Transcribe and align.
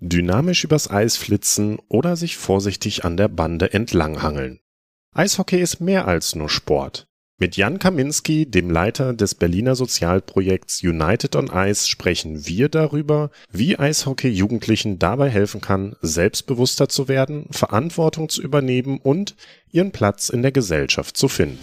dynamisch 0.00 0.64
übers 0.64 0.90
Eis 0.90 1.16
flitzen 1.16 1.78
oder 1.88 2.16
sich 2.16 2.36
vorsichtig 2.36 3.04
an 3.04 3.16
der 3.16 3.28
Bande 3.28 3.72
entlanghangeln. 3.72 4.60
Eishockey 5.14 5.60
ist 5.60 5.80
mehr 5.80 6.08
als 6.08 6.34
nur 6.34 6.50
Sport. 6.50 7.06
Mit 7.36 7.56
Jan 7.56 7.80
Kaminski, 7.80 8.48
dem 8.48 8.70
Leiter 8.70 9.12
des 9.12 9.34
Berliner 9.34 9.74
Sozialprojekts 9.74 10.84
United 10.84 11.34
on 11.34 11.50
Ice, 11.52 11.88
sprechen 11.88 12.46
wir 12.46 12.68
darüber, 12.68 13.30
wie 13.50 13.76
Eishockey 13.76 14.28
Jugendlichen 14.28 15.00
dabei 15.00 15.30
helfen 15.30 15.60
kann, 15.60 15.96
selbstbewusster 16.00 16.88
zu 16.88 17.08
werden, 17.08 17.46
Verantwortung 17.50 18.28
zu 18.28 18.40
übernehmen 18.40 18.98
und 18.98 19.34
ihren 19.72 19.90
Platz 19.90 20.28
in 20.28 20.42
der 20.42 20.52
Gesellschaft 20.52 21.16
zu 21.16 21.26
finden. 21.26 21.58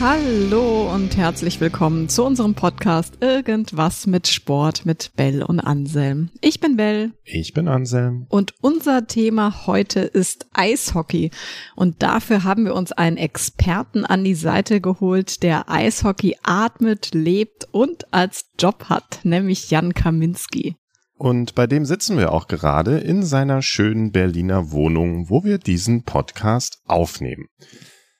Hallo 0.00 0.94
und 0.94 1.16
herzlich 1.16 1.60
willkommen 1.60 2.08
zu 2.08 2.24
unserem 2.24 2.54
Podcast 2.54 3.18
Irgendwas 3.20 4.06
mit 4.06 4.28
Sport 4.28 4.86
mit 4.86 5.10
Bell 5.16 5.42
und 5.42 5.58
Anselm. 5.58 6.30
Ich 6.40 6.60
bin 6.60 6.76
Bell. 6.76 7.10
Ich 7.24 7.52
bin 7.52 7.66
Anselm. 7.66 8.26
Und 8.28 8.54
unser 8.60 9.08
Thema 9.08 9.66
heute 9.66 9.98
ist 10.02 10.46
Eishockey. 10.52 11.32
Und 11.74 12.00
dafür 12.00 12.44
haben 12.44 12.64
wir 12.64 12.76
uns 12.76 12.92
einen 12.92 13.16
Experten 13.16 14.04
an 14.04 14.22
die 14.22 14.36
Seite 14.36 14.80
geholt, 14.80 15.42
der 15.42 15.68
Eishockey 15.68 16.36
atmet, 16.44 17.12
lebt 17.12 17.66
und 17.72 18.14
als 18.14 18.44
Job 18.56 18.84
hat, 18.84 19.18
nämlich 19.24 19.68
Jan 19.72 19.94
Kaminski. 19.94 20.76
Und 21.16 21.56
bei 21.56 21.66
dem 21.66 21.84
sitzen 21.84 22.16
wir 22.16 22.32
auch 22.32 22.46
gerade 22.46 22.98
in 22.98 23.24
seiner 23.24 23.62
schönen 23.62 24.12
Berliner 24.12 24.70
Wohnung, 24.70 25.28
wo 25.28 25.42
wir 25.42 25.58
diesen 25.58 26.04
Podcast 26.04 26.78
aufnehmen. 26.86 27.48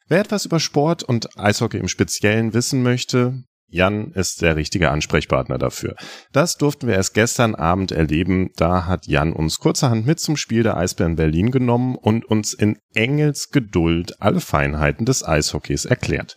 Wer 0.09 0.21
etwas 0.21 0.47
über 0.47 0.59
Sport 0.59 1.03
und 1.03 1.39
Eishockey 1.39 1.77
im 1.77 1.89
Speziellen 1.89 2.55
wissen 2.55 2.83
möchte, 2.83 3.45
Jan 3.71 4.13
ist 4.13 4.41
der 4.41 4.57
richtige 4.57 4.91
Ansprechpartner 4.91 5.59
dafür. 5.59 5.95
Das 6.33 6.57
durften 6.57 6.87
wir 6.87 6.95
erst 6.95 7.13
gestern 7.13 7.55
Abend 7.55 7.93
erleben. 7.93 8.51
Da 8.57 8.87
hat 8.87 9.07
Jan 9.07 9.35
uns 9.35 9.59
kurzerhand 9.59 10.07
mit 10.07 10.19
zum 10.19 10.39
Spiel 10.39 10.63
der 10.63 10.79
Eisbären 10.79 11.17
Berlin 11.17 11.51
genommen 11.51 11.95
und 11.95 12.25
uns 12.25 12.55
in 12.55 12.79
Engels 12.95 13.51
Geduld 13.51 14.23
alle 14.23 14.41
Feinheiten 14.41 15.05
des 15.05 15.23
Eishockeys 15.23 15.85
erklärt. 15.85 16.37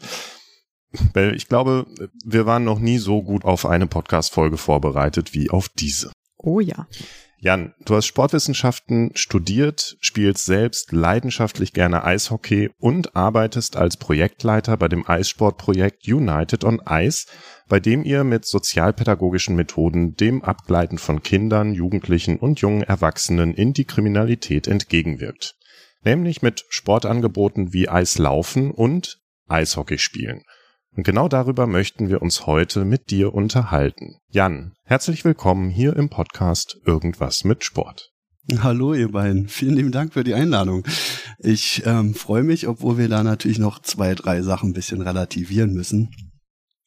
Ich 1.34 1.48
glaube, 1.48 1.86
wir 2.26 2.46
waren 2.46 2.66
noch 2.66 2.80
nie 2.80 2.98
so 2.98 3.24
gut 3.24 3.46
auf 3.46 3.66
eine 3.66 3.88
Podcast-Folge 3.88 4.58
vorbereitet 4.58 5.34
wie 5.34 5.50
auf 5.50 5.70
diese. 5.70 6.12
Oh 6.36 6.60
ja. 6.60 6.88
Jan, 7.44 7.74
du 7.86 7.96
hast 7.96 8.06
Sportwissenschaften 8.06 9.14
studiert, 9.16 9.98
spielst 10.00 10.46
selbst 10.46 10.92
leidenschaftlich 10.92 11.74
gerne 11.74 12.04
Eishockey 12.04 12.70
und 12.78 13.16
arbeitest 13.16 13.78
als 13.78 13.98
Projektleiter 13.98 14.78
bei 14.78 14.88
dem 14.88 15.10
Eissportprojekt 15.10 16.08
United 16.08 16.64
on 16.64 16.80
Ice, 16.88 17.26
bei 17.68 17.80
dem 17.80 18.04
ihr 18.04 18.24
mit 18.24 18.46
sozialpädagogischen 18.46 19.56
Methoden 19.56 20.14
dem 20.14 20.44
Abgleiten 20.44 21.00
von 21.00 21.24
Kindern, 21.24 21.74
Jugendlichen 21.74 22.38
und 22.38 22.60
jungen 22.60 22.84
Erwachsenen 22.84 23.56
in 23.56 23.74
die 23.74 23.86
Kriminalität 23.86 24.68
entgegenwirkt. 24.68 25.56
Nämlich 26.04 26.44
mit 26.44 26.64
Sportangeboten 26.70 27.74
wie 27.74 27.90
Eislaufen 27.90 28.70
und 28.70 29.20
Eishockey 29.48 29.98
spielen. 29.98 30.44
Und 30.94 31.04
genau 31.04 31.30
darüber 31.30 31.68
möchten 31.68 32.10
wir 32.10 32.22
uns 32.22 32.46
heute 32.46 32.84
mit 32.84 33.12
dir 33.12 33.34
unterhalten. 33.34 34.18
Jan, 34.30 34.74
herzlich 34.84 35.24
willkommen 35.24 35.70
hier 35.70 35.96
im 35.96 36.10
Podcast 36.10 36.78
Irgendwas 36.86 37.46
mit 37.46 37.64
Sport. 37.64 38.12
Hallo 38.60 38.94
ihr 38.94 39.10
beiden, 39.10 39.48
vielen 39.48 39.76
lieben 39.76 39.94
Dank 39.94 40.12
für 40.12 40.26
die 40.26 40.34
Einladung. 40.34 40.84
Ich 41.40 41.84
ähm, 41.86 42.14
freue 42.14 42.44
mich, 42.44 42.68
obwohl 42.68 42.98
wir 42.98 43.08
da 43.08 43.24
natürlich 43.24 43.58
noch 43.58 43.80
zwei, 43.82 44.16
drei 44.16 44.42
Sachen 44.42 44.72
ein 44.72 44.74
bisschen 44.74 45.00
relativieren 45.00 45.72
müssen. 45.72 46.10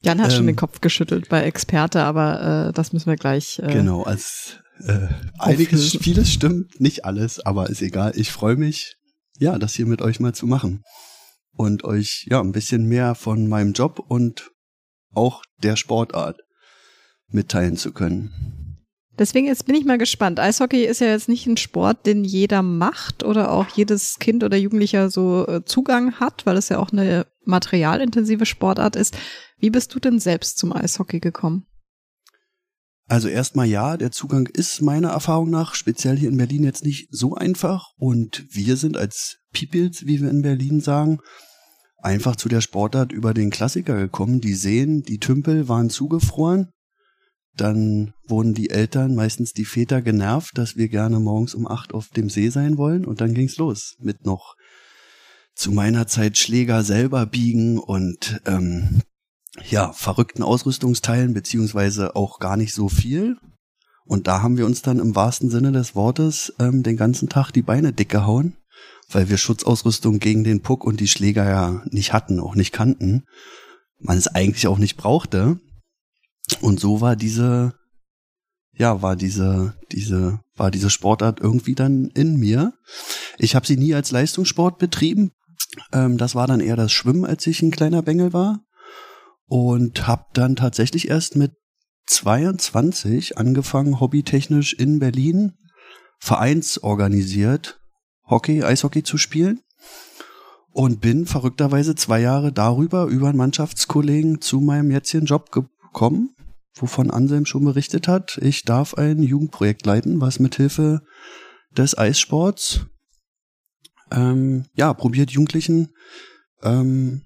Jan 0.02 0.20
hat 0.20 0.32
ähm, 0.32 0.36
schon 0.36 0.46
den 0.48 0.56
Kopf 0.56 0.82
geschüttelt 0.82 1.30
bei 1.30 1.42
Experte, 1.42 2.02
aber 2.02 2.68
äh, 2.68 2.72
das 2.74 2.92
müssen 2.92 3.06
wir 3.06 3.16
gleich. 3.16 3.58
Äh, 3.60 3.72
genau, 3.72 4.02
als 4.02 4.58
äh, 4.86 5.08
einiges, 5.38 5.96
vieles 5.98 6.30
stimmt, 6.30 6.78
nicht 6.78 7.06
alles, 7.06 7.40
aber 7.40 7.70
ist 7.70 7.80
egal. 7.80 8.12
Ich 8.16 8.30
freue 8.30 8.56
mich, 8.56 8.96
ja, 9.38 9.58
das 9.58 9.72
hier 9.72 9.86
mit 9.86 10.02
euch 10.02 10.20
mal 10.20 10.34
zu 10.34 10.46
machen 10.46 10.82
und 11.56 11.84
euch 11.84 12.26
ja 12.28 12.40
ein 12.40 12.52
bisschen 12.52 12.86
mehr 12.86 13.14
von 13.14 13.48
meinem 13.48 13.72
Job 13.72 14.04
und 14.06 14.50
auch 15.12 15.42
der 15.62 15.76
Sportart 15.76 16.40
mitteilen 17.28 17.76
zu 17.76 17.92
können. 17.92 18.32
Deswegen 19.16 19.46
jetzt 19.46 19.66
bin 19.66 19.76
ich 19.76 19.84
mal 19.84 19.98
gespannt. 19.98 20.40
Eishockey 20.40 20.84
ist 20.84 21.00
ja 21.00 21.06
jetzt 21.06 21.28
nicht 21.28 21.46
ein 21.46 21.56
Sport, 21.56 22.04
den 22.04 22.24
jeder 22.24 22.62
macht 22.62 23.22
oder 23.22 23.52
auch 23.52 23.68
jedes 23.68 24.18
Kind 24.18 24.42
oder 24.42 24.56
Jugendlicher 24.56 25.08
so 25.08 25.46
äh, 25.46 25.64
Zugang 25.64 26.18
hat, 26.18 26.46
weil 26.46 26.56
es 26.56 26.68
ja 26.68 26.78
auch 26.78 26.90
eine 26.90 27.26
materialintensive 27.44 28.44
Sportart 28.44 28.96
ist. 28.96 29.16
Wie 29.58 29.70
bist 29.70 29.94
du 29.94 30.00
denn 30.00 30.18
selbst 30.18 30.58
zum 30.58 30.72
Eishockey 30.72 31.20
gekommen? 31.20 31.66
Also 33.06 33.28
erstmal 33.28 33.66
ja, 33.66 33.96
der 33.96 34.10
Zugang 34.10 34.46
ist 34.46 34.80
meiner 34.80 35.10
Erfahrung 35.10 35.50
nach 35.50 35.74
speziell 35.74 36.16
hier 36.16 36.30
in 36.30 36.38
Berlin 36.38 36.64
jetzt 36.64 36.84
nicht 36.84 37.08
so 37.10 37.34
einfach 37.34 37.88
und 37.96 38.44
wir 38.50 38.76
sind 38.76 38.96
als 38.96 39.38
Peoples, 39.52 40.06
wie 40.06 40.22
wir 40.22 40.30
in 40.30 40.42
Berlin 40.42 40.80
sagen, 40.80 41.20
einfach 41.98 42.36
zu 42.36 42.48
der 42.48 42.60
Sportart 42.60 43.12
über 43.12 43.34
den 43.34 43.50
Klassiker 43.50 43.96
gekommen. 43.96 44.40
Die 44.40 44.54
Seen, 44.54 45.02
die 45.02 45.18
Tümpel 45.18 45.68
waren 45.68 45.90
zugefroren. 45.90 46.70
Dann 47.56 48.12
wurden 48.26 48.52
die 48.52 48.70
Eltern, 48.70 49.14
meistens 49.14 49.52
die 49.52 49.64
Väter, 49.64 50.02
genervt, 50.02 50.58
dass 50.58 50.76
wir 50.76 50.88
gerne 50.88 51.20
morgens 51.20 51.54
um 51.54 51.68
acht 51.68 51.94
auf 51.94 52.08
dem 52.08 52.28
See 52.28 52.48
sein 52.48 52.78
wollen. 52.78 53.04
Und 53.04 53.20
dann 53.20 53.32
ging's 53.32 53.58
los 53.58 53.94
mit 54.00 54.26
noch 54.26 54.54
zu 55.54 55.70
meiner 55.70 56.06
Zeit 56.06 56.36
Schläger 56.36 56.82
selber 56.82 57.26
biegen 57.26 57.78
und 57.78 58.40
ähm, 58.44 59.02
ja, 59.62 59.92
verrückten 59.92 60.42
Ausrüstungsteilen, 60.42 61.34
beziehungsweise 61.34 62.16
auch 62.16 62.38
gar 62.38 62.56
nicht 62.56 62.74
so 62.74 62.88
viel. 62.88 63.36
Und 64.04 64.26
da 64.26 64.42
haben 64.42 64.58
wir 64.58 64.66
uns 64.66 64.82
dann 64.82 64.98
im 64.98 65.14
wahrsten 65.14 65.50
Sinne 65.50 65.72
des 65.72 65.94
Wortes 65.94 66.52
ähm, 66.58 66.82
den 66.82 66.96
ganzen 66.96 67.28
Tag 67.28 67.52
die 67.52 67.62
Beine 67.62 67.92
dick 67.92 68.10
gehauen, 68.10 68.56
weil 69.10 69.28
wir 69.28 69.38
Schutzausrüstung 69.38 70.18
gegen 70.18 70.44
den 70.44 70.60
Puck 70.60 70.84
und 70.84 71.00
die 71.00 71.08
Schläger 71.08 71.48
ja 71.48 71.82
nicht 71.86 72.12
hatten, 72.12 72.40
auch 72.40 72.54
nicht 72.54 72.72
kannten. 72.72 73.24
Man 73.98 74.18
es 74.18 74.28
eigentlich 74.28 74.66
auch 74.66 74.78
nicht 74.78 74.96
brauchte. 74.96 75.58
Und 76.60 76.80
so 76.80 77.00
war 77.00 77.16
diese, 77.16 77.74
ja, 78.72 79.00
war 79.00 79.16
diese, 79.16 79.74
diese, 79.92 80.40
war 80.56 80.70
diese 80.70 80.90
Sportart 80.90 81.40
irgendwie 81.40 81.74
dann 81.74 82.10
in 82.14 82.36
mir. 82.36 82.74
Ich 83.38 83.54
habe 83.54 83.66
sie 83.66 83.78
nie 83.78 83.94
als 83.94 84.10
Leistungssport 84.10 84.78
betrieben. 84.78 85.30
Ähm, 85.92 86.18
das 86.18 86.34
war 86.34 86.46
dann 86.46 86.60
eher 86.60 86.76
das 86.76 86.92
Schwimmen, 86.92 87.24
als 87.24 87.46
ich 87.46 87.62
ein 87.62 87.70
kleiner 87.70 88.02
Bengel 88.02 88.34
war 88.34 88.60
und 89.46 90.06
habe 90.06 90.26
dann 90.32 90.56
tatsächlich 90.56 91.08
erst 91.08 91.36
mit 91.36 91.52
22 92.06 93.38
angefangen, 93.38 94.00
hobbytechnisch 94.00 94.74
in 94.74 94.98
Berlin 94.98 95.54
vereinsorganisiert 96.18 97.80
Hockey, 98.26 98.62
Eishockey 98.62 99.02
zu 99.02 99.18
spielen 99.18 99.60
und 100.70 101.00
bin 101.00 101.26
verrückterweise 101.26 101.94
zwei 101.94 102.20
Jahre 102.20 102.52
darüber 102.52 103.06
über 103.06 103.28
einen 103.28 103.38
Mannschaftskollegen 103.38 104.40
zu 104.40 104.60
meinem 104.60 104.90
jetzigen 104.90 105.26
Job 105.26 105.50
gekommen, 105.52 106.34
wovon 106.74 107.10
Anselm 107.10 107.46
schon 107.46 107.64
berichtet 107.64 108.08
hat. 108.08 108.38
Ich 108.38 108.64
darf 108.64 108.94
ein 108.94 109.22
Jugendprojekt 109.22 109.86
leiten, 109.86 110.20
was 110.20 110.40
mithilfe 110.40 111.02
des 111.76 111.96
Eissports 111.96 112.86
ähm, 114.10 114.66
ja 114.74 114.92
probiert 114.94 115.30
Jugendlichen 115.30 115.94
ähm, 116.62 117.22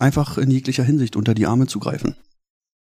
einfach 0.00 0.38
in 0.38 0.50
jeglicher 0.50 0.84
Hinsicht 0.84 1.16
unter 1.16 1.34
die 1.34 1.46
Arme 1.46 1.66
zu 1.66 1.78
greifen. 1.78 2.16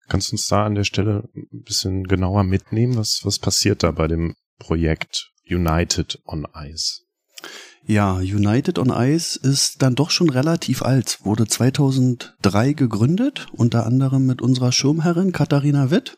Kannst 0.08 0.30
du 0.30 0.34
uns 0.34 0.46
da 0.46 0.66
an 0.66 0.74
der 0.74 0.84
Stelle 0.84 1.28
ein 1.34 1.62
bisschen 1.62 2.04
genauer 2.04 2.44
mitnehmen? 2.44 2.96
Was, 2.96 3.20
was 3.24 3.38
passiert 3.38 3.82
da 3.82 3.90
bei 3.90 4.06
dem 4.06 4.34
Projekt 4.58 5.30
United 5.48 6.20
on 6.26 6.46
Ice? 6.54 7.00
Ja, 7.86 8.14
United 8.16 8.78
on 8.78 8.90
Ice 8.90 9.38
ist 9.38 9.82
dann 9.82 9.94
doch 9.94 10.10
schon 10.10 10.30
relativ 10.30 10.82
alt, 10.82 11.18
wurde 11.22 11.46
2003 11.46 12.72
gegründet, 12.72 13.46
unter 13.52 13.84
anderem 13.84 14.24
mit 14.24 14.40
unserer 14.40 14.72
Schirmherrin 14.72 15.32
Katharina 15.32 15.90
Witt. 15.90 16.16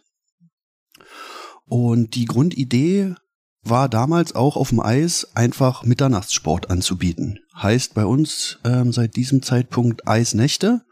Und 1.64 2.14
die 2.14 2.26
Grundidee 2.26 3.16
war 3.68 3.88
damals 3.88 4.34
auch 4.34 4.56
auf 4.56 4.70
dem 4.70 4.80
Eis 4.80 5.28
einfach 5.34 5.84
Mitternachtssport 5.84 6.70
anzubieten. 6.70 7.40
Heißt 7.54 7.94
bei 7.94 8.06
uns 8.06 8.58
ähm, 8.64 8.92
seit 8.92 9.16
diesem 9.16 9.42
Zeitpunkt 9.42 10.06
Eisnächte, 10.06 10.82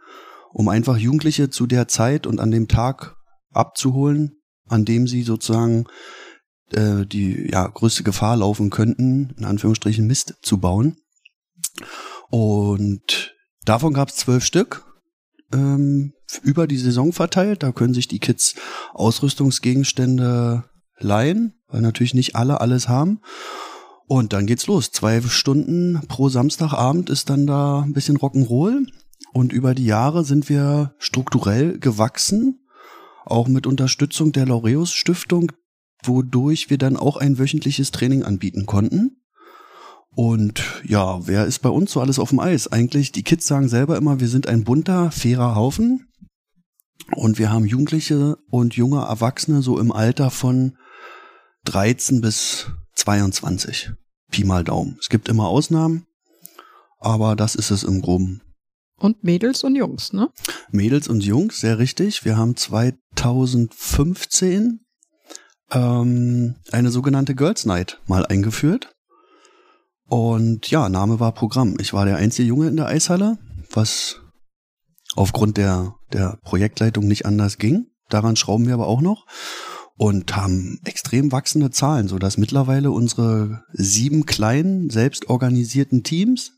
um 0.53 0.69
einfach 0.69 0.97
Jugendliche 0.97 1.51
zu 1.51 1.67
der 1.67 1.89
Zeit 1.89 2.27
und 2.27 2.41
an 2.41 2.51
dem 2.51 2.69
Tag 2.69 3.17
abzuholen, 3.53 4.37
an 4.67 4.85
dem 4.85 5.07
sie 5.07 5.23
sozusagen 5.23 5.87
äh, 6.73 7.05
die 7.07 7.51
ja, 7.51 7.67
größte 7.67 8.03
Gefahr 8.03 8.37
laufen 8.37 8.71
könnten, 8.71 9.35
in 9.39 9.45
Anführungsstrichen 9.45 10.07
Mist 10.07 10.35
zu 10.43 10.59
bauen. 10.59 10.97
Und 12.31 13.35
davon 13.65 13.93
gab 13.93 14.09
es 14.09 14.17
zwölf 14.17 14.45
Stück. 14.45 14.85
Ähm, 15.53 16.15
über 16.43 16.67
die 16.67 16.79
Saison 16.79 17.13
verteilt. 17.13 17.63
Da 17.63 17.73
können 17.73 17.95
sich 17.95 18.09
die 18.09 18.19
Kids 18.19 18.55
Ausrüstungsgegenstände 18.93 20.65
leihen, 20.99 21.55
weil 21.75 21.83
natürlich 21.83 22.15
nicht 22.15 22.37
alle 22.37 22.61
alles 22.61 22.89
haben. 22.89 23.19
Und 24.07 24.33
dann 24.33 24.47
geht's 24.47 24.69
los. 24.69 24.93
Zwei 24.93 25.21
Stunden 25.23 26.01
pro 26.07 26.29
Samstagabend 26.29 27.11
ist 27.11 27.31
dann 27.31 27.49
da 27.49 27.81
ein 27.81 27.93
bisschen 27.93 28.17
Rock'n'Roll. 28.17 28.87
Und 29.33 29.53
über 29.53 29.75
die 29.75 29.85
Jahre 29.85 30.25
sind 30.25 30.49
wir 30.49 30.95
strukturell 30.99 31.81
gewachsen, 31.81 32.61
auch 33.27 33.49
mit 33.49 33.67
Unterstützung 33.67 34.31
der 34.31 34.47
Laureus 34.47 34.93
Stiftung, 34.93 35.51
wodurch 36.05 36.71
wir 36.71 36.79
dann 36.79 36.97
auch 36.97 37.17
ein 37.17 37.41
wöchentliches 37.41 37.91
Training 37.91 38.23
anbieten 38.23 38.67
konnten. 38.67 39.17
Und 40.15 40.63
ja, 40.87 41.27
wer 41.27 41.45
ist 41.45 41.59
bei 41.59 41.71
uns 41.71 41.91
so 41.91 42.01
alles 42.01 42.21
auf 42.21 42.29
dem 42.29 42.39
Eis? 42.39 42.71
Eigentlich, 42.71 43.11
die 43.11 43.25
Kids 43.25 43.49
sagen 43.49 43.69
selber 43.69 43.97
immer, 43.97 44.21
wir 44.21 44.29
sind 44.29 44.47
ein 44.47 44.63
bunter, 44.63 45.11
fairer 45.11 45.57
Haufen. 45.57 46.07
Und 47.17 47.41
wir 47.41 47.51
haben 47.51 47.65
Jugendliche 47.65 48.37
und 48.49 48.77
junge 48.77 49.01
Erwachsene 49.01 49.61
so 49.61 49.81
im 49.81 49.91
Alter 49.91 50.31
von 50.31 50.77
13 51.65 52.21
bis 52.21 52.67
22. 52.95 53.93
Pi 54.31 54.45
mal 54.45 54.63
Daumen. 54.65 54.97
Es 55.01 55.09
gibt 55.09 55.29
immer 55.29 55.49
Ausnahmen, 55.49 56.07
aber 56.99 57.37
das 57.37 57.55
ist 57.55 57.71
es 57.71 57.85
im 57.85 58.03
Groben. 58.03 58.43
Und 58.97 59.25
Mädels 59.25 59.65
und 59.65 59.77
Jungs, 59.77 60.13
ne? 60.13 60.29
Mädels 60.71 61.09
und 61.09 61.25
Jungs, 61.25 61.61
sehr 61.61 61.79
richtig. 61.79 62.23
Wir 62.25 62.37
haben 62.37 62.57
2015 62.57 64.81
ähm, 65.73 66.55
eine 66.73 66.91
sogenannte 66.91 67.35
Girls 67.35 67.67
Night 67.67 68.01
mal 68.07 68.25
eingeführt. 68.27 68.95
Und 70.07 70.71
ja, 70.71 70.89
Name 70.89 71.19
war 71.19 71.33
Programm. 71.33 71.77
Ich 71.81 71.93
war 71.93 72.05
der 72.05 72.17
einzige 72.17 72.47
Junge 72.49 72.69
in 72.69 72.77
der 72.77 72.87
Eishalle, 72.87 73.39
was 73.71 74.21
aufgrund 75.17 75.57
der, 75.57 75.97
der 76.13 76.39
Projektleitung 76.43 77.09
nicht 77.09 77.27
anders 77.27 77.59
ging. 77.59 77.87
Daran 78.11 78.37
schrauben 78.37 78.67
wir 78.67 78.75
aber 78.75 78.87
auch 78.87 79.01
noch 79.01 79.27
und 79.97 80.35
haben 80.35 80.81
extrem 80.85 81.31
wachsende 81.33 81.71
Zahlen, 81.71 82.09
so 82.09 82.19
dass 82.19 82.37
mittlerweile 82.37 82.91
unsere 82.91 83.65
sieben 83.73 84.27
kleinen, 84.27 84.91
selbstorganisierten 84.91 86.03
Teams, 86.03 86.53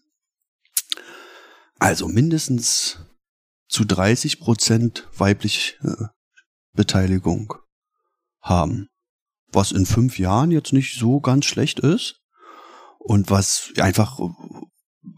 also 1.79 2.09
mindestens 2.09 2.99
zu 3.69 3.85
30 3.85 4.41
Prozent 4.41 5.09
weibliche 5.17 5.75
äh, 5.83 6.05
Beteiligung 6.73 7.55
haben. 8.41 8.89
Was 9.53 9.73
in 9.73 9.87
fünf 9.87 10.19
Jahren 10.19 10.51
jetzt 10.51 10.73
nicht 10.73 10.99
so 10.99 11.21
ganz 11.21 11.45
schlecht 11.45 11.81
ist. 11.81 12.21
Und 12.99 13.31
was 13.31 13.73
einfach 13.79 14.19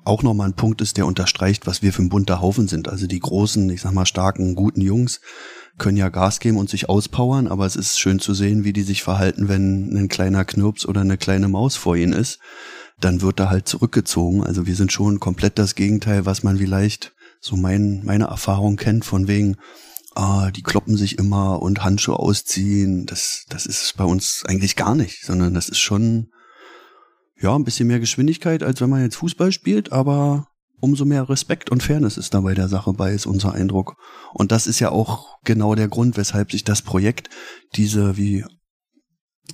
auch 0.05 0.23
nochmal 0.23 0.49
ein 0.49 0.56
Punkt 0.56 0.81
ist, 0.82 0.97
der 0.97 1.06
unterstreicht, 1.06 1.67
was 1.67 1.81
wir 1.81 1.93
für 1.93 2.03
ein 2.03 2.11
bunter 2.11 2.41
Haufen 2.41 2.69
sind. 2.69 2.88
Also 2.88 3.06
die 3.06 3.20
großen, 3.20 3.69
ich 3.70 3.81
sag 3.81 3.93
mal, 3.93 4.06
starken, 4.06 4.55
guten 4.55 4.81
Jungs 4.81 5.20
können 5.79 5.97
ja 5.97 6.09
Gas 6.09 6.41
geben 6.41 6.59
und 6.59 6.69
sich 6.69 6.89
auspowern, 6.89 7.49
aber 7.49 7.65
es 7.67 7.77
ist 7.77 7.99
schön 7.99 8.19
zu 8.19 8.35
sehen, 8.35 8.65
wie 8.65 8.73
die 8.73 8.83
sich 8.83 9.03
verhalten, 9.03 9.49
wenn 9.49 9.97
ein 9.97 10.09
kleiner 10.09 10.45
Knirps 10.45 10.87
oder 10.87 11.01
eine 11.01 11.17
kleine 11.17 11.49
Maus 11.49 11.77
vor 11.77 11.97
ihnen 11.97 12.13
ist. 12.13 12.39
Dann 13.01 13.23
wird 13.23 13.41
er 13.41 13.51
halt 13.51 13.69
zurückgezogen. 13.69 14.43
Also 14.43 14.67
wir 14.67 14.75
sind 14.75 14.93
schon 14.93 15.21
komplett 15.21 15.59
das 15.59 15.75
Gegenteil, 15.75 16.27
was 16.27 16.43
man 16.43 16.59
vielleicht 16.59 17.15
so 17.41 17.57
mein, 17.57 18.03
meine 18.05 18.25
Erfahrung 18.25 18.77
kennt, 18.77 19.05
von 19.05 19.29
wegen, 19.29 19.57
ah, 20.15 20.51
die 20.51 20.63
kloppen 20.63 20.97
sich 20.97 21.19
immer 21.19 21.63
und 21.63 21.85
Handschuhe 21.85 22.19
ausziehen. 22.19 23.07
Das, 23.07 23.45
das 23.49 23.67
ist 23.67 23.97
bei 23.97 24.05
uns 24.05 24.45
eigentlich 24.47 24.75
gar 24.75 24.95
nicht, 24.95 25.25
sondern 25.25 25.55
das 25.55 25.69
ist 25.69 25.79
schon, 25.79 26.29
ja, 27.41 27.55
ein 27.55 27.65
bisschen 27.65 27.87
mehr 27.87 28.01
Geschwindigkeit, 28.01 28.65
als 28.65 28.81
wenn 28.81 28.91
man 28.91 29.03
jetzt 29.03 29.17
Fußball 29.17 29.53
spielt, 29.53 29.93
aber 29.93 30.49
umso 30.81 31.05
mehr 31.05 31.29
Respekt 31.29 31.71
und 31.71 31.83
Fairness 31.83 32.17
ist 32.17 32.35
dabei 32.35 32.55
der 32.55 32.69
Sache 32.69 32.93
bei, 32.93 33.13
ist 33.13 33.27
unser 33.27 33.53
Eindruck. 33.53 33.97
Und 34.33 34.53
das 34.53 34.67
ist 34.67 34.81
ja 34.81 34.91
auch 34.91 35.39
genau 35.45 35.75
der 35.75 35.89
Grund, 35.89 36.17
weshalb 36.17 36.53
sich 36.53 36.65
das 36.65 36.83
Projekt, 36.83 37.31
diese, 37.75 38.17
wie 38.17 38.45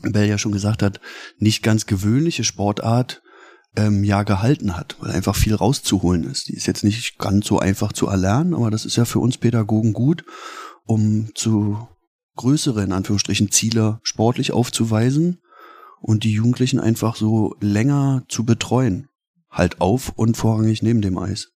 Bell 0.02 0.28
ja 0.28 0.38
schon 0.38 0.52
gesagt 0.52 0.82
hat, 0.82 1.00
nicht 1.38 1.62
ganz 1.62 1.86
gewöhnliche 1.86 2.44
Sportart 2.44 3.22
ähm, 3.76 4.04
ja 4.04 4.22
gehalten 4.22 4.76
hat, 4.76 4.96
weil 5.00 5.12
einfach 5.12 5.36
viel 5.36 5.54
rauszuholen 5.54 6.24
ist. 6.24 6.48
Die 6.48 6.54
ist 6.54 6.66
jetzt 6.66 6.84
nicht 6.84 7.18
ganz 7.18 7.46
so 7.46 7.58
einfach 7.58 7.92
zu 7.92 8.08
erlernen, 8.08 8.54
aber 8.54 8.70
das 8.70 8.84
ist 8.84 8.96
ja 8.96 9.04
für 9.04 9.20
uns 9.20 9.38
Pädagogen 9.38 9.92
gut, 9.92 10.24
um 10.84 11.30
zu 11.34 11.88
größere, 12.36 12.82
in 12.82 12.92
Anführungsstrichen, 12.92 13.50
Ziele 13.50 14.00
sportlich 14.02 14.52
aufzuweisen 14.52 15.40
und 16.00 16.24
die 16.24 16.32
Jugendlichen 16.32 16.80
einfach 16.80 17.16
so 17.16 17.54
länger 17.60 18.24
zu 18.28 18.44
betreuen 18.44 19.08
halt 19.54 19.80
auf 19.80 20.12
und 20.16 20.36
vorrangig 20.36 20.82
neben 20.82 21.00
dem 21.00 21.16
Eis. 21.16 21.52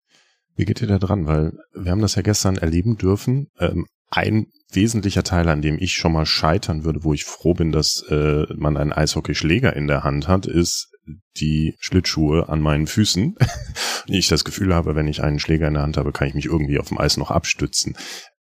Wie 0.56 0.64
geht 0.64 0.80
ihr 0.80 0.88
da 0.88 0.98
dran? 0.98 1.26
Weil 1.26 1.52
wir 1.74 1.92
haben 1.92 2.00
das 2.00 2.14
ja 2.14 2.22
gestern 2.22 2.56
erleben 2.56 2.96
dürfen. 2.96 3.48
Ähm, 3.58 3.86
ein 4.10 4.46
wesentlicher 4.72 5.22
Teil, 5.22 5.48
an 5.48 5.62
dem 5.62 5.78
ich 5.78 5.94
schon 5.94 6.12
mal 6.12 6.26
scheitern 6.26 6.84
würde, 6.84 7.04
wo 7.04 7.12
ich 7.12 7.24
froh 7.24 7.54
bin, 7.54 7.72
dass 7.72 8.04
äh, 8.08 8.46
man 8.54 8.76
einen 8.76 8.92
Eishockeyschläger 8.92 9.74
in 9.76 9.86
der 9.86 10.04
Hand 10.04 10.28
hat, 10.28 10.46
ist 10.46 10.88
die 11.36 11.74
Schlittschuhe 11.78 12.48
an 12.48 12.60
meinen 12.60 12.86
Füßen. 12.86 13.36
ich 14.06 14.28
das 14.28 14.44
Gefühl 14.44 14.74
habe, 14.74 14.94
wenn 14.94 15.08
ich 15.08 15.22
einen 15.22 15.38
Schläger 15.38 15.68
in 15.68 15.74
der 15.74 15.82
Hand 15.82 15.96
habe, 15.96 16.12
kann 16.12 16.28
ich 16.28 16.34
mich 16.34 16.46
irgendwie 16.46 16.78
auf 16.78 16.88
dem 16.88 16.98
Eis 16.98 17.16
noch 17.16 17.30
abstützen. 17.30 17.96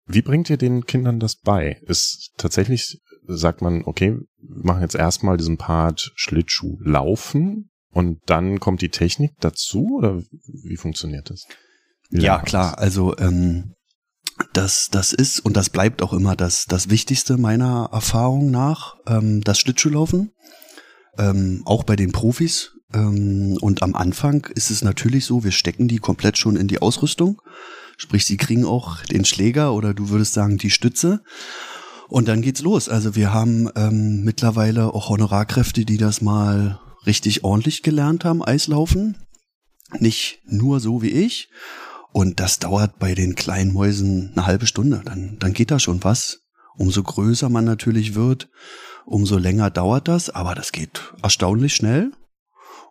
Wie 0.07 0.23
bringt 0.23 0.49
ihr 0.49 0.57
den 0.57 0.87
Kindern 0.87 1.21
das 1.21 1.37
bei? 1.37 1.81
Ist 1.87 2.33
tatsächlich, 2.37 3.01
sagt 3.27 3.61
man, 3.61 3.83
okay, 3.85 4.17
wir 4.39 4.65
machen 4.65 4.83
jetzt 4.83 4.95
erstmal 4.95 5.37
diesen 5.37 5.59
Part 5.59 6.13
Schlittschuh 6.15 6.79
laufen 6.83 7.68
und 7.91 8.21
dann 8.27 8.61
kommt 8.61 8.83
die 8.83 8.91
Technik 8.91 9.33
dazu 9.41 9.99
oder 9.99 10.23
wie 10.47 10.77
funktioniert 10.77 11.31
das? 11.31 11.45
Wie 12.11 12.23
ja, 12.23 12.39
klar. 12.39 12.73
Das? 12.73 12.81
Also 12.81 13.17
ähm, 13.19 13.75
das, 14.53 14.89
das 14.91 15.13
ist 15.13 15.41
und 15.41 15.57
das 15.57 15.71
bleibt 15.71 16.03
auch 16.03 16.13
immer 16.13 16.37
das, 16.37 16.67
das 16.67 16.91
Wichtigste 16.91 17.39
meiner 17.39 17.91
Erfahrung 17.93 18.51
nach, 18.51 18.97
ähm, 19.07 19.43
das 19.43 19.59
Schlittschuhlaufen. 19.59 20.33
Ähm, 21.17 21.63
auch 21.65 21.83
bei 21.83 21.97
den 21.97 22.13
Profis. 22.13 22.73
Ähm, 22.95 23.59
und 23.61 23.83
am 23.83 23.95
Anfang 23.95 24.47
ist 24.55 24.71
es 24.71 24.83
natürlich 24.83 25.25
so, 25.25 25.43
wir 25.43 25.51
stecken 25.51 25.89
die 25.89 25.99
komplett 25.99 26.39
schon 26.39 26.57
in 26.57 26.69
die 26.69 26.81
Ausrüstung. 26.81 27.43
Sprich, 27.97 28.25
sie 28.25 28.37
kriegen 28.37 28.65
auch 28.65 29.03
den 29.07 29.25
Schläger 29.25 29.75
oder 29.75 29.95
du 29.95 30.11
würdest 30.11 30.33
sagen 30.33 30.59
die 30.59 30.71
Stütze. 30.71 31.23
Und 32.09 32.29
dann 32.29 32.41
geht's 32.41 32.63
los. 32.63 32.89
Also 32.89 33.17
wir 33.17 33.33
haben 33.33 33.69
ähm, 33.75 34.23
mittlerweile 34.23 34.95
auch 34.95 35.09
Honorarkräfte, 35.09 35.85
die 35.85 35.99
das 35.99 36.21
mal 36.23 36.81
richtig 37.09 37.43
ordentlich 37.43 37.83
gelernt 37.83 38.25
haben, 38.25 38.45
Eislaufen. 38.45 39.17
Nicht 39.99 40.41
nur 40.45 40.79
so 40.79 41.03
wie 41.03 41.11
ich. 41.11 41.49
Und 42.13 42.41
das 42.41 42.59
dauert 42.59 42.99
bei 42.99 43.15
den 43.15 43.35
kleinen 43.35 43.73
Mäusen 43.73 44.33
eine 44.35 44.47
halbe 44.47 44.67
Stunde. 44.67 45.03
Dann, 45.05 45.37
dann 45.41 45.53
geht 45.53 45.71
da 45.71 45.79
schon 45.79 46.05
was. 46.05 46.43
Umso 46.77 47.03
größer 47.03 47.49
man 47.49 47.65
natürlich 47.65 48.15
wird, 48.15 48.49
umso 49.05 49.37
länger 49.37 49.71
dauert 49.71 50.07
das. 50.07 50.31
Aber 50.31 50.55
das 50.55 50.71
geht 50.71 51.13
erstaunlich 51.23 51.75
schnell. 51.75 52.13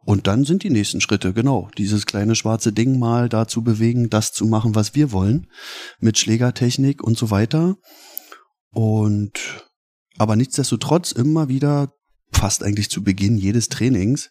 Und 0.03 0.27
dann 0.27 0.45
sind 0.45 0.63
die 0.63 0.69
nächsten 0.69 1.01
Schritte, 1.01 1.33
genau, 1.33 1.69
dieses 1.77 2.05
kleine 2.05 2.35
schwarze 2.35 2.71
Ding 2.71 2.97
mal 2.97 3.27
dazu 3.27 3.61
bewegen, 3.61 4.09
das 4.09 4.31
zu 4.31 4.45
machen, 4.45 4.73
was 4.73 4.95
wir 4.95 5.11
wollen, 5.11 5.47
mit 5.99 6.17
Schlägertechnik 6.17 7.03
und 7.03 7.17
so 7.17 7.29
weiter. 7.29 7.75
Und 8.71 9.67
aber 10.17 10.35
nichtsdestotrotz 10.35 11.11
immer 11.11 11.49
wieder 11.49 11.93
fast 12.31 12.63
eigentlich 12.63 12.89
zu 12.89 13.03
Beginn 13.03 13.37
jedes 13.37 13.69
Trainings, 13.69 14.29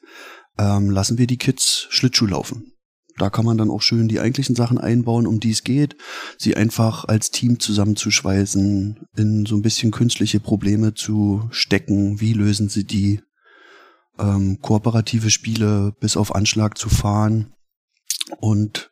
ähm, 0.58 0.90
lassen 0.90 1.18
wir 1.18 1.26
die 1.26 1.38
Kids 1.38 1.86
Schlittschuh 1.90 2.26
laufen. 2.26 2.72
Da 3.18 3.30
kann 3.30 3.46
man 3.46 3.56
dann 3.56 3.70
auch 3.70 3.80
schön 3.80 4.08
die 4.08 4.20
eigentlichen 4.20 4.54
Sachen 4.54 4.78
einbauen, 4.78 5.26
um 5.26 5.40
die 5.40 5.50
es 5.50 5.64
geht, 5.64 5.96
sie 6.36 6.56
einfach 6.56 7.06
als 7.06 7.30
Team 7.30 7.58
zusammenzuschweißen, 7.58 9.06
in 9.16 9.46
so 9.46 9.56
ein 9.56 9.62
bisschen 9.62 9.90
künstliche 9.90 10.38
Probleme 10.38 10.92
zu 10.92 11.48
stecken. 11.50 12.20
Wie 12.20 12.34
lösen 12.34 12.68
sie 12.68 12.84
die? 12.84 13.22
Ähm, 14.18 14.60
kooperative 14.60 15.30
Spiele 15.30 15.94
bis 15.98 16.16
auf 16.16 16.34
Anschlag 16.34 16.76
zu 16.76 16.88
fahren. 16.90 17.54
Und 18.38 18.90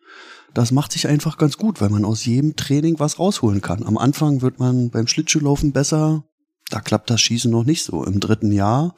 das 0.54 0.70
macht 0.70 0.92
sich 0.92 1.08
einfach 1.08 1.36
ganz 1.36 1.58
gut, 1.58 1.80
weil 1.80 1.90
man 1.90 2.04
aus 2.04 2.24
jedem 2.24 2.56
Training 2.56 2.98
was 3.00 3.18
rausholen 3.18 3.60
kann. 3.60 3.84
Am 3.84 3.98
Anfang 3.98 4.40
wird 4.40 4.58
man 4.58 4.90
beim 4.90 5.06
Schlittschuhlaufen 5.06 5.72
besser, 5.72 6.24
da 6.70 6.80
klappt 6.80 7.10
das 7.10 7.20
Schießen 7.20 7.50
noch 7.50 7.64
nicht 7.64 7.84
so. 7.84 8.04
Im 8.04 8.20
dritten 8.20 8.52
Jahr 8.52 8.94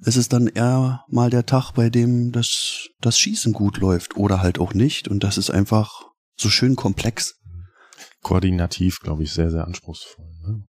ist 0.00 0.16
es 0.16 0.28
dann 0.28 0.46
eher 0.46 1.04
mal 1.08 1.30
der 1.30 1.46
Tag, 1.46 1.72
bei 1.72 1.90
dem 1.90 2.32
das, 2.32 2.88
das 3.00 3.18
Schießen 3.18 3.52
gut 3.52 3.78
läuft 3.78 4.16
oder 4.16 4.40
halt 4.40 4.58
auch 4.58 4.74
nicht. 4.74 5.08
Und 5.08 5.24
das 5.24 5.38
ist 5.38 5.50
einfach 5.50 6.04
so 6.36 6.48
schön 6.48 6.76
komplex. 6.76 7.36
Koordinativ, 8.22 9.00
glaube 9.00 9.22
ich, 9.22 9.32
sehr, 9.32 9.50
sehr 9.50 9.66
anspruchsvoll. 9.66 10.26
Ne? 10.46 10.64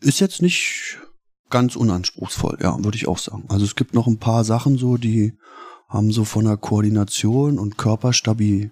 Ist 0.00 0.20
jetzt 0.20 0.42
nicht 0.42 0.98
ganz 1.50 1.76
unanspruchsvoll, 1.76 2.58
ja, 2.60 2.82
würde 2.82 2.96
ich 2.96 3.08
auch 3.08 3.18
sagen. 3.18 3.44
Also 3.48 3.64
es 3.64 3.76
gibt 3.76 3.94
noch 3.94 4.06
ein 4.06 4.18
paar 4.18 4.44
Sachen 4.44 4.76
so, 4.76 4.96
die 4.96 5.34
haben 5.88 6.10
so 6.10 6.24
von 6.24 6.44
der 6.44 6.56
Koordination 6.56 7.58
und 7.58 7.78
Körperstabi 7.78 8.70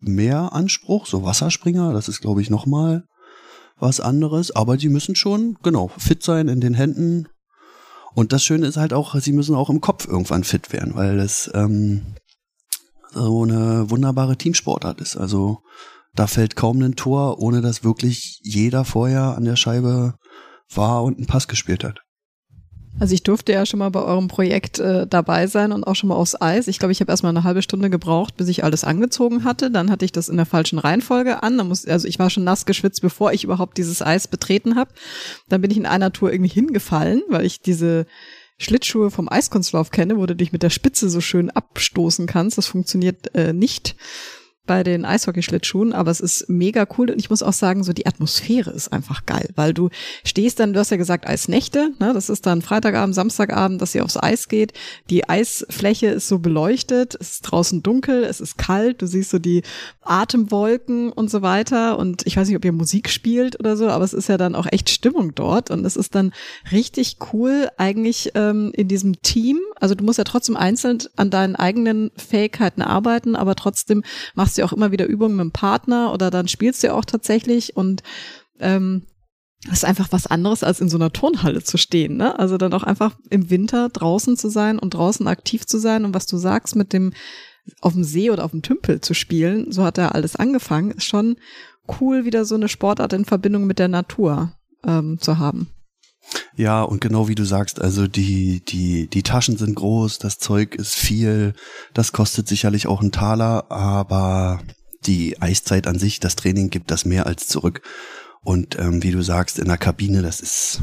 mehr 0.00 0.52
Anspruch, 0.52 1.06
so 1.06 1.24
Wasserspringer, 1.24 1.92
das 1.92 2.08
ist 2.08 2.20
glaube 2.20 2.42
ich 2.42 2.50
nochmal 2.50 3.04
was 3.78 4.00
anderes, 4.00 4.54
aber 4.54 4.76
die 4.76 4.88
müssen 4.88 5.16
schon, 5.16 5.56
genau, 5.62 5.88
fit 5.98 6.22
sein 6.22 6.48
in 6.48 6.60
den 6.60 6.74
Händen. 6.74 7.28
Und 8.14 8.32
das 8.32 8.42
Schöne 8.42 8.66
ist 8.66 8.78
halt 8.78 8.92
auch, 8.92 9.14
sie 9.16 9.32
müssen 9.32 9.54
auch 9.54 9.68
im 9.68 9.80
Kopf 9.80 10.06
irgendwann 10.08 10.44
fit 10.44 10.72
werden, 10.72 10.94
weil 10.94 11.20
es 11.20 11.50
ähm, 11.54 12.14
so 13.12 13.42
eine 13.42 13.90
wunderbare 13.90 14.36
Teamsportart 14.36 15.00
ist. 15.00 15.16
Also 15.16 15.58
da 16.14 16.26
fällt 16.26 16.56
kaum 16.56 16.80
ein 16.80 16.96
Tor, 16.96 17.38
ohne 17.40 17.60
dass 17.60 17.84
wirklich 17.84 18.40
jeder 18.42 18.84
vorher 18.84 19.36
an 19.36 19.44
der 19.44 19.56
Scheibe 19.56 20.14
war 20.74 21.04
und 21.04 21.18
einen 21.18 21.26
Pass 21.26 21.46
gespielt 21.46 21.84
hat. 21.84 22.00
Also 22.98 23.12
ich 23.12 23.22
durfte 23.22 23.52
ja 23.52 23.66
schon 23.66 23.78
mal 23.78 23.90
bei 23.90 24.02
eurem 24.02 24.28
Projekt 24.28 24.78
äh, 24.78 25.06
dabei 25.06 25.46
sein 25.46 25.72
und 25.72 25.84
auch 25.84 25.94
schon 25.94 26.08
mal 26.08 26.14
aufs 26.14 26.40
Eis. 26.40 26.66
Ich 26.66 26.78
glaube, 26.78 26.92
ich 26.92 27.00
habe 27.00 27.12
erst 27.12 27.22
mal 27.22 27.28
eine 27.28 27.44
halbe 27.44 27.60
Stunde 27.60 27.90
gebraucht, 27.90 28.36
bis 28.36 28.48
ich 28.48 28.64
alles 28.64 28.84
angezogen 28.84 29.44
hatte. 29.44 29.70
Dann 29.70 29.90
hatte 29.90 30.06
ich 30.06 30.12
das 30.12 30.30
in 30.30 30.36
der 30.36 30.46
falschen 30.46 30.78
Reihenfolge 30.78 31.42
an. 31.42 31.58
Dann 31.58 31.68
muss, 31.68 31.86
also 31.86 32.08
ich 32.08 32.18
war 32.18 32.30
schon 32.30 32.44
nass 32.44 32.64
geschwitzt, 32.64 33.02
bevor 33.02 33.32
ich 33.32 33.44
überhaupt 33.44 33.76
dieses 33.76 34.00
Eis 34.00 34.28
betreten 34.28 34.76
habe. 34.76 34.90
Dann 35.48 35.60
bin 35.60 35.70
ich 35.70 35.76
in 35.76 35.86
einer 35.86 36.12
Tour 36.12 36.32
irgendwie 36.32 36.52
hingefallen, 36.52 37.22
weil 37.28 37.44
ich 37.44 37.60
diese 37.60 38.06
Schlittschuhe 38.58 39.10
vom 39.10 39.28
Eiskunstlauf 39.28 39.90
kenne, 39.90 40.16
wo 40.16 40.24
du 40.24 40.34
dich 40.34 40.52
mit 40.52 40.62
der 40.62 40.70
Spitze 40.70 41.10
so 41.10 41.20
schön 41.20 41.50
abstoßen 41.50 42.26
kannst. 42.26 42.56
Das 42.56 42.66
funktioniert 42.66 43.34
äh, 43.34 43.52
nicht 43.52 43.96
bei 44.66 44.82
den 44.82 45.04
Eishockeyschlittschuhen, 45.04 45.92
aber 45.92 46.10
es 46.10 46.20
ist 46.20 46.48
mega 46.48 46.86
cool 46.98 47.10
und 47.10 47.18
ich 47.18 47.30
muss 47.30 47.42
auch 47.42 47.52
sagen, 47.52 47.84
so 47.84 47.92
die 47.92 48.06
Atmosphäre 48.06 48.70
ist 48.70 48.92
einfach 48.92 49.26
geil, 49.26 49.48
weil 49.54 49.72
du 49.72 49.90
stehst 50.24 50.60
dann, 50.60 50.72
du 50.72 50.80
hast 50.80 50.90
ja 50.90 50.96
gesagt 50.96 51.26
Eisnächte, 51.26 51.90
ne, 51.98 52.12
das 52.12 52.28
ist 52.28 52.46
dann 52.46 52.62
Freitagabend, 52.62 53.14
Samstagabend, 53.14 53.80
dass 53.80 53.94
ihr 53.94 54.04
aufs 54.04 54.16
Eis 54.16 54.48
geht, 54.48 54.72
die 55.08 55.28
Eisfläche 55.28 56.08
ist 56.08 56.28
so 56.28 56.38
beleuchtet, 56.38 57.16
es 57.20 57.32
ist 57.32 57.42
draußen 57.42 57.82
dunkel, 57.82 58.24
es 58.24 58.40
ist 58.40 58.58
kalt, 58.58 59.00
du 59.02 59.06
siehst 59.06 59.30
so 59.30 59.38
die 59.38 59.62
Atemwolken 60.02 61.12
und 61.12 61.30
so 61.30 61.42
weiter 61.42 61.98
und 61.98 62.26
ich 62.26 62.36
weiß 62.36 62.48
nicht, 62.48 62.56
ob 62.56 62.64
ihr 62.64 62.72
Musik 62.72 63.08
spielt 63.08 63.58
oder 63.60 63.76
so, 63.76 63.88
aber 63.88 64.04
es 64.04 64.12
ist 64.12 64.28
ja 64.28 64.36
dann 64.36 64.54
auch 64.54 64.66
echt 64.70 64.90
Stimmung 64.90 65.34
dort 65.34 65.70
und 65.70 65.84
es 65.84 65.96
ist 65.96 66.14
dann 66.14 66.32
richtig 66.72 67.18
cool 67.32 67.68
eigentlich 67.76 68.32
ähm, 68.34 68.72
in 68.74 68.88
diesem 68.88 69.22
Team, 69.22 69.60
also 69.80 69.94
du 69.94 70.04
musst 70.04 70.18
ja 70.18 70.24
trotzdem 70.24 70.56
einzeln 70.56 70.98
an 71.16 71.30
deinen 71.30 71.56
eigenen 71.56 72.10
Fähigkeiten 72.16 72.82
arbeiten, 72.82 73.36
aber 73.36 73.54
trotzdem 73.54 74.02
machst 74.34 74.55
machst 74.56 74.58
du 74.58 74.64
auch 74.64 74.76
immer 74.76 74.92
wieder 74.92 75.06
Übungen 75.06 75.36
mit 75.36 75.44
dem 75.44 75.52
Partner 75.52 76.12
oder 76.12 76.30
dann 76.30 76.48
spielst 76.48 76.82
du 76.82 76.94
auch 76.94 77.04
tatsächlich 77.04 77.76
und 77.76 78.02
ähm, 78.58 79.02
das 79.64 79.78
ist 79.78 79.84
einfach 79.84 80.12
was 80.12 80.26
anderes, 80.26 80.62
als 80.62 80.80
in 80.80 80.88
so 80.88 80.96
einer 80.96 81.12
Turnhalle 81.12 81.62
zu 81.62 81.76
stehen. 81.76 82.16
Ne? 82.16 82.38
Also 82.38 82.56
dann 82.56 82.72
auch 82.72 82.84
einfach 82.84 83.16
im 83.30 83.50
Winter 83.50 83.88
draußen 83.88 84.36
zu 84.36 84.48
sein 84.48 84.78
und 84.78 84.94
draußen 84.94 85.26
aktiv 85.26 85.66
zu 85.66 85.78
sein 85.78 86.04
und 86.04 86.14
was 86.14 86.26
du 86.26 86.36
sagst 86.36 86.76
mit 86.76 86.92
dem 86.92 87.12
auf 87.80 87.94
dem 87.94 88.04
See 88.04 88.30
oder 88.30 88.44
auf 88.44 88.52
dem 88.52 88.62
Tümpel 88.62 89.00
zu 89.00 89.12
spielen, 89.12 89.72
so 89.72 89.82
hat 89.82 89.98
er 89.98 90.14
alles 90.14 90.36
angefangen, 90.36 90.92
ist 90.92 91.04
schon 91.04 91.36
cool, 92.00 92.24
wieder 92.24 92.44
so 92.44 92.54
eine 92.54 92.68
Sportart 92.68 93.12
in 93.12 93.24
Verbindung 93.24 93.66
mit 93.66 93.80
der 93.80 93.88
Natur 93.88 94.52
ähm, 94.84 95.18
zu 95.20 95.38
haben. 95.38 95.68
Ja, 96.56 96.82
und 96.82 97.00
genau 97.00 97.28
wie 97.28 97.34
du 97.34 97.44
sagst, 97.44 97.80
also 97.80 98.06
die, 98.06 98.64
die, 98.64 99.08
die 99.08 99.22
Taschen 99.22 99.56
sind 99.56 99.74
groß, 99.74 100.18
das 100.18 100.38
Zeug 100.38 100.74
ist 100.74 100.94
viel, 100.94 101.54
das 101.94 102.12
kostet 102.12 102.48
sicherlich 102.48 102.86
auch 102.86 103.00
einen 103.00 103.12
Taler, 103.12 103.70
aber 103.70 104.60
die 105.04 105.40
Eiszeit 105.40 105.86
an 105.86 105.98
sich, 105.98 106.20
das 106.20 106.36
Training 106.36 106.70
gibt 106.70 106.90
das 106.90 107.04
mehr 107.04 107.26
als 107.26 107.46
zurück. 107.46 107.82
Und 108.42 108.78
ähm, 108.78 109.02
wie 109.02 109.10
du 109.10 109.22
sagst, 109.22 109.58
in 109.58 109.66
der 109.66 109.76
Kabine, 109.76 110.22
das 110.22 110.40
ist, 110.40 110.80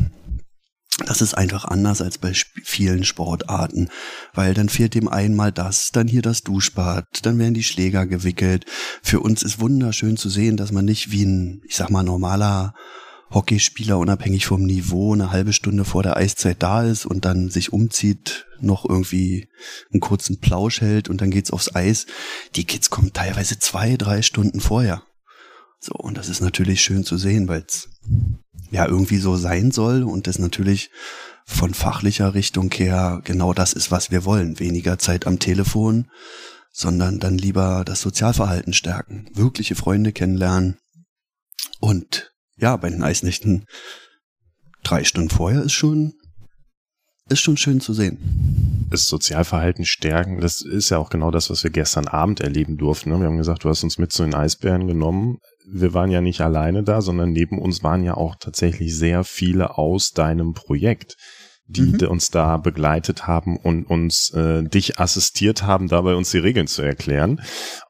das 1.05 1.21
ist 1.21 1.33
einfach 1.33 1.65
anders 1.65 2.01
als 2.01 2.17
bei 2.17 2.33
vielen 2.33 3.03
Sportarten, 3.03 3.89
weil 4.33 4.53
dann 4.53 4.69
fehlt 4.69 4.93
dem 4.93 5.07
einen 5.07 5.35
mal 5.35 5.51
das, 5.51 5.91
dann 5.91 6.07
hier 6.07 6.21
das 6.21 6.43
Duschbad, 6.43 7.05
dann 7.23 7.39
werden 7.39 7.53
die 7.53 7.63
Schläger 7.63 8.05
gewickelt. 8.05 8.65
Für 9.01 9.21
uns 9.21 9.43
ist 9.43 9.59
wunderschön 9.59 10.17
zu 10.17 10.29
sehen, 10.29 10.57
dass 10.57 10.71
man 10.71 10.85
nicht 10.85 11.11
wie 11.11 11.23
ein, 11.23 11.61
ich 11.65 11.75
sag 11.75 11.89
mal, 11.89 12.03
normaler 12.03 12.73
Hockeyspieler 13.33 13.97
unabhängig 13.97 14.45
vom 14.45 14.63
Niveau 14.63 15.13
eine 15.13 15.31
halbe 15.31 15.53
Stunde 15.53 15.85
vor 15.85 16.03
der 16.03 16.17
Eiszeit 16.17 16.61
da 16.61 16.83
ist 16.83 17.05
und 17.05 17.25
dann 17.25 17.49
sich 17.49 17.73
umzieht, 17.73 18.45
noch 18.59 18.87
irgendwie 18.87 19.49
einen 19.91 19.99
kurzen 19.99 20.39
Plausch 20.39 20.81
hält 20.81 21.09
und 21.09 21.21
dann 21.21 21.31
geht's 21.31 21.51
aufs 21.51 21.73
Eis. 21.75 22.05
Die 22.55 22.65
Kids 22.65 22.89
kommen 22.89 23.13
teilweise 23.13 23.57
zwei, 23.59 23.97
drei 23.97 24.21
Stunden 24.21 24.59
vorher. 24.59 25.03
So, 25.79 25.93
und 25.93 26.17
das 26.17 26.29
ist 26.29 26.41
natürlich 26.41 26.81
schön 26.81 27.03
zu 27.03 27.17
sehen, 27.17 27.47
weil 27.47 27.65
es 27.67 27.89
ja 28.71 28.87
irgendwie 28.87 29.17
so 29.17 29.35
sein 29.35 29.71
soll 29.71 30.03
und 30.03 30.27
das 30.27 30.39
natürlich 30.39 30.91
von 31.45 31.73
fachlicher 31.73 32.33
Richtung 32.33 32.71
her 32.71 33.21
genau 33.23 33.53
das 33.53 33.73
ist, 33.73 33.91
was 33.91 34.11
wir 34.11 34.25
wollen. 34.25 34.59
Weniger 34.59 34.97
Zeit 34.97 35.27
am 35.27 35.39
Telefon, 35.39 36.09
sondern 36.71 37.19
dann 37.19 37.37
lieber 37.37 37.83
das 37.85 38.01
Sozialverhalten 38.01 38.73
stärken, 38.73 39.29
wirkliche 39.33 39.75
Freunde 39.75 40.13
kennenlernen 40.13 40.77
und 41.79 42.32
ja, 42.57 42.75
bei 42.77 42.89
den 42.89 43.03
Eisnächten 43.03 43.65
drei 44.83 45.03
Stunden 45.03 45.29
vorher 45.29 45.63
ist 45.63 45.73
schon, 45.73 46.13
ist 47.29 47.39
schon 47.39 47.57
schön 47.57 47.81
zu 47.81 47.93
sehen. 47.93 48.87
Das 48.89 49.05
Sozialverhalten 49.05 49.85
stärken, 49.85 50.39
das 50.39 50.61
ist 50.61 50.89
ja 50.89 50.97
auch 50.97 51.09
genau 51.09 51.31
das, 51.31 51.49
was 51.49 51.63
wir 51.63 51.71
gestern 51.71 52.07
Abend 52.07 52.41
erleben 52.41 52.77
durften. 52.77 53.09
Ne? 53.09 53.19
Wir 53.19 53.27
haben 53.27 53.37
gesagt, 53.37 53.63
du 53.63 53.69
hast 53.69 53.83
uns 53.83 53.97
mit 53.97 54.11
zu 54.11 54.23
den 54.23 54.35
Eisbären 54.35 54.87
genommen. 54.87 55.39
Wir 55.67 55.93
waren 55.93 56.11
ja 56.11 56.21
nicht 56.21 56.41
alleine 56.41 56.83
da, 56.83 57.01
sondern 57.01 57.31
neben 57.31 57.59
uns 57.59 57.83
waren 57.83 58.03
ja 58.03 58.15
auch 58.15 58.35
tatsächlich 58.35 58.95
sehr 58.95 59.23
viele 59.23 59.77
aus 59.77 60.11
deinem 60.11 60.53
Projekt 60.53 61.15
die 61.65 61.93
mhm. 61.93 62.07
uns 62.09 62.29
da 62.29 62.57
begleitet 62.57 63.25
haben 63.25 63.57
und 63.57 63.85
uns 63.85 64.31
äh, 64.33 64.63
dich 64.63 64.99
assistiert 64.99 65.63
haben, 65.63 65.87
dabei 65.87 66.15
uns 66.15 66.31
die 66.31 66.39
Regeln 66.39 66.67
zu 66.67 66.81
erklären. 66.81 67.41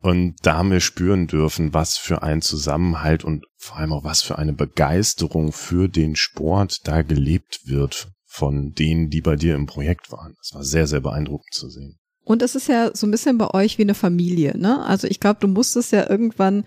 Und 0.01 0.35
da 0.43 0.57
haben 0.57 0.71
wir 0.71 0.79
spüren 0.79 1.27
dürfen, 1.27 1.73
was 1.73 1.97
für 1.97 2.23
ein 2.23 2.41
Zusammenhalt 2.41 3.23
und 3.23 3.45
vor 3.57 3.77
allem 3.77 3.93
auch 3.93 4.03
was 4.03 4.21
für 4.21 4.37
eine 4.37 4.53
Begeisterung 4.53 5.51
für 5.51 5.87
den 5.87 6.15
Sport 6.15 6.87
da 6.87 7.01
gelebt 7.01 7.61
wird 7.65 8.09
von 8.25 8.73
denen, 8.73 9.09
die 9.09 9.21
bei 9.21 9.35
dir 9.35 9.55
im 9.55 9.67
Projekt 9.67 10.11
waren. 10.11 10.33
Das 10.39 10.53
war 10.53 10.63
sehr, 10.63 10.87
sehr 10.87 11.01
beeindruckend 11.01 11.53
zu 11.53 11.69
sehen. 11.69 11.99
Und 12.25 12.41
es 12.41 12.55
ist 12.55 12.67
ja 12.67 12.89
so 12.93 13.05
ein 13.05 13.11
bisschen 13.11 13.37
bei 13.37 13.49
euch 13.49 13.77
wie 13.77 13.83
eine 13.83 13.95
Familie, 13.95 14.57
ne? 14.57 14.83
Also 14.85 15.07
ich 15.07 15.19
glaube, 15.19 15.39
du 15.41 15.47
musstest 15.47 15.91
ja 15.91 16.09
irgendwann 16.09 16.65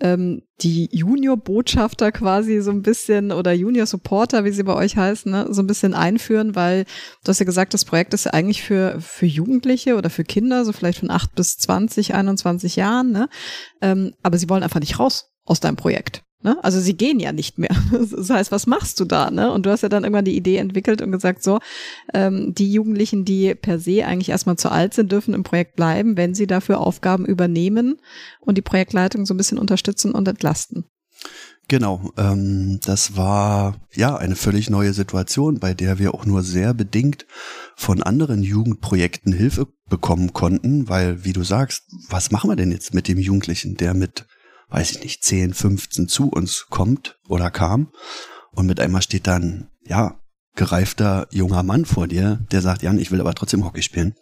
ähm, 0.00 0.42
die 0.60 0.88
Junior-Botschafter 0.92 2.12
quasi 2.12 2.60
so 2.60 2.70
ein 2.70 2.82
bisschen 2.82 3.32
oder 3.32 3.52
Junior-Supporter, 3.52 4.44
wie 4.44 4.50
sie 4.50 4.62
bei 4.62 4.74
euch 4.74 4.96
heißen, 4.96 5.30
ne, 5.30 5.46
so 5.50 5.62
ein 5.62 5.66
bisschen 5.66 5.94
einführen, 5.94 6.54
weil 6.54 6.84
du 7.24 7.28
hast 7.28 7.38
ja 7.38 7.46
gesagt, 7.46 7.74
das 7.74 7.84
Projekt 7.84 8.14
ist 8.14 8.24
ja 8.24 8.32
eigentlich 8.32 8.62
für, 8.62 9.00
für 9.00 9.26
Jugendliche 9.26 9.96
oder 9.96 10.10
für 10.10 10.24
Kinder, 10.24 10.64
so 10.64 10.72
vielleicht 10.72 11.00
von 11.00 11.10
acht 11.10 11.34
bis 11.34 11.56
zwanzig, 11.56 12.14
21 12.14 12.76
Jahren, 12.76 13.12
ne? 13.12 13.28
Ähm, 13.80 14.14
aber 14.22 14.38
sie 14.38 14.48
wollen 14.48 14.62
einfach 14.62 14.80
nicht 14.80 14.98
raus 14.98 15.32
aus 15.44 15.60
deinem 15.60 15.76
Projekt. 15.76 16.22
Ne? 16.40 16.56
Also 16.62 16.80
sie 16.80 16.96
gehen 16.96 17.18
ja 17.18 17.32
nicht 17.32 17.58
mehr. 17.58 17.74
Das 17.90 18.30
heißt, 18.30 18.52
was 18.52 18.66
machst 18.66 19.00
du 19.00 19.04
da? 19.04 19.30
Ne? 19.30 19.52
Und 19.52 19.66
du 19.66 19.70
hast 19.70 19.82
ja 19.82 19.88
dann 19.88 20.04
irgendwann 20.04 20.24
die 20.24 20.36
Idee 20.36 20.56
entwickelt 20.56 21.02
und 21.02 21.10
gesagt, 21.10 21.42
so, 21.42 21.58
ähm, 22.14 22.54
die 22.54 22.72
Jugendlichen, 22.72 23.24
die 23.24 23.54
per 23.54 23.78
se 23.78 24.04
eigentlich 24.04 24.28
erstmal 24.28 24.56
zu 24.56 24.70
alt 24.70 24.94
sind, 24.94 25.10
dürfen 25.10 25.34
im 25.34 25.42
Projekt 25.42 25.76
bleiben, 25.76 26.16
wenn 26.16 26.34
sie 26.34 26.46
dafür 26.46 26.80
Aufgaben 26.80 27.26
übernehmen 27.26 28.00
und 28.40 28.56
die 28.56 28.62
Projektleitung 28.62 29.26
so 29.26 29.34
ein 29.34 29.36
bisschen 29.36 29.58
unterstützen 29.58 30.12
und 30.12 30.28
entlasten. 30.28 30.84
Genau, 31.68 32.12
ähm, 32.16 32.80
das 32.82 33.14
war 33.14 33.76
ja 33.92 34.16
eine 34.16 34.36
völlig 34.36 34.70
neue 34.70 34.94
Situation, 34.94 35.58
bei 35.58 35.74
der 35.74 35.98
wir 35.98 36.14
auch 36.14 36.24
nur 36.24 36.42
sehr 36.42 36.72
bedingt 36.72 37.26
von 37.76 38.02
anderen 38.02 38.42
Jugendprojekten 38.42 39.34
Hilfe 39.34 39.66
bekommen 39.90 40.32
konnten, 40.32 40.88
weil, 40.88 41.24
wie 41.24 41.34
du 41.34 41.42
sagst, 41.42 41.84
was 42.08 42.30
machen 42.30 42.48
wir 42.48 42.56
denn 42.56 42.72
jetzt 42.72 42.94
mit 42.94 43.06
dem 43.06 43.18
Jugendlichen, 43.18 43.76
der 43.76 43.92
mit 43.92 44.26
weiß 44.68 44.92
ich 44.92 45.02
nicht, 45.02 45.24
10, 45.24 45.54
15 45.54 46.08
zu 46.08 46.28
uns 46.28 46.66
kommt 46.68 47.18
oder 47.28 47.50
kam 47.50 47.92
und 48.50 48.66
mit 48.66 48.80
einmal 48.80 49.02
steht 49.02 49.26
dann, 49.26 49.70
ja, 49.84 50.20
gereifter 50.54 51.28
junger 51.30 51.62
Mann 51.62 51.84
vor 51.84 52.08
dir, 52.08 52.44
der 52.50 52.62
sagt, 52.62 52.82
Jan, 52.82 52.98
ich 52.98 53.10
will 53.10 53.20
aber 53.20 53.34
trotzdem 53.34 53.64
Hockey 53.64 53.82
spielen. 53.82 54.14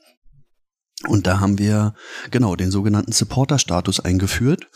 Und 1.08 1.26
da 1.26 1.40
haben 1.40 1.58
wir 1.58 1.94
genau 2.30 2.56
den 2.56 2.70
sogenannten 2.70 3.12
Supporter-Status 3.12 4.00
eingeführt 4.00 4.68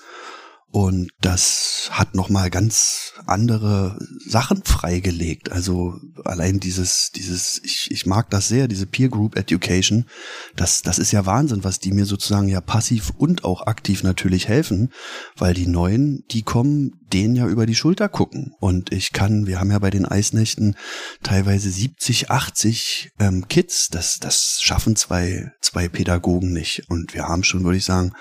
und 0.73 1.11
das 1.21 1.89
hat 1.91 2.15
nochmal 2.15 2.49
ganz 2.49 3.15
andere 3.27 3.99
Sachen 4.25 4.63
freigelegt. 4.63 5.51
Also 5.51 5.99
allein 6.25 6.61
dieses, 6.61 7.11
dieses, 7.11 7.61
ich, 7.65 7.91
ich 7.91 8.07
mag 8.07 8.31
das 8.31 8.47
sehr, 8.47 8.69
diese 8.69 8.87
Peer 8.87 9.09
Group 9.09 9.37
Education. 9.37 10.07
Das, 10.55 10.83
das 10.83 11.01
ist 11.01 11.11
ja 11.11 11.27
Wahnsinn, 11.27 11.65
was 11.65 11.81
die 11.81 11.91
mir 11.91 12.07
sozusagen 12.07 12.47
ja 12.47 12.61
passiv 12.61 13.13
und 13.19 13.43
auch 13.43 13.67
aktiv 13.67 14.05
natürlich 14.05 14.47
helfen, 14.47 14.93
weil 15.37 15.55
die 15.55 15.67
Neuen, 15.67 16.25
die 16.31 16.43
kommen, 16.43 17.01
denen 17.13 17.35
ja 17.35 17.49
über 17.49 17.67
die 17.67 17.75
Schulter 17.75 18.09
gucken. 18.09 18.55
Und 18.61 18.93
ich 18.93 19.13
kann, 19.13 19.49
wir 19.49 19.59
haben 19.59 19.73
ja 19.73 19.81
bei 19.81 19.91
den 19.91 20.07
Eisnächten 20.07 20.77
teilweise 21.25 21.69
70, 21.69 22.31
80 22.31 23.11
ähm, 23.19 23.49
Kids. 23.49 23.89
Das, 23.89 24.21
das 24.21 24.61
schaffen 24.63 24.95
zwei, 24.95 25.51
zwei 25.61 25.89
Pädagogen 25.89 26.53
nicht. 26.53 26.85
Und 26.89 27.13
wir 27.13 27.27
haben 27.27 27.43
schon, 27.43 27.65
würde 27.65 27.79
ich 27.79 27.85
sagen, 27.85 28.13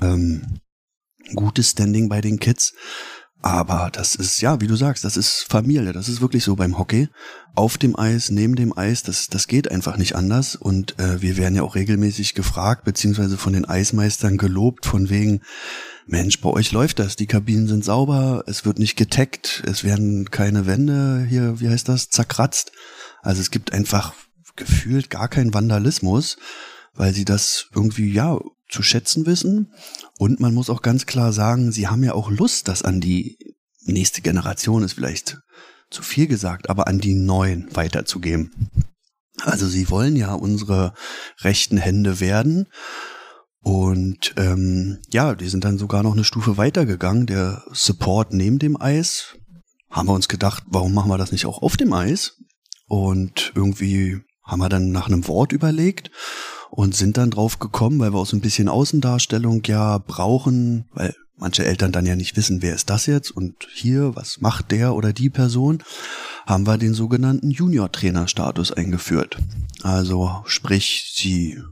ähm, 0.00 0.60
gutes 1.34 1.70
Standing 1.70 2.08
bei 2.08 2.20
den 2.20 2.38
Kids. 2.40 2.74
Aber 3.40 3.90
das 3.92 4.16
ist, 4.16 4.40
ja, 4.40 4.60
wie 4.60 4.66
du 4.66 4.74
sagst, 4.74 5.04
das 5.04 5.16
ist 5.16 5.46
Familie. 5.48 5.92
Das 5.92 6.08
ist 6.08 6.20
wirklich 6.20 6.42
so 6.42 6.56
beim 6.56 6.76
Hockey. 6.76 7.08
Auf 7.54 7.78
dem 7.78 7.96
Eis, 7.96 8.30
neben 8.30 8.56
dem 8.56 8.76
Eis, 8.76 9.04
das, 9.04 9.28
das 9.28 9.46
geht 9.46 9.70
einfach 9.70 9.96
nicht 9.96 10.16
anders. 10.16 10.56
Und 10.56 10.98
äh, 10.98 11.22
wir 11.22 11.36
werden 11.36 11.54
ja 11.54 11.62
auch 11.62 11.76
regelmäßig 11.76 12.34
gefragt, 12.34 12.84
beziehungsweise 12.84 13.36
von 13.36 13.52
den 13.52 13.64
Eismeistern 13.64 14.38
gelobt, 14.38 14.86
von 14.86 15.08
wegen, 15.08 15.42
Mensch, 16.06 16.40
bei 16.40 16.48
euch 16.48 16.72
läuft 16.72 16.98
das, 16.98 17.16
die 17.16 17.26
Kabinen 17.26 17.68
sind 17.68 17.84
sauber, 17.84 18.42
es 18.46 18.64
wird 18.64 18.78
nicht 18.78 18.96
getaggt, 18.96 19.62
es 19.66 19.84
werden 19.84 20.30
keine 20.30 20.66
Wände 20.66 21.26
hier, 21.28 21.60
wie 21.60 21.68
heißt 21.68 21.86
das, 21.86 22.08
zerkratzt. 22.08 22.72
Also 23.20 23.42
es 23.42 23.50
gibt 23.50 23.74
einfach 23.74 24.14
gefühlt 24.56 25.10
gar 25.10 25.28
keinen 25.28 25.52
Vandalismus, 25.52 26.38
weil 26.94 27.12
sie 27.12 27.26
das 27.26 27.66
irgendwie, 27.74 28.10
ja, 28.10 28.38
zu 28.68 28.82
schätzen 28.82 29.26
wissen. 29.26 29.72
Und 30.18 30.40
man 30.40 30.54
muss 30.54 30.70
auch 30.70 30.82
ganz 30.82 31.06
klar 31.06 31.32
sagen, 31.32 31.72
sie 31.72 31.88
haben 31.88 32.04
ja 32.04 32.14
auch 32.14 32.30
Lust, 32.30 32.68
das 32.68 32.82
an 32.82 33.00
die 33.00 33.38
nächste 33.82 34.20
Generation 34.20 34.82
ist 34.82 34.92
vielleicht 34.92 35.38
zu 35.90 36.02
viel 36.02 36.26
gesagt, 36.26 36.68
aber 36.68 36.86
an 36.86 36.98
die 36.98 37.14
neuen 37.14 37.74
weiterzugeben. 37.74 38.70
Also 39.40 39.66
sie 39.66 39.88
wollen 39.90 40.16
ja 40.16 40.34
unsere 40.34 40.94
rechten 41.40 41.78
Hände 41.78 42.20
werden. 42.20 42.66
Und 43.60 44.34
ähm, 44.36 44.98
ja, 45.10 45.34
die 45.34 45.48
sind 45.48 45.64
dann 45.64 45.78
sogar 45.78 46.02
noch 46.02 46.12
eine 46.12 46.24
Stufe 46.24 46.56
weitergegangen. 46.56 47.26
Der 47.26 47.64
Support 47.72 48.32
neben 48.32 48.58
dem 48.58 48.80
Eis. 48.80 49.36
Haben 49.90 50.08
wir 50.08 50.14
uns 50.14 50.28
gedacht, 50.28 50.64
warum 50.66 50.92
machen 50.92 51.10
wir 51.10 51.18
das 51.18 51.32
nicht 51.32 51.46
auch 51.46 51.62
auf 51.62 51.76
dem 51.76 51.92
Eis? 51.92 52.36
Und 52.86 53.52
irgendwie 53.54 54.20
haben 54.42 54.60
wir 54.60 54.68
dann 54.68 54.90
nach 54.90 55.06
einem 55.06 55.26
Wort 55.28 55.52
überlegt 55.52 56.10
und 56.70 56.94
sind 56.94 57.16
dann 57.16 57.30
drauf 57.30 57.58
gekommen, 57.58 57.98
weil 57.98 58.12
wir 58.12 58.18
auch 58.18 58.26
so 58.26 58.36
ein 58.36 58.42
bisschen 58.42 58.68
Außendarstellung 58.68 59.62
ja 59.64 59.98
brauchen, 59.98 60.88
weil 60.92 61.14
manche 61.36 61.64
Eltern 61.64 61.92
dann 61.92 62.06
ja 62.06 62.16
nicht 62.16 62.36
wissen, 62.36 62.62
wer 62.62 62.74
ist 62.74 62.90
das 62.90 63.06
jetzt 63.06 63.30
und 63.30 63.66
hier, 63.72 64.16
was 64.16 64.40
macht 64.40 64.70
der 64.70 64.94
oder 64.94 65.12
die 65.12 65.30
Person, 65.30 65.82
haben 66.46 66.66
wir 66.66 66.78
den 66.78 66.94
sogenannten 66.94 67.50
Junior-Trainer-Status 67.50 68.72
eingeführt. 68.72 69.38
Also 69.82 70.42
sprich, 70.46 71.12
sie 71.14 71.62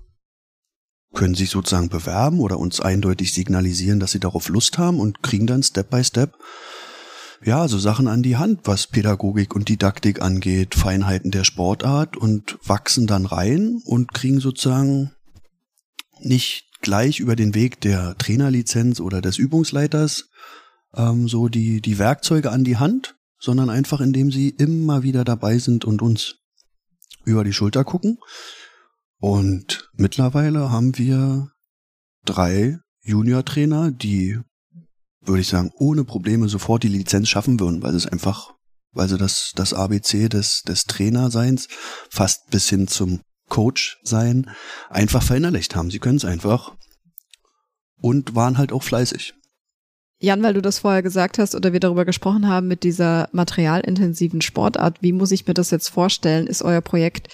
können 1.15 1.35
sich 1.35 1.51
sozusagen 1.51 1.89
bewerben 1.89 2.41
oder 2.41 2.59
uns 2.59 2.81
eindeutig 2.81 3.33
signalisieren, 3.33 4.01
dass 4.01 4.13
sie 4.13 4.21
darauf 4.21 4.49
Lust 4.49 4.79
haben 4.79 5.01
und 5.01 5.23
kriegen 5.23 5.47
dann 5.47 5.63
Step 5.63 5.91
by 5.91 6.05
Step 6.05 6.35
ja, 7.45 7.69
so 7.69 7.79
Sachen 7.79 8.09
an 8.09 8.23
die 8.23 8.37
Hand, 8.37 8.61
was 8.65 8.87
Pädagogik 8.87 9.55
und 9.55 9.69
Didaktik 9.69 10.23
angeht, 10.23 10.75
Feinheiten 10.75 11.31
der 11.31 11.45
Sportart 11.45 12.17
und 12.17 12.59
wachsen 12.65 13.07
dann 13.07 13.27
rein 13.27 13.81
und 13.85 14.15
kriegen 14.15 14.41
sozusagen 14.41 15.13
nicht 16.21 16.65
gleich 16.81 17.21
über 17.21 17.37
den 17.37 17.55
Weg 17.55 17.81
der 17.81 18.17
Trainerlizenz 18.17 19.01
oder 19.01 19.21
des 19.21 19.39
Übungsleiters 19.39 20.29
ähm, 20.95 21.29
so 21.29 21.49
die, 21.49 21.81
die 21.81 21.99
Werkzeuge 21.99 22.51
an 22.51 22.65
die 22.65 22.77
Hand, 22.77 23.17
sondern 23.39 23.71
einfach 23.71 24.01
indem 24.01 24.31
sie 24.31 24.51
immer 24.51 25.03
wieder 25.03 25.25
dabei 25.25 25.59
sind 25.59 25.85
und 25.85 26.03
uns 26.03 26.37
über 27.25 27.45
die 27.45 27.53
Schulter 27.53 27.85
gucken. 27.85 28.19
Und 29.19 29.91
mittlerweile 29.95 30.71
haben 30.71 30.97
wir 30.99 31.51
drei 32.25 32.79
Junior-Trainer, 33.03 33.91
die 33.91 34.39
würde 35.27 35.41
ich 35.41 35.49
sagen, 35.49 35.73
ohne 35.77 36.05
Probleme 36.05 36.49
sofort 36.49 36.83
die 36.83 36.89
Lizenz 36.89 37.29
schaffen 37.29 37.59
würden, 37.61 37.83
weil 37.83 37.95
es 37.95 38.07
einfach, 38.07 38.55
weil 38.93 39.09
sie 39.09 39.19
das, 39.19 39.53
das 39.55 39.73
ABC 39.73 40.29
des, 40.29 40.63
des 40.63 40.85
Trainerseins 40.85 41.69
fast 42.11 42.51
bis 42.51 42.69
hin 42.69 42.89
zum 42.89 43.21
Coach 43.49 43.99
sein 44.03 44.51
einfach 44.91 45.23
verinnerlicht 45.23 45.77
haben. 45.77 45.91
Sie 45.91 45.99
können 45.99 46.17
es 46.17 46.25
einfach 46.25 46.75
und 48.01 48.35
waren 48.35 48.59
halt 48.59 48.73
auch 48.73 48.83
fleißig. 48.83 49.35
Jan, 50.19 50.43
weil 50.43 50.55
du 50.55 50.63
das 50.63 50.79
vorher 50.79 51.03
gesagt 51.03 51.39
hast 51.39 51.55
oder 51.55 51.73
wir 51.73 51.81
darüber 51.81 52.07
gesprochen 52.07 52.49
haben 52.49 52.69
mit 52.69 52.85
dieser 52.85 53.29
materialintensiven 53.33 54.41
Sportart, 54.41 55.03
wie 55.03 55.13
muss 55.13 55.31
ich 55.31 55.47
mir 55.47 55.55
das 55.55 55.71
jetzt 55.71 55.89
vorstellen? 55.89 56.47
Ist 56.47 56.63
euer 56.63 56.81
Projekt 56.81 57.29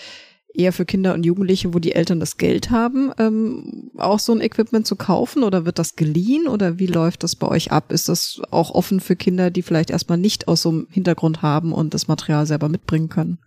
eher 0.54 0.72
für 0.72 0.84
Kinder 0.84 1.14
und 1.14 1.24
Jugendliche, 1.24 1.72
wo 1.74 1.78
die 1.78 1.92
Eltern 1.92 2.20
das 2.20 2.36
Geld 2.36 2.70
haben, 2.70 3.12
ähm, 3.18 3.90
auch 3.96 4.18
so 4.18 4.32
ein 4.32 4.40
Equipment 4.40 4.86
zu 4.86 4.96
kaufen 4.96 5.42
oder 5.42 5.64
wird 5.64 5.78
das 5.78 5.96
geliehen 5.96 6.46
oder 6.46 6.78
wie 6.78 6.86
läuft 6.86 7.22
das 7.22 7.36
bei 7.36 7.48
euch 7.48 7.72
ab? 7.72 7.92
Ist 7.92 8.08
das 8.08 8.40
auch 8.50 8.70
offen 8.70 9.00
für 9.00 9.16
Kinder, 9.16 9.50
die 9.50 9.62
vielleicht 9.62 9.90
erstmal 9.90 10.18
nicht 10.18 10.48
aus 10.48 10.62
so 10.62 10.68
einem 10.70 10.86
Hintergrund 10.90 11.42
haben 11.42 11.72
und 11.72 11.94
das 11.94 12.08
Material 12.08 12.46
selber 12.46 12.68
mitbringen 12.68 13.08
können? 13.08 13.38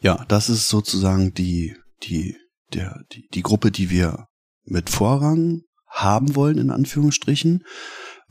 Ja, 0.00 0.24
das 0.28 0.48
ist 0.48 0.68
sozusagen 0.68 1.34
die, 1.34 1.76
die, 2.02 2.36
der, 2.72 3.02
die, 3.12 3.28
die 3.34 3.42
Gruppe, 3.42 3.70
die 3.70 3.90
wir 3.90 4.26
mit 4.64 4.88
Vorrang 4.88 5.62
haben 5.86 6.34
wollen, 6.34 6.58
in 6.58 6.70
Anführungsstrichen. 6.70 7.64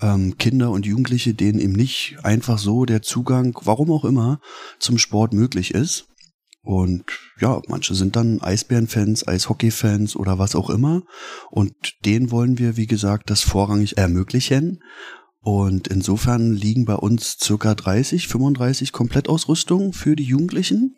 Ähm, 0.01 0.37
Kinder 0.37 0.71
und 0.71 0.85
Jugendliche, 0.85 1.33
denen 1.33 1.59
eben 1.59 1.73
nicht 1.73 2.17
einfach 2.23 2.57
so 2.57 2.85
der 2.85 3.01
Zugang, 3.01 3.55
warum 3.63 3.91
auch 3.91 4.05
immer, 4.05 4.39
zum 4.79 4.97
Sport 4.97 5.33
möglich 5.33 5.73
ist. 5.73 6.08
Und 6.69 7.03
ja, 7.39 7.59
manche 7.67 7.95
sind 7.95 8.15
dann 8.15 8.41
Eisbärenfans, 8.41 9.27
Eishockeyfans 9.27 10.15
oder 10.15 10.37
was 10.37 10.53
auch 10.53 10.69
immer. 10.69 11.01
Und 11.49 11.73
denen 12.05 12.29
wollen 12.29 12.59
wir, 12.59 12.77
wie 12.77 12.85
gesagt, 12.85 13.31
das 13.31 13.41
vorrangig 13.41 13.97
ermöglichen. 13.97 14.83
Und 15.39 15.87
insofern 15.87 16.53
liegen 16.53 16.85
bei 16.85 16.93
uns 16.93 17.39
circa 17.41 17.73
30, 17.73 18.27
35 18.27 18.91
Komplettausrüstungen 18.91 19.93
für 19.93 20.15
die 20.15 20.25
Jugendlichen. 20.25 20.95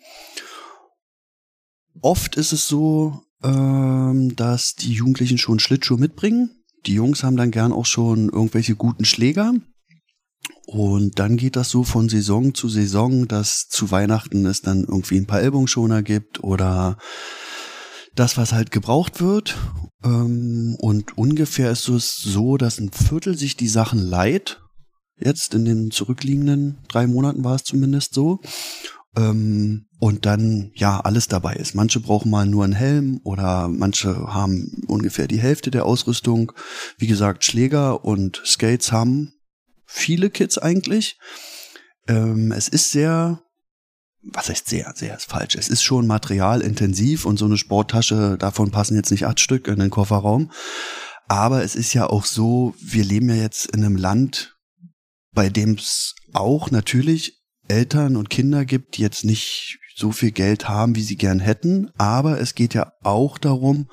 Oft 2.02 2.36
ist 2.36 2.52
es 2.52 2.68
so, 2.68 3.22
ähm, 3.42 4.36
dass 4.36 4.76
die 4.76 4.92
Jugendlichen 4.92 5.38
schon 5.38 5.60
Schlittschuhe 5.60 5.98
mitbringen. 5.98 6.66
Die 6.86 6.96
Jungs 6.96 7.24
haben 7.24 7.38
dann 7.38 7.52
gern 7.52 7.72
auch 7.72 7.86
schon 7.86 8.28
irgendwelche 8.28 8.76
guten 8.76 9.06
Schläger. 9.06 9.54
Und 10.66 11.20
dann 11.20 11.38
geht 11.38 11.56
das 11.56 11.70
so 11.70 11.84
von 11.84 12.08
Saison 12.08 12.54
zu 12.54 12.70
Saison, 12.70 13.28
dass 13.28 13.68
zu 13.68 13.92
Weihnachten 13.92 14.46
es 14.46 14.62
dann 14.62 14.86
irgendwie 14.86 15.18
ein 15.18 15.28
paar 15.28 15.42
Ellbogenschoner 15.42 16.02
gibt 16.02 16.44
oder 16.44 16.98
das, 18.16 18.38
was 18.38 18.54
halt 18.54 18.72
gebraucht 18.72 19.22
wird. 19.22 19.58
Ähm, 20.04 20.76
und 20.80 21.18
ungefähr 21.18 21.72
ist 21.72 21.88
es 21.90 22.16
so, 22.16 22.58
dass 22.58 22.80
ein 22.80 22.92
Viertel 22.92 23.38
sich 23.38 23.58
die 23.58 23.68
Sachen 23.68 24.00
leiht. 24.00 24.62
Jetzt 25.20 25.54
in 25.54 25.66
den 25.66 25.92
zurückliegenden 25.92 26.80
drei 26.88 27.06
Monaten 27.06 27.44
war 27.44 27.56
es 27.56 27.64
zumindest 27.64 28.14
so. 28.14 28.40
Ähm, 29.16 29.88
und 30.00 30.26
dann 30.26 30.72
ja 30.74 31.00
alles 31.02 31.28
dabei 31.28 31.56
ist. 31.56 31.76
Manche 31.76 32.00
brauchen 32.00 32.32
mal 32.32 32.48
nur 32.48 32.64
einen 32.64 32.74
Helm 32.74 33.20
oder 33.24 33.68
manche 33.68 34.16
haben 34.34 34.84
ungefähr 34.88 35.28
die 35.28 35.40
Hälfte 35.40 35.70
der 35.70 35.86
Ausrüstung. 35.86 36.54
Wie 36.98 37.08
gesagt, 37.08 37.44
Schläger 37.44 38.04
und 38.04 38.42
Skates 38.46 38.92
haben 38.92 39.34
viele 39.92 40.30
Kids 40.30 40.58
eigentlich. 40.58 41.18
Ähm, 42.08 42.52
es 42.52 42.68
ist 42.68 42.92
sehr, 42.92 43.42
was 44.24 44.50
heißt 44.50 44.68
sehr, 44.68 44.94
sehr 44.96 45.16
ist 45.16 45.30
falsch. 45.30 45.56
Es 45.56 45.68
ist 45.68 45.84
schon 45.84 46.08
materialintensiv 46.08 47.26
und 47.26 47.38
so 47.38 47.46
eine 47.46 47.58
Sporttasche, 47.58 48.38
davon 48.38 48.72
passen 48.72 48.96
jetzt 48.96 49.12
nicht 49.12 49.26
acht 49.26 49.40
Stück 49.40 49.68
in 49.68 49.80
den 49.80 49.90
Kofferraum. 49.90 50.52
Aber 51.28 51.64
es 51.64 51.76
ist 51.76 51.94
ja 51.94 52.08
auch 52.08 52.26
so, 52.26 52.76
wir 52.82 53.04
leben 53.04 53.30
ja 53.30 53.36
jetzt 53.36 53.68
in 53.68 53.86
einem 53.86 53.96
Land, 53.96 54.58
bei 55.34 55.50
dem 55.50 55.76
es 55.76 56.16
auch 56.34 56.72
natürlich 56.72 57.42
Eltern 57.68 58.18
und 58.18 58.30
Kinder 58.30 58.66
gibt, 58.66 58.98
die 58.98 59.02
jetzt 59.02 59.24
nicht 59.24 59.80
so 59.96 60.12
viel 60.12 60.32
Geld 60.32 60.68
haben, 60.68 60.96
wie 60.96 61.04
sie 61.04 61.16
gern 61.16 61.40
hätten. 61.40 61.92
Aber 61.98 62.40
es 62.40 62.56
geht 62.56 62.74
ja 62.74 62.94
auch 63.04 63.38
darum, 63.38 63.90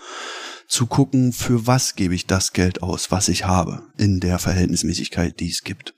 zu 0.68 0.86
gucken, 0.86 1.32
für 1.32 1.66
was 1.66 1.96
gebe 1.96 2.14
ich 2.14 2.26
das 2.26 2.52
Geld 2.52 2.82
aus, 2.82 3.10
was 3.10 3.28
ich 3.28 3.46
habe, 3.46 3.82
in 3.96 4.20
der 4.20 4.38
Verhältnismäßigkeit, 4.38 5.40
die 5.40 5.50
es 5.50 5.64
gibt. 5.64 5.94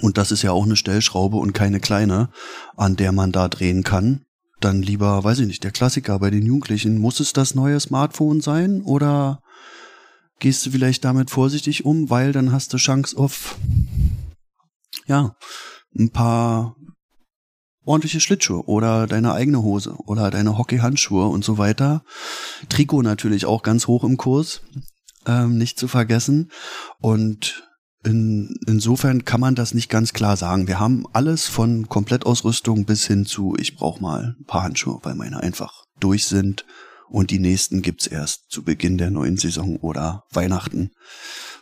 Und 0.00 0.18
das 0.18 0.30
ist 0.30 0.42
ja 0.42 0.52
auch 0.52 0.64
eine 0.64 0.76
Stellschraube 0.76 1.38
und 1.38 1.52
keine 1.52 1.80
kleine, 1.80 2.28
an 2.76 2.96
der 2.96 3.12
man 3.12 3.32
da 3.32 3.48
drehen 3.48 3.82
kann. 3.82 4.26
Dann 4.60 4.82
lieber, 4.82 5.24
weiß 5.24 5.40
ich 5.40 5.46
nicht, 5.46 5.64
der 5.64 5.70
Klassiker 5.70 6.18
bei 6.18 6.30
den 6.30 6.44
Jugendlichen. 6.44 6.98
Muss 6.98 7.20
es 7.20 7.32
das 7.32 7.54
neue 7.54 7.80
Smartphone 7.80 8.40
sein 8.40 8.82
oder 8.82 9.40
gehst 10.38 10.66
du 10.66 10.70
vielleicht 10.70 11.04
damit 11.04 11.30
vorsichtig 11.30 11.84
um, 11.84 12.10
weil 12.10 12.32
dann 12.32 12.52
hast 12.52 12.72
du 12.72 12.76
Chance 12.76 13.16
auf, 13.16 13.56
ja, 15.06 15.36
ein 15.96 16.10
paar 16.10 16.76
ordentliche 17.84 18.20
Schlittschuhe 18.20 18.64
oder 18.66 19.06
deine 19.06 19.32
eigene 19.32 19.62
Hose 19.62 19.94
oder 20.06 20.30
deine 20.30 20.58
Hockeyhandschuhe 20.58 21.26
und 21.26 21.44
so 21.44 21.58
weiter. 21.58 22.02
Trikot 22.68 23.02
natürlich 23.02 23.46
auch 23.46 23.62
ganz 23.62 23.86
hoch 23.86 24.04
im 24.04 24.16
Kurs, 24.16 24.62
ähm, 25.26 25.58
nicht 25.58 25.78
zu 25.78 25.88
vergessen. 25.88 26.50
Und 27.00 27.64
in, 28.04 28.54
insofern 28.66 29.24
kann 29.24 29.40
man 29.40 29.54
das 29.54 29.74
nicht 29.74 29.88
ganz 29.88 30.12
klar 30.12 30.36
sagen. 30.36 30.68
Wir 30.68 30.78
haben 30.78 31.06
alles 31.12 31.46
von 31.46 31.88
Komplettausrüstung 31.88 32.84
bis 32.84 33.06
hin 33.06 33.26
zu, 33.26 33.56
ich 33.58 33.76
brauche 33.76 34.02
mal 34.02 34.36
ein 34.38 34.44
paar 34.44 34.62
Handschuhe, 34.62 35.00
weil 35.02 35.14
meine 35.14 35.40
einfach 35.40 35.84
durch 36.00 36.26
sind. 36.26 36.64
Und 37.08 37.30
die 37.30 37.38
nächsten 37.38 37.82
gibt's 37.82 38.06
erst 38.06 38.50
zu 38.50 38.62
Beginn 38.62 38.98
der 38.98 39.10
neuen 39.10 39.36
Saison 39.36 39.76
oder 39.76 40.24
Weihnachten, 40.30 40.90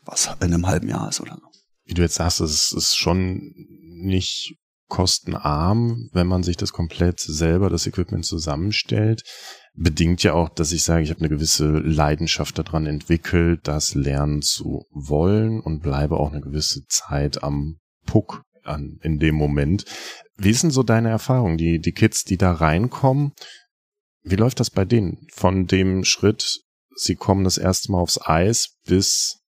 was 0.04 0.30
in 0.40 0.52
einem 0.52 0.66
halben 0.66 0.88
Jahr 0.88 1.08
ist 1.08 1.20
oder 1.20 1.34
so. 1.34 1.46
Wie 1.84 1.94
du 1.94 2.02
jetzt 2.02 2.14
sagst, 2.14 2.40
es 2.40 2.72
ist 2.72 2.96
schon 2.96 3.52
nicht 3.82 4.54
kostenarm, 4.92 6.10
wenn 6.12 6.26
man 6.26 6.42
sich 6.42 6.58
das 6.58 6.74
komplett 6.74 7.18
selber, 7.18 7.70
das 7.70 7.86
Equipment 7.86 8.26
zusammenstellt. 8.26 9.22
Bedingt 9.72 10.22
ja 10.22 10.34
auch, 10.34 10.50
dass 10.50 10.70
ich 10.70 10.82
sage, 10.82 11.02
ich 11.02 11.08
habe 11.08 11.20
eine 11.20 11.30
gewisse 11.30 11.78
Leidenschaft 11.78 12.58
daran 12.58 12.84
entwickelt, 12.84 13.60
das 13.62 13.94
lernen 13.94 14.42
zu 14.42 14.84
wollen 14.90 15.62
und 15.62 15.82
bleibe 15.82 16.18
auch 16.18 16.30
eine 16.30 16.42
gewisse 16.42 16.84
Zeit 16.88 17.42
am 17.42 17.78
Puck 18.04 18.42
an, 18.64 18.98
in 19.00 19.18
dem 19.18 19.34
Moment. 19.34 19.86
Wie 20.36 20.52
sind 20.52 20.72
so 20.72 20.82
deine 20.82 21.08
Erfahrungen, 21.08 21.56
die, 21.56 21.78
die 21.78 21.92
Kids, 21.92 22.24
die 22.24 22.36
da 22.36 22.52
reinkommen? 22.52 23.32
Wie 24.22 24.36
läuft 24.36 24.60
das 24.60 24.68
bei 24.68 24.84
denen? 24.84 25.26
Von 25.32 25.66
dem 25.66 26.04
Schritt, 26.04 26.60
sie 26.96 27.14
kommen 27.14 27.44
das 27.44 27.56
erste 27.56 27.90
Mal 27.90 28.00
aufs 28.00 28.20
Eis 28.20 28.76
bis 28.86 29.41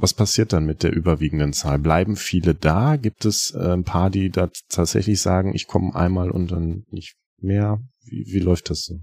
was 0.00 0.14
passiert 0.14 0.52
dann 0.52 0.64
mit 0.64 0.82
der 0.82 0.92
überwiegenden 0.92 1.52
Zahl? 1.52 1.78
Bleiben 1.78 2.16
viele 2.16 2.54
da? 2.54 2.96
Gibt 2.96 3.24
es 3.24 3.52
äh, 3.54 3.72
ein 3.72 3.84
paar, 3.84 4.10
die 4.10 4.30
da 4.30 4.48
tatsächlich 4.68 5.20
sagen, 5.20 5.54
ich 5.54 5.66
komme 5.66 5.94
einmal 5.94 6.30
und 6.30 6.50
dann 6.50 6.84
nicht 6.90 7.16
mehr? 7.38 7.80
Wie, 8.04 8.24
wie 8.26 8.38
läuft 8.38 8.70
das 8.70 8.84
so? 8.84 9.00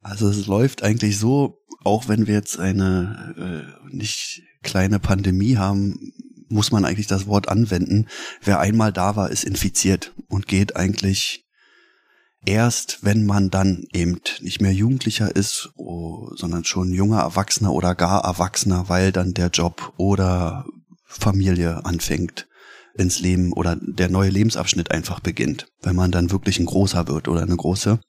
Also 0.00 0.28
es 0.28 0.46
läuft 0.46 0.82
eigentlich 0.82 1.18
so, 1.18 1.58
auch 1.84 2.08
wenn 2.08 2.26
wir 2.26 2.34
jetzt 2.34 2.58
eine 2.58 3.68
äh, 3.90 3.94
nicht 3.94 4.42
kleine 4.62 4.98
Pandemie 4.98 5.56
haben, 5.56 6.12
muss 6.48 6.72
man 6.72 6.84
eigentlich 6.84 7.06
das 7.06 7.26
Wort 7.26 7.48
anwenden. 7.48 8.06
Wer 8.42 8.60
einmal 8.60 8.92
da 8.92 9.16
war, 9.16 9.30
ist 9.30 9.44
infiziert 9.44 10.12
und 10.28 10.48
geht 10.48 10.76
eigentlich 10.76 11.41
erst, 12.46 13.04
wenn 13.04 13.24
man 13.26 13.50
dann 13.50 13.84
eben 13.92 14.20
nicht 14.40 14.60
mehr 14.60 14.72
Jugendlicher 14.72 15.34
ist, 15.34 15.70
oh, 15.76 16.30
sondern 16.34 16.64
schon 16.64 16.92
junger 16.92 17.20
Erwachsener 17.20 17.72
oder 17.72 17.94
gar 17.94 18.24
Erwachsener, 18.24 18.88
weil 18.88 19.12
dann 19.12 19.34
der 19.34 19.48
Job 19.48 19.92
oder 19.96 20.66
Familie 21.04 21.84
anfängt 21.84 22.48
ins 22.94 23.20
Leben 23.20 23.52
oder 23.52 23.76
der 23.80 24.10
neue 24.10 24.30
Lebensabschnitt 24.30 24.90
einfach 24.90 25.20
beginnt, 25.20 25.66
wenn 25.82 25.96
man 25.96 26.10
dann 26.10 26.30
wirklich 26.30 26.58
ein 26.58 26.66
großer 26.66 27.08
wird 27.08 27.28
oder 27.28 27.42
eine 27.42 27.56
große. 27.56 28.00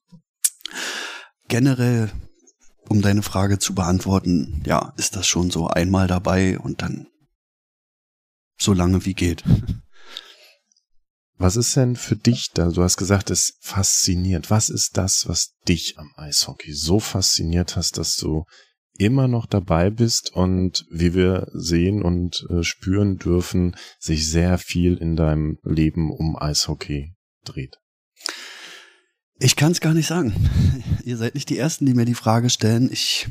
Generell, 1.48 2.12
um 2.90 3.02
deine 3.02 3.22
Frage 3.22 3.60
zu 3.60 3.76
beantworten, 3.76 4.62
ja, 4.66 4.94
ist 4.98 5.16
das 5.16 5.28
schon 5.28 5.52
so 5.52 5.68
einmal 5.68 6.08
dabei 6.08 6.60
und 6.60 6.82
dann 6.82 7.08
so 8.58 8.74
lange 8.74 9.06
wie 9.06 9.14
geht. 9.14 9.44
Was 11.38 11.56
ist 11.56 11.76
denn 11.76 11.96
für 11.96 12.16
dich 12.16 12.52
da? 12.54 12.70
Du 12.70 12.84
hast 12.84 12.98
gesagt, 12.98 13.32
es 13.32 13.58
fasziniert. 13.60 14.50
Was 14.50 14.70
ist 14.70 14.98
das, 14.98 15.28
was 15.28 15.56
dich 15.68 15.98
am 15.98 16.12
Eishockey 16.16 16.74
so 16.74 17.00
fasziniert 17.00 17.76
hast, 17.76 17.98
dass 17.98 18.16
du 18.16 18.46
immer 18.98 19.28
noch 19.28 19.48
dabei 19.48 19.90
bist 19.90 20.32
und 20.34 20.86
wie 20.92 21.16
wir 21.16 21.48
sehen 21.54 22.04
und 22.04 22.46
äh, 22.50 22.64
spüren 22.64 23.18
dürfen, 23.18 23.76
sich 24.00 24.30
sehr 24.30 24.58
viel 24.60 24.98
in 24.98 25.16
deinem 25.16 25.58
Leben 25.64 26.12
um 26.12 26.38
Eishockey 26.40 27.16
dreht? 27.44 27.78
Ich 29.40 29.56
kann 29.56 29.72
es 29.72 29.82
gar 29.82 29.94
nicht 29.94 30.08
sagen. 30.08 30.34
Ihr 31.04 31.18
seid 31.18 31.34
nicht 31.34 31.50
die 31.50 31.58
Ersten, 31.58 31.86
die 31.86 31.96
mir 31.96 32.06
die 32.06 32.14
Frage 32.14 32.50
stellen. 32.50 32.90
Ich 32.92 33.28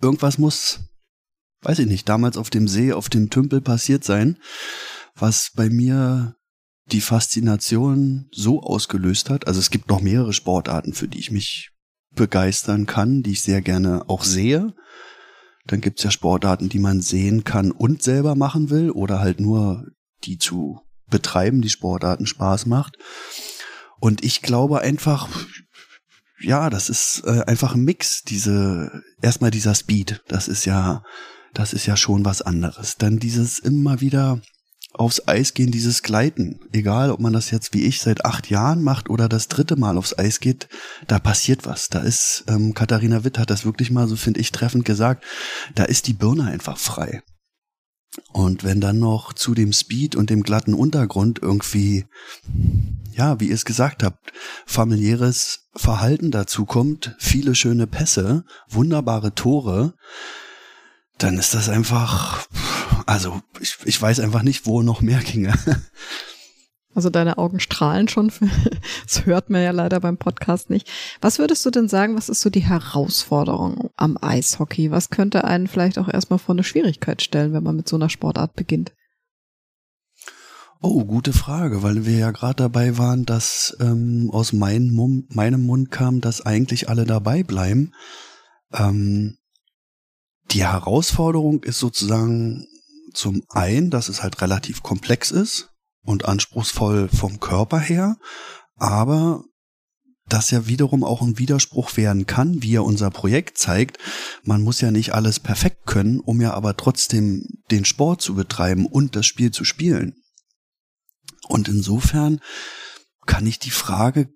irgendwas 0.00 0.38
muss, 0.38 0.80
weiß 1.62 1.78
ich 1.80 1.86
nicht, 1.86 2.08
damals 2.08 2.36
auf 2.36 2.50
dem 2.50 2.68
See, 2.68 2.92
auf 2.92 3.08
dem 3.08 3.30
Tümpel 3.30 3.62
passiert 3.62 4.04
sein, 4.04 4.38
was 5.14 5.50
bei 5.54 5.70
mir 5.70 6.36
die 6.92 7.00
Faszination 7.00 8.28
so 8.30 8.62
ausgelöst 8.62 9.30
hat. 9.30 9.46
Also 9.46 9.60
es 9.60 9.70
gibt 9.70 9.88
noch 9.88 10.00
mehrere 10.00 10.32
Sportarten, 10.32 10.92
für 10.92 11.08
die 11.08 11.18
ich 11.18 11.30
mich 11.30 11.70
begeistern 12.14 12.86
kann, 12.86 13.22
die 13.22 13.32
ich 13.32 13.42
sehr 13.42 13.60
gerne 13.60 14.08
auch 14.08 14.24
sehe. 14.24 14.74
Dann 15.66 15.80
gibt's 15.80 16.04
ja 16.04 16.10
Sportarten, 16.10 16.68
die 16.68 16.78
man 16.78 17.00
sehen 17.00 17.44
kann 17.44 17.72
und 17.72 18.02
selber 18.02 18.36
machen 18.36 18.70
will 18.70 18.90
oder 18.90 19.18
halt 19.18 19.40
nur 19.40 19.86
die 20.24 20.38
zu 20.38 20.80
betreiben, 21.08 21.60
die 21.60 21.70
Sportarten 21.70 22.26
Spaß 22.26 22.66
macht. 22.66 22.96
Und 23.98 24.24
ich 24.24 24.42
glaube 24.42 24.80
einfach, 24.80 25.28
ja, 26.40 26.70
das 26.70 26.88
ist 26.88 27.22
äh, 27.24 27.42
einfach 27.46 27.74
ein 27.74 27.84
Mix. 27.84 28.22
Diese 28.22 29.02
erstmal 29.22 29.50
dieser 29.50 29.74
Speed, 29.74 30.22
das 30.28 30.48
ist 30.48 30.64
ja, 30.64 31.02
das 31.54 31.72
ist 31.72 31.86
ja 31.86 31.96
schon 31.96 32.24
was 32.24 32.42
anderes. 32.42 32.96
Dann 32.96 33.18
dieses 33.18 33.58
immer 33.58 34.00
wieder 34.00 34.40
aufs 34.96 35.28
Eis 35.28 35.54
gehen, 35.54 35.70
dieses 35.70 36.02
Gleiten, 36.02 36.60
egal 36.72 37.10
ob 37.10 37.20
man 37.20 37.32
das 37.32 37.50
jetzt 37.50 37.74
wie 37.74 37.84
ich 37.84 38.00
seit 38.00 38.24
acht 38.24 38.50
Jahren 38.50 38.82
macht 38.82 39.10
oder 39.10 39.28
das 39.28 39.48
dritte 39.48 39.76
Mal 39.76 39.98
aufs 39.98 40.18
Eis 40.18 40.40
geht, 40.40 40.68
da 41.06 41.18
passiert 41.18 41.66
was. 41.66 41.88
Da 41.88 42.00
ist, 42.00 42.44
ähm, 42.48 42.74
Katharina 42.74 43.24
Witt 43.24 43.38
hat 43.38 43.50
das 43.50 43.64
wirklich 43.64 43.90
mal, 43.90 44.08
so 44.08 44.16
finde 44.16 44.40
ich, 44.40 44.52
treffend 44.52 44.84
gesagt, 44.84 45.24
da 45.74 45.84
ist 45.84 46.06
die 46.06 46.14
Birne 46.14 46.44
einfach 46.44 46.78
frei. 46.78 47.22
Und 48.32 48.64
wenn 48.64 48.80
dann 48.80 48.98
noch 48.98 49.32
zu 49.32 49.54
dem 49.54 49.72
Speed 49.72 50.16
und 50.16 50.30
dem 50.30 50.42
glatten 50.42 50.74
Untergrund 50.74 51.40
irgendwie, 51.42 52.06
ja, 53.12 53.40
wie 53.40 53.48
ihr 53.48 53.54
es 53.54 53.64
gesagt 53.64 54.02
habt, 54.02 54.32
familiäres 54.64 55.68
Verhalten 55.74 56.30
dazu 56.30 56.64
kommt, 56.64 57.14
viele 57.18 57.54
schöne 57.54 57.86
Pässe, 57.86 58.44
wunderbare 58.68 59.34
Tore, 59.34 59.94
dann 61.18 61.38
ist 61.38 61.54
das 61.54 61.68
einfach, 61.68 62.46
also 63.06 63.40
ich, 63.60 63.78
ich 63.84 64.00
weiß 64.00 64.20
einfach 64.20 64.42
nicht, 64.42 64.66
wo 64.66 64.82
noch 64.82 65.00
mehr 65.00 65.20
ginge. 65.20 65.54
Also 66.96 67.10
deine 67.10 67.36
Augen 67.36 67.60
strahlen 67.60 68.08
schon. 68.08 68.32
Das 69.04 69.26
hört 69.26 69.50
man 69.50 69.62
ja 69.62 69.70
leider 69.70 70.00
beim 70.00 70.16
Podcast 70.16 70.70
nicht. 70.70 70.90
Was 71.20 71.38
würdest 71.38 71.64
du 71.66 71.70
denn 71.70 71.88
sagen, 71.88 72.16
was 72.16 72.30
ist 72.30 72.40
so 72.40 72.48
die 72.48 72.64
Herausforderung 72.64 73.90
am 73.96 74.16
Eishockey? 74.20 74.90
Was 74.90 75.10
könnte 75.10 75.44
einen 75.44 75.66
vielleicht 75.66 75.98
auch 75.98 76.08
erstmal 76.08 76.38
vor 76.38 76.54
eine 76.54 76.64
Schwierigkeit 76.64 77.20
stellen, 77.20 77.52
wenn 77.52 77.62
man 77.62 77.76
mit 77.76 77.86
so 77.86 77.96
einer 77.96 78.08
Sportart 78.08 78.54
beginnt? 78.54 78.92
Oh, 80.80 81.04
gute 81.04 81.32
Frage, 81.34 81.82
weil 81.82 82.06
wir 82.06 82.16
ja 82.16 82.30
gerade 82.30 82.56
dabei 82.56 82.96
waren, 82.96 83.26
dass 83.26 83.76
ähm, 83.80 84.30
aus 84.32 84.52
mein 84.52 84.90
Mund, 84.90 85.34
meinem 85.36 85.64
Mund 85.66 85.90
kam, 85.90 86.20
dass 86.20 86.46
eigentlich 86.46 86.88
alle 86.88 87.04
dabei 87.04 87.42
bleiben. 87.42 87.92
Ähm, 88.72 89.36
die 90.50 90.64
Herausforderung 90.64 91.62
ist 91.62 91.78
sozusagen 91.78 92.66
zum 93.16 93.42
einen, 93.48 93.90
dass 93.90 94.08
es 94.08 94.22
halt 94.22 94.40
relativ 94.42 94.82
komplex 94.82 95.30
ist 95.30 95.70
und 96.02 96.26
anspruchsvoll 96.26 97.08
vom 97.08 97.40
Körper 97.40 97.80
her, 97.80 98.16
aber 98.76 99.44
das 100.28 100.50
ja 100.50 100.66
wiederum 100.66 101.04
auch 101.04 101.22
ein 101.22 101.38
Widerspruch 101.38 101.96
werden 101.96 102.26
kann, 102.26 102.62
wie 102.62 102.72
ja 102.72 102.80
unser 102.80 103.10
Projekt 103.10 103.58
zeigt. 103.58 103.98
Man 104.42 104.62
muss 104.62 104.80
ja 104.80 104.90
nicht 104.90 105.14
alles 105.14 105.38
perfekt 105.38 105.86
können, 105.86 106.18
um 106.20 106.40
ja 106.40 106.52
aber 106.52 106.76
trotzdem 106.76 107.46
den 107.70 107.84
Sport 107.84 108.22
zu 108.22 108.34
betreiben 108.34 108.86
und 108.86 109.14
das 109.14 109.26
Spiel 109.26 109.52
zu 109.52 109.64
spielen. 109.64 110.16
Und 111.48 111.68
insofern 111.68 112.40
kann 113.24 113.46
ich 113.46 113.60
die 113.60 113.70
Frage 113.70 114.28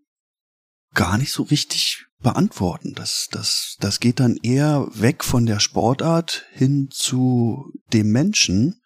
gar 0.95 1.19
nicht 1.19 1.33
so 1.33 1.43
richtig 1.43 2.07
beantworten. 2.23 2.95
Das, 2.95 3.29
das, 3.31 3.77
das 3.81 4.01
geht 4.01 4.21
dann 4.21 4.37
eher 4.43 4.87
weg 4.93 5.25
von 5.25 5.47
der 5.47 5.61
Sportart 5.61 6.47
hin 6.53 6.89
zu 6.91 7.73
dem 7.93 8.13
Menschen, 8.13 8.81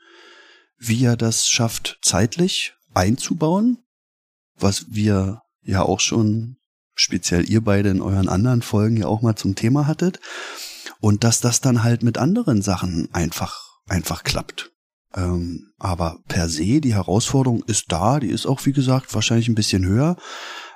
wie 0.78 1.04
er 1.04 1.16
das 1.16 1.48
schafft, 1.48 1.98
zeitlich 2.02 2.74
einzubauen, 2.94 3.78
was 4.56 4.86
wir 4.88 5.42
ja 5.62 5.82
auch 5.82 6.00
schon 6.00 6.56
speziell 6.94 7.48
ihr 7.50 7.62
beide 7.62 7.88
in 7.88 8.00
euren 8.00 8.28
anderen 8.28 8.62
Folgen 8.62 8.96
ja 8.96 9.06
auch 9.06 9.22
mal 9.22 9.36
zum 9.36 9.54
Thema 9.54 9.86
hattet. 9.86 10.20
Und 11.00 11.24
dass 11.24 11.40
das 11.40 11.60
dann 11.60 11.82
halt 11.82 12.02
mit 12.02 12.18
anderen 12.18 12.62
Sachen 12.62 13.12
einfach, 13.12 13.80
einfach 13.86 14.22
klappt. 14.22 14.70
Ähm, 15.14 15.72
aber 15.78 16.18
per 16.28 16.48
se, 16.48 16.80
die 16.80 16.94
Herausforderung 16.94 17.62
ist 17.64 17.92
da, 17.92 18.20
die 18.20 18.30
ist 18.30 18.46
auch, 18.46 18.64
wie 18.64 18.72
gesagt, 18.72 19.14
wahrscheinlich 19.14 19.48
ein 19.48 19.54
bisschen 19.54 19.84
höher. 19.84 20.16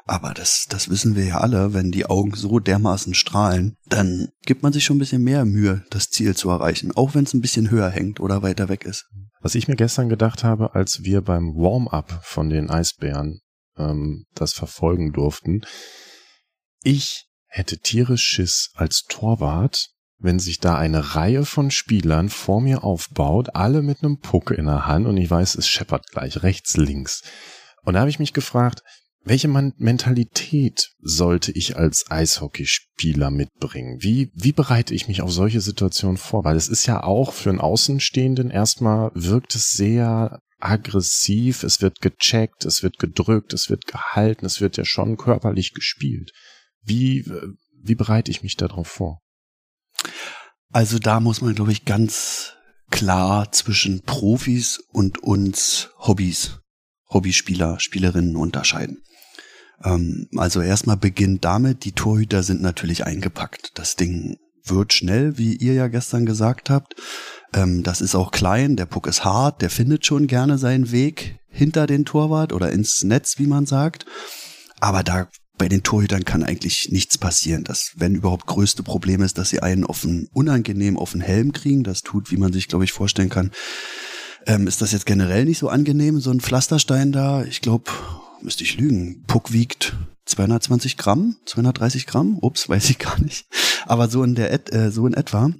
Aber 0.08 0.32
das, 0.32 0.64
das 0.70 0.88
wissen 0.88 1.16
wir 1.16 1.26
ja 1.26 1.40
alle, 1.40 1.74
wenn 1.74 1.90
die 1.90 2.06
Augen 2.06 2.34
so 2.34 2.60
dermaßen 2.60 3.12
strahlen, 3.12 3.76
dann 3.84 4.28
gibt 4.46 4.62
man 4.62 4.72
sich 4.72 4.82
schon 4.82 4.96
ein 4.96 5.00
bisschen 5.00 5.22
mehr 5.22 5.44
Mühe, 5.44 5.84
das 5.90 6.08
Ziel 6.08 6.34
zu 6.34 6.48
erreichen, 6.48 6.92
auch 6.96 7.14
wenn 7.14 7.24
es 7.24 7.34
ein 7.34 7.42
bisschen 7.42 7.70
höher 7.70 7.90
hängt 7.90 8.18
oder 8.18 8.42
weiter 8.42 8.70
weg 8.70 8.86
ist. 8.86 9.04
Was 9.42 9.54
ich 9.54 9.68
mir 9.68 9.76
gestern 9.76 10.08
gedacht 10.08 10.44
habe, 10.44 10.74
als 10.74 11.04
wir 11.04 11.20
beim 11.20 11.54
Warm-up 11.54 12.20
von 12.24 12.48
den 12.48 12.70
Eisbären 12.70 13.40
ähm, 13.76 14.24
das 14.34 14.54
verfolgen 14.54 15.12
durften, 15.12 15.60
ich 16.82 17.26
hätte 17.46 17.78
tierisch 17.78 18.24
Schiss 18.24 18.70
als 18.76 19.04
Torwart, 19.10 19.90
wenn 20.16 20.38
sich 20.38 20.58
da 20.58 20.78
eine 20.78 21.16
Reihe 21.16 21.44
von 21.44 21.70
Spielern 21.70 22.30
vor 22.30 22.62
mir 22.62 22.82
aufbaut, 22.82 23.50
alle 23.54 23.82
mit 23.82 24.02
einem 24.02 24.20
Puck 24.20 24.52
in 24.52 24.64
der 24.64 24.86
Hand 24.86 25.06
und 25.06 25.18
ich 25.18 25.30
weiß, 25.30 25.54
es 25.56 25.68
scheppert 25.68 26.06
gleich 26.08 26.42
rechts, 26.42 26.78
links. 26.78 27.24
Und 27.84 27.92
da 27.92 28.00
habe 28.00 28.10
ich 28.10 28.18
mich 28.18 28.32
gefragt, 28.32 28.82
welche 29.28 29.48
Mentalität 29.48 30.90
sollte 31.00 31.52
ich 31.52 31.76
als 31.76 32.10
Eishockeyspieler 32.10 33.30
mitbringen? 33.30 33.98
Wie, 34.00 34.30
wie 34.34 34.52
bereite 34.52 34.94
ich 34.94 35.08
mich 35.08 35.22
auf 35.22 35.32
solche 35.32 35.60
Situationen 35.60 36.16
vor? 36.16 36.44
Weil 36.44 36.56
es 36.56 36.68
ist 36.68 36.86
ja 36.86 37.02
auch 37.02 37.32
für 37.32 37.50
einen 37.50 37.60
Außenstehenden 37.60 38.50
erstmal 38.50 39.10
wirkt 39.14 39.54
es 39.54 39.72
sehr 39.72 40.40
aggressiv, 40.58 41.62
es 41.62 41.80
wird 41.80 42.00
gecheckt, 42.00 42.64
es 42.64 42.82
wird 42.82 42.98
gedrückt, 42.98 43.52
es 43.52 43.70
wird 43.70 43.86
gehalten, 43.86 44.46
es 44.46 44.60
wird 44.60 44.76
ja 44.76 44.84
schon 44.84 45.16
körperlich 45.16 45.72
gespielt. 45.72 46.32
Wie, 46.82 47.24
wie 47.80 47.94
bereite 47.94 48.30
ich 48.30 48.42
mich 48.42 48.56
darauf 48.56 48.88
vor? 48.88 49.20
Also 50.70 50.98
da 50.98 51.20
muss 51.20 51.40
man, 51.40 51.54
glaube 51.54 51.72
ich, 51.72 51.84
ganz 51.84 52.54
klar 52.90 53.52
zwischen 53.52 54.02
Profis 54.02 54.78
und 54.92 55.18
uns 55.22 55.90
Hobbys 55.98 56.58
Hobbyspieler, 57.10 57.80
Spielerinnen 57.80 58.36
unterscheiden. 58.36 59.02
Ähm, 59.84 60.28
also 60.36 60.60
erstmal 60.60 60.96
beginnt 60.96 61.44
damit, 61.44 61.84
die 61.84 61.92
Torhüter 61.92 62.42
sind 62.42 62.62
natürlich 62.62 63.04
eingepackt. 63.06 63.72
Das 63.74 63.96
Ding 63.96 64.38
wird 64.64 64.92
schnell, 64.92 65.38
wie 65.38 65.56
ihr 65.56 65.74
ja 65.74 65.88
gestern 65.88 66.26
gesagt 66.26 66.70
habt. 66.70 66.94
Ähm, 67.54 67.82
das 67.82 68.00
ist 68.00 68.14
auch 68.14 68.30
klein, 68.30 68.76
der 68.76 68.86
Puck 68.86 69.06
ist 69.06 69.24
hart, 69.24 69.62
der 69.62 69.70
findet 69.70 70.04
schon 70.04 70.26
gerne 70.26 70.58
seinen 70.58 70.90
Weg 70.90 71.38
hinter 71.48 71.86
den 71.86 72.04
Torwart 72.04 72.52
oder 72.52 72.70
ins 72.70 73.02
Netz, 73.04 73.38
wie 73.38 73.46
man 73.46 73.66
sagt. 73.66 74.04
Aber 74.80 75.02
da 75.02 75.28
bei 75.56 75.68
den 75.68 75.82
Torhütern 75.82 76.24
kann 76.24 76.44
eigentlich 76.44 76.90
nichts 76.90 77.18
passieren. 77.18 77.64
Das, 77.64 77.92
wenn 77.96 78.14
überhaupt, 78.14 78.46
größte 78.46 78.84
Problem 78.84 79.22
ist, 79.22 79.38
dass 79.38 79.50
sie 79.50 79.60
einen 79.60 79.84
einen 79.84 80.28
unangenehm 80.32 80.96
auf 80.96 81.12
den 81.12 81.20
Helm 81.20 81.52
kriegen. 81.52 81.82
Das 81.82 82.02
tut, 82.02 82.30
wie 82.30 82.36
man 82.36 82.52
sich, 82.52 82.68
glaube 82.68 82.84
ich, 82.84 82.92
vorstellen 82.92 83.28
kann, 83.28 83.50
ähm, 84.46 84.68
ist 84.68 84.80
das 84.80 84.92
jetzt 84.92 85.06
generell 85.06 85.44
nicht 85.44 85.58
so 85.58 85.68
angenehm, 85.68 86.20
so 86.20 86.30
ein 86.30 86.40
Pflasterstein 86.40 87.10
da? 87.10 87.42
Ich 87.42 87.60
glaube, 87.60 87.90
müsste 88.42 88.64
ich 88.64 88.76
lügen. 88.76 89.24
Puck 89.26 89.52
wiegt 89.52 89.96
220 90.26 90.96
Gramm, 90.96 91.36
230 91.46 92.06
Gramm. 92.06 92.38
Ups, 92.40 92.68
weiß 92.68 92.90
ich 92.90 92.98
gar 92.98 93.18
nicht. 93.20 93.46
Aber 93.86 94.08
so 94.08 94.22
in 94.22 94.34
der, 94.34 94.72
äh, 94.72 94.90
so 94.90 95.06
in 95.06 95.14
etwa. 95.14 95.50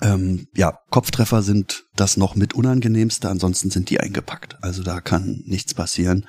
Ähm, 0.00 0.48
ja, 0.54 0.78
Kopftreffer 0.90 1.42
sind 1.42 1.84
das 1.94 2.16
noch 2.16 2.36
mit 2.36 2.54
unangenehmste, 2.54 3.28
ansonsten 3.28 3.70
sind 3.70 3.90
die 3.90 4.00
eingepackt. 4.00 4.56
Also 4.62 4.82
da 4.82 5.00
kann 5.00 5.42
nichts 5.44 5.74
passieren, 5.74 6.26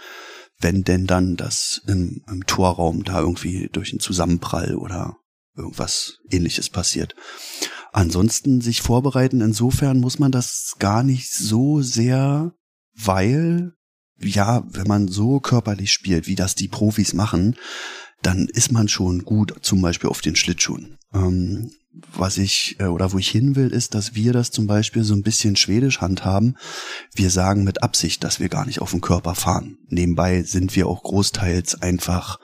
wenn 0.59 0.83
denn 0.83 1.07
dann 1.07 1.37
das 1.37 1.81
im, 1.87 2.23
im 2.29 2.45
Torraum 2.45 3.03
da 3.03 3.19
irgendwie 3.19 3.69
durch 3.71 3.91
einen 3.91 4.01
Zusammenprall 4.01 4.75
oder 4.75 5.17
irgendwas 5.55 6.19
ähnliches 6.29 6.69
passiert. 6.69 7.15
Ansonsten 7.93 8.59
sich 8.59 8.81
vorbereiten, 8.81 9.39
insofern 9.39 9.99
muss 9.99 10.19
man 10.19 10.31
das 10.31 10.75
gar 10.79 11.01
nicht 11.03 11.31
so 11.31 11.81
sehr, 11.81 12.51
weil, 12.93 13.71
ja, 14.19 14.63
wenn 14.69 14.87
man 14.87 15.07
so 15.07 15.39
körperlich 15.39 15.91
spielt, 15.91 16.27
wie 16.27 16.35
das 16.35 16.55
die 16.55 16.67
Profis 16.67 17.13
machen, 17.13 17.55
dann 18.21 18.47
ist 18.47 18.71
man 18.71 18.87
schon 18.87 19.23
gut, 19.23 19.53
zum 19.61 19.81
Beispiel 19.81 20.09
auf 20.09 20.21
den 20.21 20.35
Schlittschuhen. 20.35 20.97
Ähm, 21.13 21.71
was 22.13 22.37
ich 22.37 22.75
äh, 22.79 22.85
oder 22.85 23.13
wo 23.13 23.19
ich 23.19 23.29
hin 23.29 23.55
will, 23.55 23.71
ist, 23.71 23.93
dass 23.93 24.15
wir 24.15 24.33
das 24.33 24.51
zum 24.51 24.67
Beispiel 24.67 25.03
so 25.03 25.13
ein 25.13 25.23
bisschen 25.23 25.55
schwedisch 25.55 26.01
handhaben. 26.01 26.57
Wir 27.13 27.29
sagen 27.29 27.63
mit 27.63 27.83
Absicht, 27.83 28.23
dass 28.23 28.39
wir 28.39 28.49
gar 28.49 28.65
nicht 28.65 28.81
auf 28.81 28.91
den 28.91 29.01
Körper 29.01 29.35
fahren. 29.35 29.77
Nebenbei 29.87 30.43
sind 30.43 30.75
wir 30.75 30.87
auch 30.87 31.03
großteils 31.03 31.81
einfach 31.81 32.39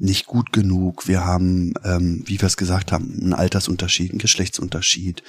nicht 0.00 0.26
gut 0.26 0.52
genug. 0.52 1.08
Wir 1.08 1.24
haben, 1.24 1.74
ähm, 1.84 2.22
wie 2.26 2.40
wir 2.40 2.46
es 2.46 2.56
gesagt 2.56 2.92
haben, 2.92 3.18
einen 3.20 3.32
Altersunterschied, 3.34 4.10
einen 4.10 4.18
Geschlechtsunterschied. 4.18 5.22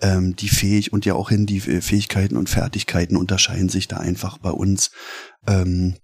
Ähm, 0.00 0.34
die 0.36 0.48
fähig 0.48 0.92
und 0.92 1.06
ja 1.06 1.14
auch 1.14 1.28
hin 1.28 1.46
die 1.46 1.60
Fähigkeiten 1.60 2.36
und 2.36 2.50
Fertigkeiten 2.50 3.16
unterscheiden 3.16 3.68
sich 3.68 3.88
da 3.88 3.98
einfach 3.98 4.38
bei 4.38 4.50
uns 4.50 4.90
ähm, 5.46 5.96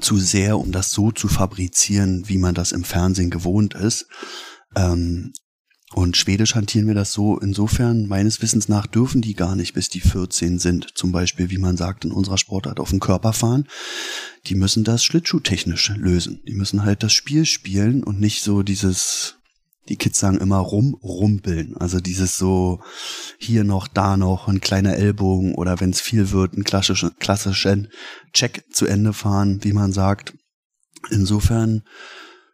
zu 0.00 0.18
sehr, 0.18 0.58
um 0.58 0.72
das 0.72 0.90
so 0.90 1.10
zu 1.10 1.28
fabrizieren, 1.28 2.28
wie 2.28 2.38
man 2.38 2.54
das 2.54 2.72
im 2.72 2.84
Fernsehen 2.84 3.30
gewohnt 3.30 3.74
ist. 3.74 4.06
Ähm, 4.76 5.32
und 5.92 6.16
Schwedisch 6.16 6.54
hantieren 6.54 6.86
wir 6.86 6.94
das 6.94 7.12
so, 7.12 7.38
insofern 7.38 8.06
meines 8.06 8.40
Wissens 8.40 8.68
nach 8.68 8.86
dürfen 8.86 9.22
die 9.22 9.34
gar 9.34 9.56
nicht, 9.56 9.74
bis 9.74 9.88
die 9.88 10.00
14 10.00 10.60
sind. 10.60 10.86
Zum 10.94 11.10
Beispiel, 11.10 11.50
wie 11.50 11.58
man 11.58 11.76
sagt, 11.76 12.04
in 12.04 12.12
unserer 12.12 12.38
Sportart 12.38 12.78
auf 12.78 12.90
den 12.90 13.00
Körper 13.00 13.32
fahren. 13.32 13.66
Die 14.46 14.54
müssen 14.54 14.84
das 14.84 15.02
schlittschuhtechnisch 15.02 15.88
lösen. 15.96 16.42
Die 16.46 16.54
müssen 16.54 16.84
halt 16.84 17.02
das 17.02 17.12
Spiel 17.12 17.44
spielen 17.44 18.04
und 18.04 18.20
nicht 18.20 18.42
so 18.42 18.62
dieses, 18.62 19.38
die 19.88 19.96
Kids 19.96 20.20
sagen 20.20 20.38
immer 20.38 20.58
rumrumpeln. 20.58 21.76
Also 21.76 21.98
dieses 21.98 22.38
so 22.38 22.80
hier 23.38 23.64
noch, 23.64 23.88
da 23.88 24.16
noch, 24.16 24.46
ein 24.46 24.60
kleiner 24.60 24.94
Ellbogen 24.94 25.56
oder 25.56 25.80
wenn 25.80 25.90
es 25.90 26.00
viel 26.00 26.30
wird, 26.30 26.54
einen 26.54 26.62
klassischen, 26.62 27.16
klassischen 27.18 27.88
Check 28.32 28.64
zu 28.70 28.86
Ende 28.86 29.12
fahren, 29.12 29.64
wie 29.64 29.72
man 29.72 29.92
sagt. 29.92 30.34
Insofern, 31.10 31.82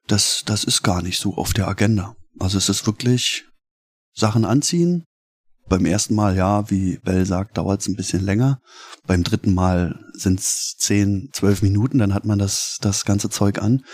das, 0.07 0.42
das 0.46 0.64
ist 0.64 0.83
gar 0.83 1.03
nicht 1.03 1.20
so 1.20 1.35
auf 1.35 1.53
der 1.53 1.68
Agenda. 1.68 2.16
Also 2.38 2.59
es 2.59 2.68
ist 2.68 2.87
wirklich 2.87 3.44
Sachen 4.14 4.44
anziehen. 4.44 5.05
Beim 5.68 5.85
ersten 5.85 6.14
Mal, 6.14 6.37
ja, 6.37 6.70
wie 6.70 6.99
Bell 6.99 7.27
sagt, 7.27 7.59
dauert 7.59 7.81
es 7.81 7.88
ein 7.88 7.96
bisschen 7.96 8.25
länger. 8.25 8.61
Beim 9.07 9.25
dritten 9.25 9.53
Mal 9.53 9.99
sind 10.12 10.38
es 10.38 10.77
zehn, 10.79 11.31
zwölf 11.33 11.61
Minuten, 11.62 11.99
dann 11.99 12.14
hat 12.14 12.25
man 12.25 12.38
das, 12.38 12.79
das 12.81 13.05
ganze 13.05 13.31
Zeug 13.31 13.61
an. 13.61 13.85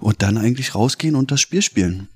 Und 0.00 0.22
dann 0.22 0.38
eigentlich 0.38 0.74
rausgehen 0.74 1.14
und 1.14 1.30
das 1.30 1.40
Spiel 1.40 1.62
spielen. 1.62 2.08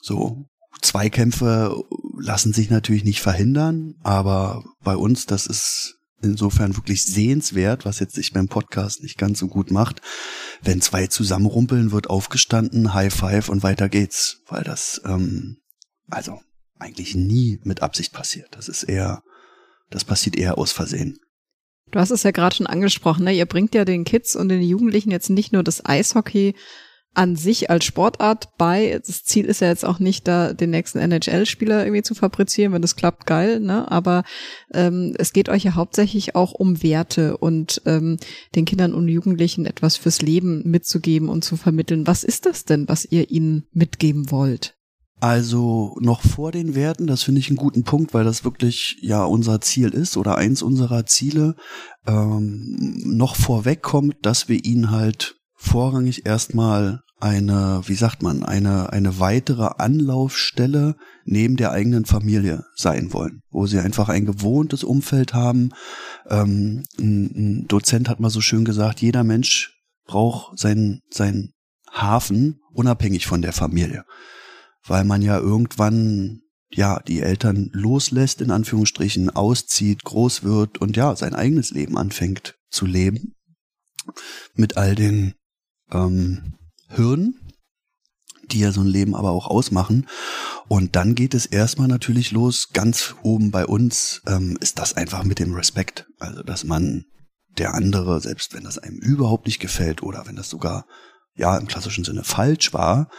So, 0.00 0.46
Zweikämpfe 0.80 1.76
lassen 2.18 2.52
sich 2.52 2.70
natürlich 2.70 3.04
nicht 3.04 3.20
verhindern, 3.20 3.94
aber 4.02 4.64
bei 4.82 4.96
uns, 4.96 5.26
das 5.26 5.46
ist 5.46 5.95
insofern 6.22 6.76
wirklich 6.76 7.04
sehenswert, 7.04 7.84
was 7.84 8.00
jetzt 8.00 8.14
sich 8.14 8.32
beim 8.32 8.48
Podcast 8.48 9.02
nicht 9.02 9.18
ganz 9.18 9.38
so 9.38 9.48
gut 9.48 9.70
macht. 9.70 10.00
Wenn 10.62 10.80
zwei 10.80 11.06
zusammenrumpeln, 11.06 11.92
wird 11.92 12.08
aufgestanden, 12.08 12.94
High 12.94 13.12
Five 13.12 13.48
und 13.48 13.62
weiter 13.62 13.88
geht's, 13.88 14.42
weil 14.46 14.64
das 14.64 15.00
ähm, 15.04 15.58
also 16.08 16.40
eigentlich 16.78 17.14
nie 17.14 17.60
mit 17.64 17.82
Absicht 17.82 18.12
passiert. 18.12 18.48
Das 18.52 18.68
ist 18.68 18.82
eher, 18.82 19.22
das 19.90 20.04
passiert 20.04 20.36
eher 20.36 20.58
aus 20.58 20.72
Versehen. 20.72 21.18
Du 21.92 22.00
hast 22.00 22.10
es 22.10 22.24
ja 22.24 22.32
gerade 22.32 22.56
schon 22.56 22.66
angesprochen, 22.66 23.24
ne? 23.24 23.32
Ihr 23.32 23.46
bringt 23.46 23.74
ja 23.74 23.84
den 23.84 24.04
Kids 24.04 24.34
und 24.34 24.48
den 24.48 24.62
Jugendlichen 24.62 25.10
jetzt 25.10 25.30
nicht 25.30 25.52
nur 25.52 25.62
das 25.62 25.84
Eishockey 25.84 26.54
an 27.16 27.36
sich 27.36 27.70
als 27.70 27.84
Sportart 27.84 28.56
bei. 28.58 29.00
Das 29.04 29.24
Ziel 29.24 29.46
ist 29.46 29.60
ja 29.60 29.68
jetzt 29.68 29.84
auch 29.84 29.98
nicht, 29.98 30.28
da 30.28 30.52
den 30.52 30.70
nächsten 30.70 30.98
NHL-Spieler 30.98 31.84
irgendwie 31.84 32.02
zu 32.02 32.14
fabrizieren. 32.14 32.72
Wenn 32.72 32.82
das 32.82 32.96
klappt, 32.96 33.26
geil, 33.26 33.60
ne? 33.60 33.90
Aber 33.90 34.22
ähm, 34.72 35.14
es 35.18 35.32
geht 35.32 35.48
euch 35.48 35.64
ja 35.64 35.74
hauptsächlich 35.74 36.34
auch 36.34 36.52
um 36.52 36.82
Werte 36.82 37.38
und 37.38 37.80
ähm, 37.86 38.18
den 38.54 38.66
Kindern 38.66 38.94
und 38.94 39.08
Jugendlichen 39.08 39.66
etwas 39.66 39.96
fürs 39.96 40.20
Leben 40.20 40.62
mitzugeben 40.64 41.28
und 41.28 41.42
zu 41.42 41.56
vermitteln. 41.56 42.06
Was 42.06 42.22
ist 42.22 42.46
das 42.46 42.64
denn, 42.64 42.88
was 42.88 43.04
ihr 43.04 43.30
ihnen 43.30 43.66
mitgeben 43.72 44.30
wollt? 44.30 44.74
Also 45.18 45.96
noch 46.00 46.20
vor 46.20 46.52
den 46.52 46.74
Werten, 46.74 47.06
das 47.06 47.22
finde 47.22 47.40
ich 47.40 47.48
einen 47.48 47.56
guten 47.56 47.84
Punkt, 47.84 48.12
weil 48.12 48.24
das 48.24 48.44
wirklich 48.44 48.98
ja 49.00 49.24
unser 49.24 49.62
Ziel 49.62 49.88
ist 49.88 50.18
oder 50.18 50.36
eins 50.36 50.60
unserer 50.60 51.06
Ziele, 51.06 51.56
ähm, 52.06 53.00
noch 53.04 53.34
vorweg 53.34 53.80
kommt, 53.80 54.16
dass 54.20 54.50
wir 54.50 54.62
ihnen 54.62 54.90
halt 54.90 55.36
vorrangig 55.54 56.26
erstmal 56.26 57.00
eine, 57.18 57.82
wie 57.86 57.94
sagt 57.94 58.22
man, 58.22 58.42
eine, 58.42 58.92
eine 58.92 59.18
weitere 59.18 59.70
Anlaufstelle 59.78 60.96
neben 61.24 61.56
der 61.56 61.72
eigenen 61.72 62.04
Familie 62.04 62.64
sein 62.74 63.12
wollen, 63.12 63.40
wo 63.50 63.66
sie 63.66 63.78
einfach 63.78 64.08
ein 64.08 64.26
gewohntes 64.26 64.84
Umfeld 64.84 65.32
haben. 65.32 65.70
Ähm, 66.28 66.84
ein, 66.98 67.24
ein 67.34 67.66
Dozent 67.68 68.08
hat 68.08 68.20
mal 68.20 68.30
so 68.30 68.40
schön 68.40 68.64
gesagt, 68.64 69.00
jeder 69.00 69.24
Mensch 69.24 69.72
braucht 70.06 70.58
seinen, 70.58 71.00
seinen 71.10 71.52
Hafen 71.90 72.60
unabhängig 72.72 73.26
von 73.26 73.40
der 73.40 73.52
Familie, 73.52 74.04
weil 74.86 75.04
man 75.04 75.22
ja 75.22 75.38
irgendwann 75.38 76.42
ja, 76.70 77.00
die 77.00 77.22
Eltern 77.22 77.70
loslässt, 77.72 78.40
in 78.40 78.50
Anführungsstrichen, 78.50 79.30
auszieht, 79.30 80.04
groß 80.04 80.42
wird 80.42 80.78
und 80.78 80.96
ja, 80.96 81.14
sein 81.16 81.34
eigenes 81.34 81.70
Leben 81.70 81.96
anfängt 81.96 82.56
zu 82.68 82.86
leben. 82.86 83.34
Mit 84.54 84.76
all 84.76 84.94
den 84.94 85.34
ähm, 85.92 86.54
Hürden, 86.88 87.40
die 88.50 88.60
ja 88.60 88.72
so 88.72 88.80
ein 88.80 88.86
Leben 88.86 89.14
aber 89.14 89.30
auch 89.30 89.46
ausmachen. 89.46 90.06
Und 90.68 90.96
dann 90.96 91.14
geht 91.14 91.34
es 91.34 91.46
erstmal 91.46 91.88
natürlich 91.88 92.32
los, 92.32 92.68
ganz 92.72 93.14
oben 93.22 93.50
bei 93.50 93.66
uns 93.66 94.22
ähm, 94.26 94.56
ist 94.60 94.78
das 94.78 94.94
einfach 94.94 95.24
mit 95.24 95.38
dem 95.38 95.54
Respekt. 95.54 96.06
Also, 96.18 96.42
dass 96.42 96.64
man 96.64 97.04
der 97.58 97.74
andere, 97.74 98.20
selbst 98.20 98.54
wenn 98.54 98.64
das 98.64 98.78
einem 98.78 98.98
überhaupt 98.98 99.46
nicht 99.46 99.60
gefällt 99.60 100.02
oder 100.02 100.26
wenn 100.26 100.36
das 100.36 100.50
sogar, 100.50 100.86
ja, 101.34 101.56
im 101.56 101.66
klassischen 101.66 102.04
Sinne 102.04 102.24
falsch 102.24 102.72
war, 102.72 103.10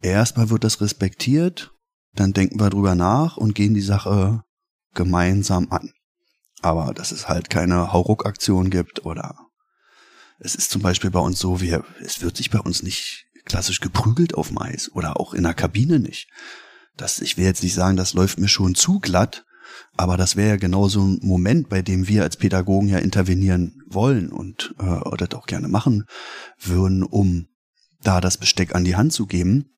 erstmal 0.00 0.50
wird 0.50 0.64
das 0.64 0.80
respektiert, 0.80 1.72
dann 2.14 2.32
denken 2.32 2.58
wir 2.60 2.70
drüber 2.70 2.94
nach 2.94 3.36
und 3.36 3.54
gehen 3.54 3.74
die 3.74 3.80
Sache 3.80 4.42
gemeinsam 4.94 5.68
an. 5.70 5.92
Aber 6.62 6.94
dass 6.94 7.12
es 7.12 7.28
halt 7.28 7.50
keine 7.50 7.92
Hauruck-Aktion 7.92 8.70
gibt 8.70 9.04
oder 9.04 9.45
es 10.38 10.54
ist 10.54 10.70
zum 10.70 10.82
Beispiel 10.82 11.10
bei 11.10 11.20
uns 11.20 11.38
so, 11.38 11.60
wir, 11.60 11.84
es 12.00 12.20
wird 12.20 12.36
sich 12.36 12.50
bei 12.50 12.60
uns 12.60 12.82
nicht 12.82 13.26
klassisch 13.44 13.80
geprügelt 13.80 14.34
auf 14.34 14.48
dem 14.48 14.58
Eis 14.58 14.90
oder 14.92 15.18
auch 15.18 15.34
in 15.34 15.44
der 15.44 15.54
Kabine 15.54 15.98
nicht. 15.98 16.28
Das, 16.96 17.20
ich 17.20 17.36
will 17.36 17.44
jetzt 17.44 17.62
nicht 17.62 17.74
sagen, 17.74 17.96
das 17.96 18.14
läuft 18.14 18.38
mir 18.38 18.48
schon 18.48 18.74
zu 18.74 18.98
glatt, 18.98 19.44
aber 19.96 20.16
das 20.16 20.36
wäre 20.36 20.50
ja 20.50 20.56
genau 20.56 20.88
so 20.88 21.02
ein 21.02 21.18
Moment, 21.22 21.68
bei 21.68 21.82
dem 21.82 22.08
wir 22.08 22.22
als 22.22 22.36
Pädagogen 22.36 22.88
ja 22.88 22.98
intervenieren 22.98 23.82
wollen 23.86 24.30
und 24.30 24.74
äh, 24.78 24.84
oder 24.84 25.28
auch 25.36 25.46
gerne 25.46 25.68
machen 25.68 26.04
würden, 26.58 27.02
um 27.02 27.48
da 28.02 28.20
das 28.20 28.38
Besteck 28.38 28.74
an 28.74 28.84
die 28.84 28.96
Hand 28.96 29.12
zu 29.12 29.26
geben. 29.26 29.75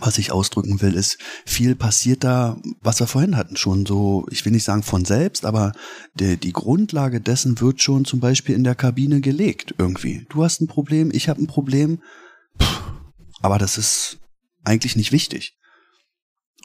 Was 0.00 0.18
ich 0.18 0.32
ausdrücken 0.32 0.80
will, 0.82 0.94
ist, 0.94 1.18
viel 1.44 1.74
passiert 1.74 2.22
da, 2.22 2.58
was 2.80 3.00
wir 3.00 3.06
vorhin 3.06 3.36
hatten, 3.36 3.56
schon 3.56 3.86
so, 3.86 4.26
ich 4.30 4.44
will 4.44 4.52
nicht 4.52 4.64
sagen 4.64 4.82
von 4.82 5.04
selbst, 5.04 5.46
aber 5.46 5.72
die, 6.14 6.36
die 6.36 6.52
Grundlage 6.52 7.20
dessen 7.20 7.60
wird 7.60 7.82
schon 7.82 8.04
zum 8.04 8.20
Beispiel 8.20 8.54
in 8.54 8.64
der 8.64 8.74
Kabine 8.74 9.20
gelegt 9.20 9.74
irgendwie. 9.78 10.26
Du 10.28 10.44
hast 10.44 10.60
ein 10.60 10.66
Problem, 10.66 11.10
ich 11.12 11.28
habe 11.28 11.42
ein 11.42 11.46
Problem, 11.46 12.00
Puh, 12.58 12.66
aber 13.40 13.58
das 13.58 13.78
ist 13.78 14.18
eigentlich 14.64 14.96
nicht 14.96 15.12
wichtig. 15.12 15.56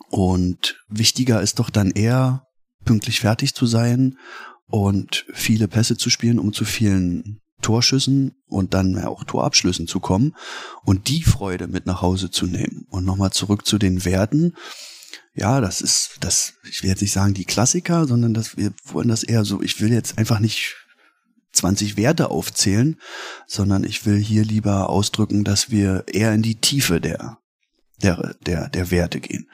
Und 0.09 0.83
wichtiger 0.89 1.41
ist 1.41 1.59
doch 1.59 1.69
dann 1.69 1.91
eher, 1.91 2.47
pünktlich 2.83 3.19
fertig 3.19 3.53
zu 3.53 3.65
sein 3.65 4.17
und 4.67 5.25
viele 5.33 5.67
Pässe 5.67 5.97
zu 5.97 6.09
spielen, 6.09 6.39
um 6.39 6.53
zu 6.53 6.65
vielen 6.65 7.41
Torschüssen 7.61 8.35
und 8.47 8.73
dann 8.73 8.97
auch 9.03 9.23
Torabschlüssen 9.23 9.87
zu 9.87 9.99
kommen 9.99 10.35
und 10.83 11.07
die 11.07 11.23
Freude 11.23 11.67
mit 11.67 11.85
nach 11.85 12.01
Hause 12.01 12.31
zu 12.31 12.45
nehmen. 12.45 12.85
Und 12.89 13.05
nochmal 13.05 13.31
zurück 13.31 13.65
zu 13.65 13.77
den 13.77 14.05
Werten. 14.05 14.55
Ja, 15.33 15.61
das 15.61 15.81
ist, 15.81 16.17
das, 16.19 16.53
ich 16.69 16.83
will 16.83 16.89
jetzt 16.89 17.01
nicht 17.01 17.13
sagen 17.13 17.33
die 17.33 17.45
Klassiker, 17.45 18.05
sondern 18.05 18.33
dass 18.33 18.57
wir 18.57 18.73
wollen 18.85 19.07
das 19.07 19.23
eher 19.23 19.45
so, 19.45 19.61
ich 19.61 19.79
will 19.79 19.91
jetzt 19.91 20.17
einfach 20.17 20.39
nicht 20.39 20.75
20 21.53 21.97
Werte 21.97 22.29
aufzählen, 22.29 22.97
sondern 23.47 23.83
ich 23.83 24.05
will 24.05 24.17
hier 24.17 24.43
lieber 24.43 24.89
ausdrücken, 24.89 25.43
dass 25.43 25.69
wir 25.69 26.05
eher 26.07 26.33
in 26.33 26.41
die 26.41 26.59
Tiefe 26.59 27.01
der, 27.01 27.39
der, 28.01 28.35
der, 28.45 28.69
der 28.69 28.91
Werte 28.91 29.19
gehen. 29.19 29.49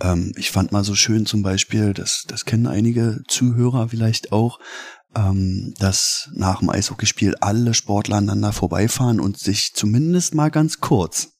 Ähm, 0.00 0.32
ich 0.36 0.50
fand 0.50 0.72
mal 0.72 0.84
so 0.84 0.94
schön 0.94 1.26
zum 1.26 1.42
Beispiel, 1.42 1.94
das, 1.94 2.24
das 2.26 2.44
kennen 2.44 2.66
einige 2.66 3.22
Zuhörer 3.28 3.88
vielleicht 3.88 4.32
auch, 4.32 4.58
ähm, 5.14 5.74
dass 5.78 6.30
nach 6.34 6.60
dem 6.60 6.70
Eishockeyspiel 6.70 7.36
alle 7.40 7.74
Sportler 7.74 8.16
aneinander 8.16 8.52
vorbeifahren 8.52 9.20
und 9.20 9.38
sich 9.38 9.74
zumindest 9.74 10.34
mal 10.34 10.50
ganz 10.50 10.80
kurz 10.80 11.32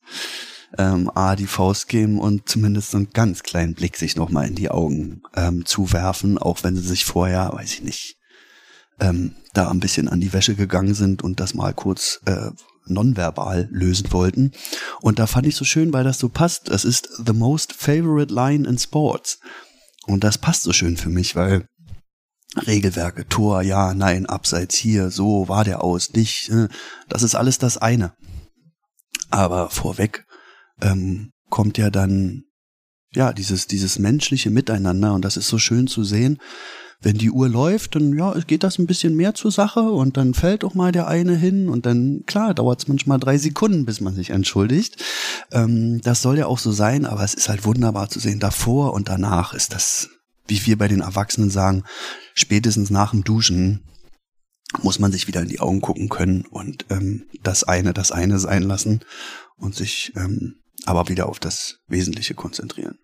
ähm, 0.78 1.11
A, 1.14 1.37
die 1.37 1.46
Faust 1.46 1.88
geben 1.88 2.18
und 2.18 2.48
zumindest 2.48 2.94
einen 2.94 3.11
ganz 3.11 3.42
kleinen 3.42 3.74
Blick 3.74 3.96
sich 3.96 4.16
nochmal 4.16 4.46
in 4.46 4.54
die 4.54 4.70
Augen 4.70 5.22
ähm, 5.35 5.64
zuwerfen, 5.66 6.38
auch 6.38 6.62
wenn 6.62 6.76
sie 6.76 6.82
sich 6.82 7.04
vorher, 7.04 7.50
weiß 7.52 7.74
ich 7.74 7.82
nicht, 7.82 8.16
ähm, 9.00 9.35
da 9.52 9.70
ein 9.70 9.80
bisschen 9.80 10.08
an 10.08 10.20
die 10.20 10.32
Wäsche 10.32 10.54
gegangen 10.54 10.94
sind 10.94 11.22
und 11.22 11.40
das 11.40 11.54
mal 11.54 11.74
kurz 11.74 12.20
äh, 12.24 12.50
nonverbal 12.87 13.68
lösen 13.70 14.12
wollten. 14.12 14.52
Und 15.00 15.18
da 15.18 15.26
fand 15.26 15.46
ich 15.46 15.56
so 15.56 15.64
schön, 15.64 15.92
weil 15.92 16.04
das 16.04 16.18
so 16.18 16.28
passt. 16.28 16.70
Das 16.70 16.85
ist 16.85 17.08
the 17.24 17.32
most 17.32 17.72
favorite 17.72 18.32
line 18.32 18.66
in 18.66 18.78
sports. 18.78 19.38
Und 20.06 20.24
das 20.24 20.38
passt 20.38 20.62
so 20.62 20.72
schön 20.72 20.96
für 20.96 21.11
mich, 21.11 21.37
weil 21.37 21.66
Regelwerke, 22.56 23.26
Tor, 23.28 23.62
ja, 23.62 23.94
nein, 23.94 24.26
abseits 24.26 24.76
hier, 24.76 25.10
so 25.10 25.48
war 25.48 25.64
der 25.64 25.82
aus, 25.82 26.12
nicht. 26.12 26.50
Äh, 26.50 26.68
das 27.08 27.22
ist 27.22 27.34
alles 27.34 27.58
das 27.58 27.78
eine. 27.78 28.12
Aber 29.30 29.70
vorweg 29.70 30.26
ähm, 30.80 31.32
kommt 31.48 31.78
ja 31.78 31.90
dann 31.90 32.44
ja 33.14 33.32
dieses 33.32 33.66
dieses 33.66 33.98
menschliche 33.98 34.50
Miteinander 34.50 35.14
und 35.14 35.24
das 35.24 35.36
ist 35.36 35.48
so 35.48 35.58
schön 35.58 35.86
zu 35.86 36.04
sehen. 36.04 36.38
Wenn 37.00 37.18
die 37.18 37.32
Uhr 37.32 37.48
läuft, 37.48 37.96
dann 37.96 38.16
ja, 38.16 38.32
geht 38.46 38.62
das 38.62 38.78
ein 38.78 38.86
bisschen 38.86 39.16
mehr 39.16 39.34
zur 39.34 39.50
Sache 39.50 39.80
und 39.80 40.16
dann 40.16 40.34
fällt 40.34 40.62
auch 40.62 40.74
mal 40.74 40.92
der 40.92 41.08
eine 41.08 41.34
hin 41.34 41.68
und 41.68 41.84
dann, 41.84 42.22
klar, 42.26 42.54
dauert 42.54 42.80
es 42.80 42.86
manchmal 42.86 43.18
drei 43.18 43.38
Sekunden, 43.38 43.84
bis 43.84 44.00
man 44.00 44.14
sich 44.14 44.30
entschuldigt. 44.30 45.02
Ähm, 45.50 46.00
das 46.02 46.22
soll 46.22 46.38
ja 46.38 46.46
auch 46.46 46.60
so 46.60 46.70
sein, 46.70 47.04
aber 47.04 47.24
es 47.24 47.34
ist 47.34 47.48
halt 47.48 47.64
wunderbar 47.64 48.08
zu 48.08 48.20
sehen. 48.20 48.38
Davor 48.38 48.92
und 48.92 49.08
danach 49.08 49.52
ist 49.52 49.72
das 49.72 50.10
wie 50.46 50.64
wir 50.66 50.78
bei 50.78 50.88
den 50.88 51.00
Erwachsenen 51.00 51.50
sagen, 51.50 51.85
spätestens 52.35 52.90
nach 52.90 53.12
dem 53.12 53.24
Duschen 53.24 53.85
muss 54.81 54.98
man 54.98 55.12
sich 55.12 55.28
wieder 55.28 55.42
in 55.42 55.48
die 55.48 55.61
Augen 55.61 55.81
gucken 55.81 56.09
können 56.09 56.46
und 56.46 56.87
ähm, 56.90 57.26
das 57.42 57.64
eine 57.64 57.92
das 57.92 58.11
eine 58.11 58.38
sein 58.38 58.62
lassen 58.62 59.00
und 59.57 59.74
sich 59.74 60.12
ähm, 60.16 60.62
aber 60.87 61.09
wieder 61.09 61.28
auf 61.28 61.38
das 61.38 61.78
Wesentliche 61.87 62.35
konzentrieren. 62.35 62.98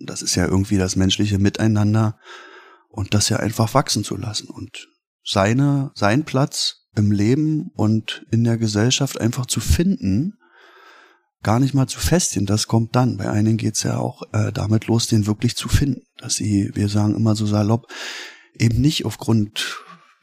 Das 0.00 0.22
ist 0.22 0.34
ja 0.34 0.46
irgendwie 0.46 0.78
das 0.78 0.96
menschliche 0.96 1.38
Miteinander 1.38 2.18
und 2.88 3.14
das 3.14 3.28
ja 3.28 3.36
einfach 3.36 3.74
wachsen 3.74 4.02
zu 4.02 4.16
lassen 4.16 4.48
und 4.48 4.88
seine, 5.22 5.92
sein 5.94 6.24
Platz 6.24 6.86
im 6.96 7.12
Leben 7.12 7.70
und 7.74 8.26
in 8.30 8.42
der 8.44 8.56
Gesellschaft 8.56 9.20
einfach 9.20 9.46
zu 9.46 9.60
finden 9.60 10.39
gar 11.42 11.60
nicht 11.60 11.74
mal 11.74 11.86
zu 11.86 11.98
festigen, 12.00 12.46
das 12.46 12.66
kommt 12.66 12.94
dann. 12.94 13.16
Bei 13.16 13.30
einigen 13.30 13.56
geht's 13.56 13.82
ja 13.82 13.98
auch 13.98 14.22
äh, 14.32 14.52
damit 14.52 14.86
los, 14.86 15.06
den 15.06 15.26
wirklich 15.26 15.56
zu 15.56 15.68
finden. 15.68 16.02
Dass 16.18 16.36
sie, 16.36 16.70
wir 16.74 16.88
sagen 16.88 17.14
immer 17.14 17.34
so 17.34 17.46
salopp, 17.46 17.86
eben 18.58 18.80
nicht 18.80 19.04
aufgrund 19.04 19.78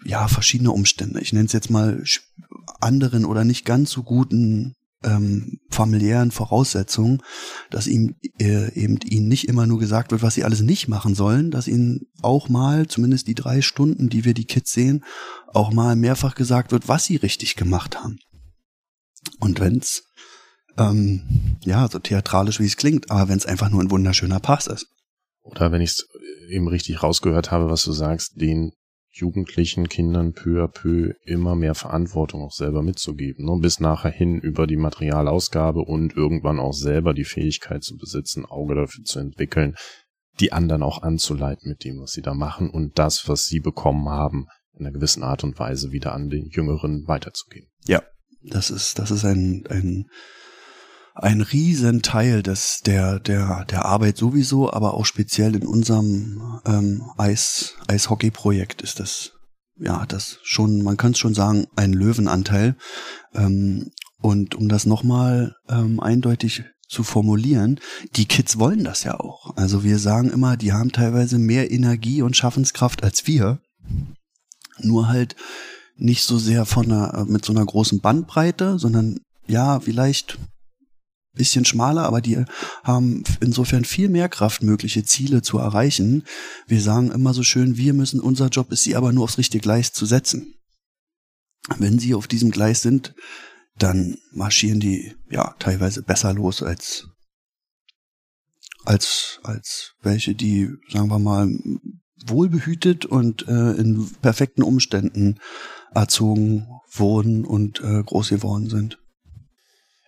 ja 0.05 0.27
verschiedener 0.27 0.73
Umstände, 0.73 1.19
ich 1.19 1.33
nenne 1.33 1.45
es 1.45 1.53
jetzt 1.53 1.71
mal 1.71 2.03
anderen 2.79 3.25
oder 3.25 3.43
nicht 3.43 3.65
ganz 3.65 3.89
so 3.89 4.03
guten 4.03 4.75
ähm, 5.03 5.59
familiären 5.69 6.31
Voraussetzungen, 6.31 7.21
dass 7.69 7.87
ihm 7.87 8.15
äh, 8.39 8.73
eben 8.73 8.97
ihnen 9.03 9.27
nicht 9.27 9.47
immer 9.47 9.67
nur 9.67 9.79
gesagt 9.79 10.11
wird, 10.11 10.21
was 10.21 10.35
sie 10.35 10.43
alles 10.43 10.61
nicht 10.61 10.87
machen 10.87 11.15
sollen, 11.15 11.51
dass 11.51 11.67
ihnen 11.67 12.07
auch 12.21 12.49
mal, 12.49 12.87
zumindest 12.87 13.27
die 13.27 13.35
drei 13.35 13.61
Stunden, 13.61 14.09
die 14.09 14.25
wir 14.25 14.33
die 14.33 14.45
Kids 14.45 14.71
sehen, 14.71 15.03
auch 15.53 15.71
mal 15.71 15.95
mehrfach 15.95 16.35
gesagt 16.35 16.71
wird, 16.71 16.87
was 16.87 17.05
sie 17.05 17.15
richtig 17.15 17.55
gemacht 17.55 17.97
haben. 17.97 18.17
Und 19.39 19.59
wenn's 19.59 20.03
ähm, 20.77 21.57
ja, 21.63 21.87
so 21.87 21.99
theatralisch 21.99 22.59
wie 22.59 22.65
es 22.65 22.77
klingt, 22.77 23.09
aber 23.11 23.29
wenn 23.29 23.37
es 23.37 23.45
einfach 23.45 23.69
nur 23.69 23.81
ein 23.81 23.91
wunderschöner 23.91 24.39
Pass 24.39 24.67
ist. 24.67 24.87
Oder 25.41 25.71
wenn 25.71 25.81
ich 25.81 25.91
es 25.91 26.07
eben 26.49 26.67
richtig 26.67 27.03
rausgehört 27.03 27.51
habe, 27.51 27.69
was 27.69 27.83
du 27.83 27.91
sagst, 27.91 28.39
den 28.39 28.71
Jugendlichen 29.09 29.89
Kindern 29.89 30.33
peu 30.33 30.63
à 30.63 30.67
peu 30.67 31.13
immer 31.23 31.55
mehr 31.55 31.73
Verantwortung 31.73 32.43
auch 32.43 32.51
selber 32.51 32.83
mitzugeben, 32.83 33.45
ne? 33.45 33.57
bis 33.59 33.79
nachher 33.79 34.11
hin 34.11 34.39
über 34.39 34.67
die 34.67 34.77
Materialausgabe 34.77 35.81
und 35.81 36.15
irgendwann 36.15 36.59
auch 36.59 36.73
selber 36.73 37.15
die 37.15 37.23
Fähigkeit 37.23 37.83
zu 37.83 37.97
besitzen, 37.97 38.45
Auge 38.45 38.75
dafür 38.75 39.03
zu 39.03 39.19
entwickeln, 39.19 39.75
die 40.39 40.51
anderen 40.51 40.83
auch 40.83 41.01
anzuleiten 41.01 41.69
mit 41.69 41.83
dem, 41.83 41.99
was 41.99 42.11
sie 42.11 42.21
da 42.21 42.35
machen 42.35 42.69
und 42.69 42.99
das, 42.99 43.27
was 43.27 43.45
sie 43.45 43.59
bekommen 43.59 44.07
haben, 44.07 44.45
in 44.73 44.85
einer 44.85 44.93
gewissen 44.93 45.23
Art 45.23 45.43
und 45.43 45.57
Weise 45.57 45.91
wieder 45.91 46.13
an 46.13 46.29
den 46.29 46.49
Jüngeren 46.49 47.07
weiterzugeben. 47.07 47.69
Ja, 47.87 48.03
das 48.43 48.69
ist, 48.69 48.99
das 48.99 49.09
ist 49.09 49.25
ein, 49.25 49.63
ein 49.67 50.05
ein 51.19 51.41
Riesenteil 51.41 52.43
des, 52.43 52.81
der, 52.85 53.19
der, 53.19 53.65
der 53.65 53.85
Arbeit 53.85 54.17
sowieso, 54.17 54.71
aber 54.71 54.93
auch 54.93 55.05
speziell 55.05 55.55
in 55.55 55.65
unserem 55.65 56.59
ähm, 56.65 57.03
Eis, 57.17 57.75
Eishockey-Projekt 57.87 58.81
ist 58.81 58.99
das, 58.99 59.31
ja, 59.79 60.05
das 60.05 60.39
schon, 60.43 60.83
man 60.83 60.97
kann 60.97 61.11
es 61.11 61.19
schon 61.19 61.33
sagen, 61.33 61.65
ein 61.75 61.93
Löwenanteil. 61.93 62.75
Ähm, 63.33 63.91
und 64.21 64.55
um 64.55 64.69
das 64.69 64.85
nochmal 64.85 65.55
ähm, 65.69 65.99
eindeutig 65.99 66.63
zu 66.87 67.03
formulieren, 67.03 67.79
die 68.15 68.25
Kids 68.25 68.59
wollen 68.59 68.83
das 68.83 69.03
ja 69.03 69.19
auch. 69.19 69.55
Also 69.55 69.83
wir 69.83 69.99
sagen 69.99 70.29
immer, 70.29 70.55
die 70.55 70.73
haben 70.73 70.91
teilweise 70.91 71.37
mehr 71.37 71.71
Energie 71.71 72.21
und 72.21 72.37
Schaffenskraft 72.37 73.03
als 73.03 73.27
wir. 73.27 73.59
Nur 74.79 75.07
halt 75.07 75.35
nicht 75.95 76.23
so 76.23 76.37
sehr 76.37 76.65
von 76.65 76.91
einer, 76.91 77.25
mit 77.25 77.43
so 77.43 77.51
einer 77.51 77.65
großen 77.65 78.01
Bandbreite, 78.01 78.77
sondern 78.77 79.19
ja, 79.47 79.79
vielleicht 79.79 80.37
bisschen 81.37 81.65
schmaler, 81.65 82.03
aber 82.03 82.21
die 82.21 82.43
haben 82.83 83.23
insofern 83.39 83.85
viel 83.85 84.09
mehr 84.09 84.29
Kraft, 84.29 84.63
mögliche 84.63 85.03
Ziele 85.03 85.41
zu 85.41 85.57
erreichen. 85.57 86.23
Wir 86.67 86.81
sagen 86.81 87.11
immer 87.11 87.33
so 87.33 87.43
schön, 87.43 87.77
wir 87.77 87.93
müssen, 87.93 88.19
unser 88.19 88.47
Job 88.47 88.71
ist, 88.71 88.83
sie 88.83 88.95
aber 88.95 89.13
nur 89.13 89.23
aufs 89.23 89.37
richtige 89.37 89.61
Gleis 89.61 89.93
zu 89.93 90.05
setzen. 90.05 90.55
Wenn 91.77 91.99
sie 91.99 92.15
auf 92.15 92.27
diesem 92.27 92.51
Gleis 92.51 92.81
sind, 92.81 93.13
dann 93.77 94.17
marschieren 94.31 94.79
die 94.79 95.15
ja 95.29 95.55
teilweise 95.59 96.01
besser 96.01 96.33
los 96.33 96.63
als 96.63 97.07
als 98.85 99.39
als 99.43 99.93
welche, 100.01 100.33
die 100.33 100.69
sagen 100.89 101.09
wir 101.09 101.19
mal 101.19 101.49
wohlbehütet 102.25 103.05
und 103.05 103.47
äh, 103.47 103.73
in 103.73 104.09
perfekten 104.21 104.63
Umständen 104.63 105.39
erzogen 105.93 106.67
wurden 106.91 107.45
und 107.45 107.81
äh, 107.81 108.01
groß 108.03 108.29
geworden 108.29 108.69
sind. 108.69 108.97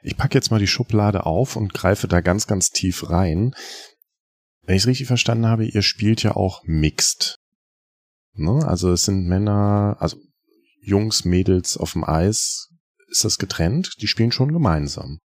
Ich 0.02 0.18
packe 0.18 0.36
jetzt 0.38 0.52
mal 0.52 0.60
die 0.60 0.68
Schublade 0.68 1.26
auf 1.26 1.56
und 1.56 1.74
greife 1.74 2.08
da 2.08 2.22
ganz, 2.22 2.48
ganz 2.48 2.70
tief 2.70 3.10
rein. 3.10 3.54
Wenn 4.64 4.76
ich 4.76 4.84
es 4.84 4.88
richtig 4.88 5.08
verstanden 5.08 5.48
habe, 5.48 5.66
ihr 5.66 5.82
spielt 5.82 6.24
ja 6.24 6.36
auch 6.36 6.64
mixed. 6.66 7.38
Ne? 8.34 8.66
Also 8.66 8.92
es 8.92 9.04
sind 9.04 9.26
Männer, 9.26 9.98
also 10.00 10.18
Jungs, 10.82 11.26
Mädels 11.26 11.78
auf 11.78 11.94
dem 11.94 12.04
Eis. 12.04 12.70
Ist 13.10 13.26
das 13.26 13.38
getrennt? 13.38 13.96
Die 14.02 14.08
spielen 14.08 14.32
schon 14.32 14.54
gemeinsam. 14.54 15.20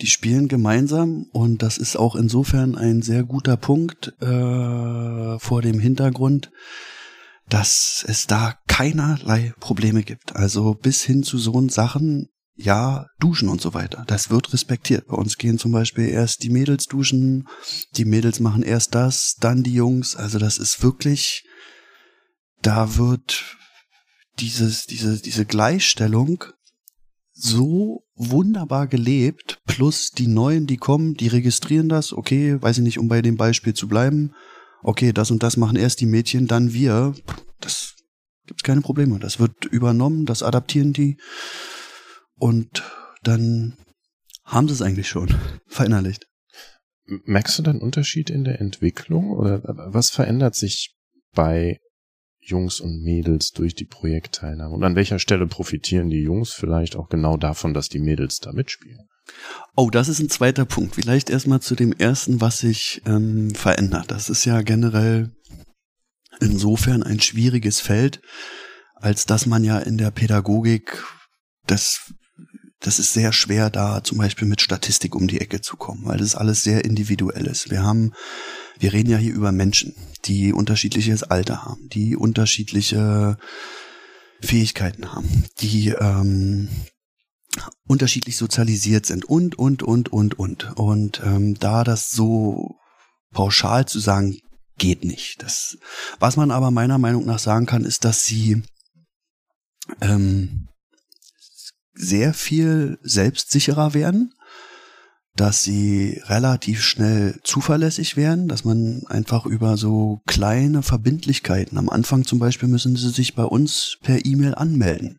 Die 0.00 0.06
spielen 0.06 0.48
gemeinsam 0.48 1.26
und 1.32 1.62
das 1.62 1.78
ist 1.78 1.96
auch 1.96 2.16
insofern 2.16 2.76
ein 2.76 3.00
sehr 3.00 3.24
guter 3.24 3.56
Punkt 3.56 4.14
äh, 4.20 5.38
vor 5.38 5.62
dem 5.62 5.80
Hintergrund, 5.80 6.50
dass 7.48 8.04
es 8.06 8.26
da 8.26 8.58
keinerlei 8.68 9.54
Probleme 9.58 10.02
gibt. 10.02 10.36
Also 10.36 10.74
bis 10.74 11.02
hin 11.02 11.22
zu 11.22 11.38
so 11.38 11.66
Sachen, 11.68 12.28
ja, 12.56 13.06
duschen 13.20 13.48
und 13.48 13.60
so 13.60 13.74
weiter. 13.74 14.04
Das 14.06 14.30
wird 14.30 14.52
respektiert. 14.52 15.06
Bei 15.08 15.16
uns 15.16 15.36
gehen 15.36 15.58
zum 15.58 15.72
Beispiel 15.72 16.08
erst 16.08 16.42
die 16.42 16.50
Mädels 16.50 16.86
duschen, 16.86 17.46
die 17.96 18.06
Mädels 18.06 18.40
machen 18.40 18.62
erst 18.62 18.94
das, 18.94 19.36
dann 19.38 19.62
die 19.62 19.74
Jungs. 19.74 20.16
Also 20.16 20.38
das 20.38 20.56
ist 20.58 20.82
wirklich, 20.82 21.44
da 22.62 22.96
wird 22.96 23.44
dieses, 24.38 24.86
diese, 24.86 25.20
diese 25.20 25.44
Gleichstellung 25.44 26.44
so 27.32 28.04
wunderbar 28.14 28.86
gelebt, 28.86 29.60
plus 29.66 30.10
die 30.10 30.26
Neuen, 30.26 30.66
die 30.66 30.78
kommen, 30.78 31.14
die 31.14 31.28
registrieren 31.28 31.90
das, 31.90 32.14
okay, 32.14 32.60
weiß 32.60 32.78
ich 32.78 32.84
nicht, 32.84 32.98
um 32.98 33.08
bei 33.08 33.20
dem 33.20 33.36
Beispiel 33.36 33.74
zu 33.74 33.88
bleiben, 33.88 34.32
okay, 34.82 35.12
das 35.12 35.30
und 35.30 35.42
das 35.42 35.58
machen 35.58 35.76
erst 35.76 36.00
die 36.00 36.06
Mädchen, 36.06 36.46
dann 36.46 36.72
wir, 36.72 37.14
das 37.60 37.94
gibt's 38.46 38.62
keine 38.62 38.80
Probleme, 38.80 39.18
das 39.18 39.38
wird 39.38 39.66
übernommen, 39.66 40.24
das 40.24 40.42
adaptieren 40.42 40.94
die 40.94 41.18
und 42.38 42.82
dann 43.22 43.76
haben 44.44 44.68
sie 44.68 44.74
es 44.74 44.82
eigentlich 44.82 45.08
schon 45.08 45.34
verinnerlicht. 45.66 46.26
Merkst 47.06 47.58
du 47.58 47.62
dann 47.62 47.80
Unterschied 47.80 48.30
in 48.30 48.44
der 48.44 48.60
Entwicklung 48.60 49.30
oder 49.30 49.62
was 49.64 50.10
verändert 50.10 50.56
sich 50.56 50.96
bei 51.34 51.78
Jungs 52.40 52.80
und 52.80 53.02
Mädels 53.02 53.50
durch 53.52 53.74
die 53.74 53.84
Projektteilnahme? 53.84 54.74
Und 54.74 54.84
an 54.84 54.96
welcher 54.96 55.18
Stelle 55.18 55.46
profitieren 55.46 56.10
die 56.10 56.22
Jungs 56.22 56.52
vielleicht 56.52 56.96
auch 56.96 57.08
genau 57.08 57.36
davon, 57.36 57.74
dass 57.74 57.88
die 57.88 58.00
Mädels 58.00 58.38
da 58.38 58.52
mitspielen? 58.52 59.06
Oh, 59.76 59.90
das 59.90 60.08
ist 60.08 60.20
ein 60.20 60.30
zweiter 60.30 60.64
Punkt. 60.64 60.94
Vielleicht 60.94 61.30
erstmal 61.30 61.60
zu 61.60 61.74
dem 61.74 61.92
ersten, 61.92 62.40
was 62.40 62.58
sich 62.58 63.02
ähm, 63.06 63.54
verändert. 63.54 64.10
Das 64.10 64.28
ist 64.28 64.44
ja 64.44 64.62
generell 64.62 65.32
insofern 66.40 67.02
ein 67.02 67.20
schwieriges 67.20 67.80
Feld, 67.80 68.20
als 68.94 69.26
dass 69.26 69.46
man 69.46 69.64
ja 69.64 69.78
in 69.78 69.98
der 69.98 70.10
Pädagogik 70.10 71.04
das 71.66 72.12
das 72.86 73.00
ist 73.00 73.12
sehr 73.12 73.32
schwer, 73.32 73.68
da 73.68 74.04
zum 74.04 74.18
Beispiel 74.18 74.46
mit 74.46 74.60
Statistik 74.60 75.16
um 75.16 75.26
die 75.26 75.40
Ecke 75.40 75.60
zu 75.60 75.76
kommen, 75.76 76.04
weil 76.04 76.18
das 76.18 76.36
alles 76.36 76.62
sehr 76.62 76.84
individuell 76.84 77.46
ist. 77.46 77.68
Wir 77.70 77.82
haben, 77.82 78.12
wir 78.78 78.92
reden 78.92 79.10
ja 79.10 79.18
hier 79.18 79.34
über 79.34 79.50
Menschen, 79.50 79.94
die 80.24 80.52
unterschiedliches 80.52 81.24
Alter 81.24 81.64
haben, 81.64 81.88
die 81.88 82.14
unterschiedliche 82.14 83.38
Fähigkeiten 84.40 85.12
haben, 85.12 85.44
die 85.58 85.88
ähm, 85.88 86.68
unterschiedlich 87.88 88.36
sozialisiert 88.36 89.04
sind 89.04 89.24
und, 89.24 89.58
und, 89.58 89.82
und, 89.82 90.12
und, 90.12 90.38
und. 90.38 90.76
Und 90.76 91.22
ähm, 91.24 91.58
da 91.58 91.82
das 91.82 92.10
so 92.10 92.76
pauschal 93.32 93.86
zu 93.86 93.98
sagen, 93.98 94.38
geht 94.78 95.04
nicht. 95.04 95.42
Das, 95.42 95.76
was 96.20 96.36
man 96.36 96.52
aber 96.52 96.70
meiner 96.70 96.98
Meinung 96.98 97.26
nach 97.26 97.40
sagen 97.40 97.66
kann, 97.66 97.84
ist, 97.84 98.04
dass 98.04 98.24
sie 98.24 98.62
ähm, 100.00 100.68
sehr 101.96 102.34
viel 102.34 102.98
selbstsicherer 103.02 103.94
werden, 103.94 104.32
dass 105.36 105.62
sie 105.62 106.20
relativ 106.24 106.82
schnell 106.82 107.38
zuverlässig 107.44 108.16
werden, 108.16 108.48
dass 108.48 108.64
man 108.64 109.02
einfach 109.06 109.44
über 109.44 109.76
so 109.76 110.22
kleine 110.26 110.82
Verbindlichkeiten, 110.82 111.76
am 111.78 111.90
Anfang 111.90 112.24
zum 112.24 112.38
Beispiel 112.38 112.68
müssen 112.68 112.96
sie 112.96 113.10
sich 113.10 113.34
bei 113.34 113.44
uns 113.44 113.98
per 114.02 114.24
E-Mail 114.24 114.54
anmelden, 114.54 115.18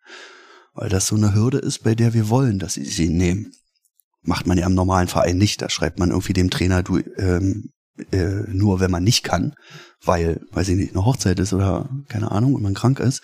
weil 0.73 0.89
das 0.89 1.07
so 1.07 1.15
eine 1.15 1.35
Hürde 1.35 1.59
ist, 1.59 1.83
bei 1.83 1.93
der 1.93 2.13
wir 2.13 2.29
wollen, 2.29 2.57
dass 2.57 2.73
sie 2.73 2.85
sie 2.85 3.09
nehmen. 3.09 3.51
Macht 4.23 4.47
man 4.47 4.57
ja 4.57 4.65
im 4.65 4.73
normalen 4.73 5.07
Verein 5.07 5.37
nicht, 5.37 5.61
da 5.61 5.69
schreibt 5.69 5.99
man 5.99 6.09
irgendwie 6.09 6.33
dem 6.33 6.49
Trainer, 6.49 6.83
du, 6.83 6.97
ähm, 7.17 7.69
äh, 8.11 8.41
nur 8.47 8.79
wenn 8.79 8.91
man 8.91 9.03
nicht 9.03 9.23
kann, 9.23 9.53
weil, 10.03 10.41
weiß 10.51 10.69
ich 10.69 10.75
nicht, 10.75 10.95
eine 10.95 11.05
Hochzeit 11.05 11.39
ist 11.39 11.53
oder 11.53 11.89
keine 12.07 12.31
Ahnung, 12.31 12.55
wenn 12.55 12.63
man 12.63 12.73
krank 12.73 12.99
ist. 12.99 13.21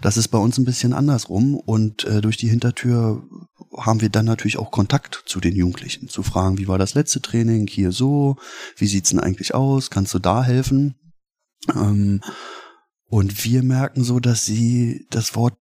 Das 0.00 0.16
ist 0.16 0.28
bei 0.28 0.38
uns 0.38 0.58
ein 0.58 0.64
bisschen 0.64 0.92
andersrum 0.92 1.54
und 1.54 2.04
äh, 2.04 2.20
durch 2.20 2.36
die 2.36 2.48
Hintertür 2.48 3.22
haben 3.76 4.00
wir 4.00 4.08
dann 4.08 4.24
natürlich 4.24 4.58
auch 4.58 4.70
Kontakt 4.70 5.22
zu 5.26 5.40
den 5.40 5.54
Jugendlichen, 5.54 6.08
zu 6.08 6.22
fragen, 6.22 6.58
wie 6.58 6.68
war 6.68 6.78
das 6.78 6.94
letzte 6.94 7.20
Training 7.20 7.66
hier 7.66 7.92
so, 7.92 8.36
wie 8.76 8.86
sieht's 8.86 9.10
denn 9.10 9.20
eigentlich 9.20 9.54
aus, 9.54 9.90
kannst 9.90 10.14
du 10.14 10.18
da 10.18 10.42
helfen? 10.42 10.96
Ähm, 11.74 12.20
und 13.08 13.44
wir 13.44 13.62
merken 13.62 14.02
so, 14.02 14.20
dass 14.20 14.44
sie 14.44 15.06
das 15.10 15.34
Wort 15.36 15.54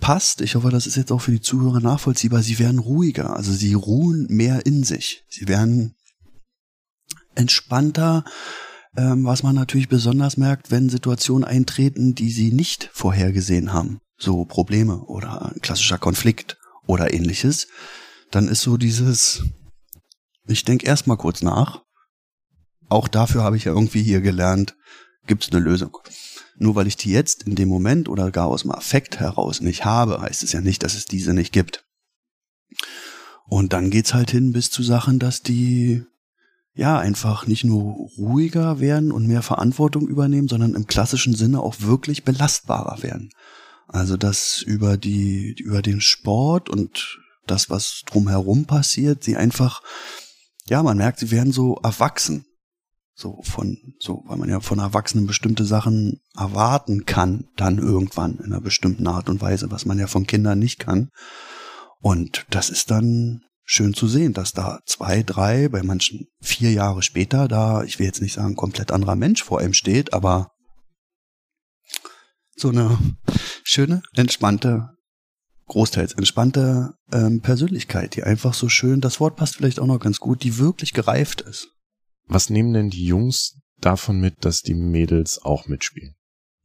passt. 0.00 0.40
Ich 0.40 0.54
hoffe, 0.54 0.70
das 0.70 0.86
ist 0.86 0.96
jetzt 0.96 1.10
auch 1.10 1.20
für 1.20 1.32
die 1.32 1.40
Zuhörer 1.40 1.80
nachvollziehbar. 1.80 2.42
Sie 2.42 2.58
werden 2.58 2.78
ruhiger, 2.78 3.34
also 3.36 3.52
sie 3.52 3.74
ruhen 3.74 4.26
mehr 4.28 4.64
in 4.64 4.84
sich. 4.84 5.24
Sie 5.28 5.48
werden 5.48 5.96
entspannter, 7.34 8.24
ähm, 8.98 9.24
was 9.24 9.44
man 9.44 9.54
natürlich 9.54 9.88
besonders 9.88 10.36
merkt, 10.36 10.72
wenn 10.72 10.88
Situationen 10.88 11.44
eintreten, 11.44 12.16
die 12.16 12.30
sie 12.30 12.52
nicht 12.52 12.90
vorhergesehen 12.92 13.72
haben. 13.72 14.00
So 14.16 14.44
Probleme 14.44 15.04
oder 15.04 15.52
ein 15.52 15.60
klassischer 15.60 15.98
Konflikt 15.98 16.58
oder 16.84 17.14
ähnliches. 17.14 17.68
Dann 18.32 18.48
ist 18.48 18.62
so 18.62 18.76
dieses, 18.76 19.44
ich 20.48 20.64
denke 20.64 20.86
erstmal 20.86 21.16
kurz 21.16 21.42
nach. 21.42 21.84
Auch 22.88 23.06
dafür 23.06 23.44
habe 23.44 23.56
ich 23.56 23.64
ja 23.64 23.72
irgendwie 23.72 24.02
hier 24.02 24.20
gelernt, 24.20 24.76
gibt 25.28 25.44
es 25.44 25.52
eine 25.52 25.60
Lösung. 25.60 25.96
Nur 26.56 26.74
weil 26.74 26.88
ich 26.88 26.96
die 26.96 27.12
jetzt 27.12 27.44
in 27.44 27.54
dem 27.54 27.68
Moment 27.68 28.08
oder 28.08 28.32
gar 28.32 28.48
aus 28.48 28.62
dem 28.62 28.72
Affekt 28.72 29.20
heraus 29.20 29.60
nicht 29.60 29.84
habe, 29.84 30.20
heißt 30.20 30.42
es 30.42 30.50
ja 30.52 30.60
nicht, 30.60 30.82
dass 30.82 30.94
es 30.94 31.04
diese 31.04 31.34
nicht 31.34 31.52
gibt. 31.52 31.84
Und 33.46 33.72
dann 33.72 33.90
geht's 33.90 34.12
halt 34.12 34.32
hin 34.32 34.50
bis 34.50 34.72
zu 34.72 34.82
Sachen, 34.82 35.20
dass 35.20 35.42
die 35.42 36.04
ja, 36.78 36.96
einfach 36.96 37.48
nicht 37.48 37.64
nur 37.64 38.08
ruhiger 38.16 38.78
werden 38.78 39.10
und 39.10 39.26
mehr 39.26 39.42
Verantwortung 39.42 40.06
übernehmen, 40.06 40.46
sondern 40.46 40.76
im 40.76 40.86
klassischen 40.86 41.34
Sinne 41.34 41.60
auch 41.60 41.80
wirklich 41.80 42.22
belastbarer 42.22 43.02
werden. 43.02 43.30
Also, 43.88 44.16
dass 44.16 44.62
über 44.62 44.96
die, 44.96 45.56
über 45.58 45.82
den 45.82 46.00
Sport 46.00 46.70
und 46.70 47.18
das, 47.48 47.68
was 47.68 48.02
drumherum 48.06 48.66
passiert, 48.66 49.24
sie 49.24 49.36
einfach, 49.36 49.82
ja, 50.68 50.84
man 50.84 50.98
merkt, 50.98 51.18
sie 51.18 51.32
werden 51.32 51.52
so 51.52 51.80
erwachsen. 51.82 52.44
So 53.12 53.42
von, 53.42 53.96
so, 53.98 54.22
weil 54.28 54.36
man 54.36 54.48
ja 54.48 54.60
von 54.60 54.78
Erwachsenen 54.78 55.26
bestimmte 55.26 55.64
Sachen 55.64 56.20
erwarten 56.36 57.06
kann, 57.06 57.48
dann 57.56 57.78
irgendwann 57.78 58.36
in 58.36 58.52
einer 58.52 58.60
bestimmten 58.60 59.08
Art 59.08 59.28
und 59.28 59.40
Weise, 59.40 59.72
was 59.72 59.84
man 59.84 59.98
ja 59.98 60.06
von 60.06 60.28
Kindern 60.28 60.60
nicht 60.60 60.78
kann. 60.78 61.10
Und 62.00 62.46
das 62.50 62.70
ist 62.70 62.92
dann 62.92 63.42
schön 63.70 63.92
zu 63.92 64.08
sehen, 64.08 64.32
dass 64.32 64.52
da 64.52 64.80
zwei, 64.86 65.22
drei, 65.22 65.68
bei 65.68 65.82
manchen 65.82 66.26
vier 66.40 66.72
Jahre 66.72 67.02
später 67.02 67.48
da, 67.48 67.84
ich 67.84 67.98
will 67.98 68.06
jetzt 68.06 68.22
nicht 68.22 68.32
sagen, 68.32 68.56
komplett 68.56 68.90
anderer 68.90 69.14
Mensch 69.14 69.44
vor 69.44 69.60
ihm 69.60 69.74
steht, 69.74 70.14
aber 70.14 70.50
so 72.56 72.70
eine 72.70 72.98
schöne, 73.62 74.02
entspannte, 74.16 74.88
großteils 75.66 76.14
entspannte 76.14 76.94
ähm, 77.12 77.42
Persönlichkeit, 77.42 78.16
die 78.16 78.22
einfach 78.22 78.54
so 78.54 78.70
schön, 78.70 79.02
das 79.02 79.20
Wort 79.20 79.36
passt 79.36 79.56
vielleicht 79.56 79.80
auch 79.80 79.86
noch 79.86 80.00
ganz 80.00 80.18
gut, 80.18 80.42
die 80.42 80.56
wirklich 80.56 80.94
gereift 80.94 81.42
ist. 81.42 81.68
Was 82.24 82.48
nehmen 82.48 82.72
denn 82.72 82.88
die 82.88 83.04
Jungs 83.04 83.58
davon 83.80 84.18
mit, 84.18 84.46
dass 84.46 84.62
die 84.62 84.74
Mädels 84.74 85.40
auch 85.42 85.66
mitspielen? 85.66 86.14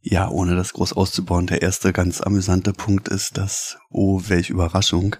Ja, 0.05 0.29
ohne 0.29 0.55
das 0.55 0.73
groß 0.73 0.93
auszubauen, 0.93 1.47
der 1.47 1.61
erste 1.61 1.93
ganz 1.93 2.19
amüsante 2.19 2.73
Punkt 2.73 3.07
ist, 3.07 3.37
dass, 3.37 3.77
oh, 3.89 4.21
welche 4.27 4.51
Überraschung, 4.51 5.15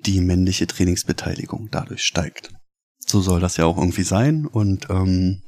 die 0.00 0.20
männliche 0.20 0.66
Trainingsbeteiligung 0.66 1.68
dadurch 1.70 2.02
steigt. 2.02 2.50
So 2.98 3.20
soll 3.20 3.38
das 3.38 3.56
ja 3.56 3.64
auch 3.64 3.78
irgendwie 3.78 4.02
sein 4.02 4.46
und 4.46 4.90
ähm, 4.90 5.42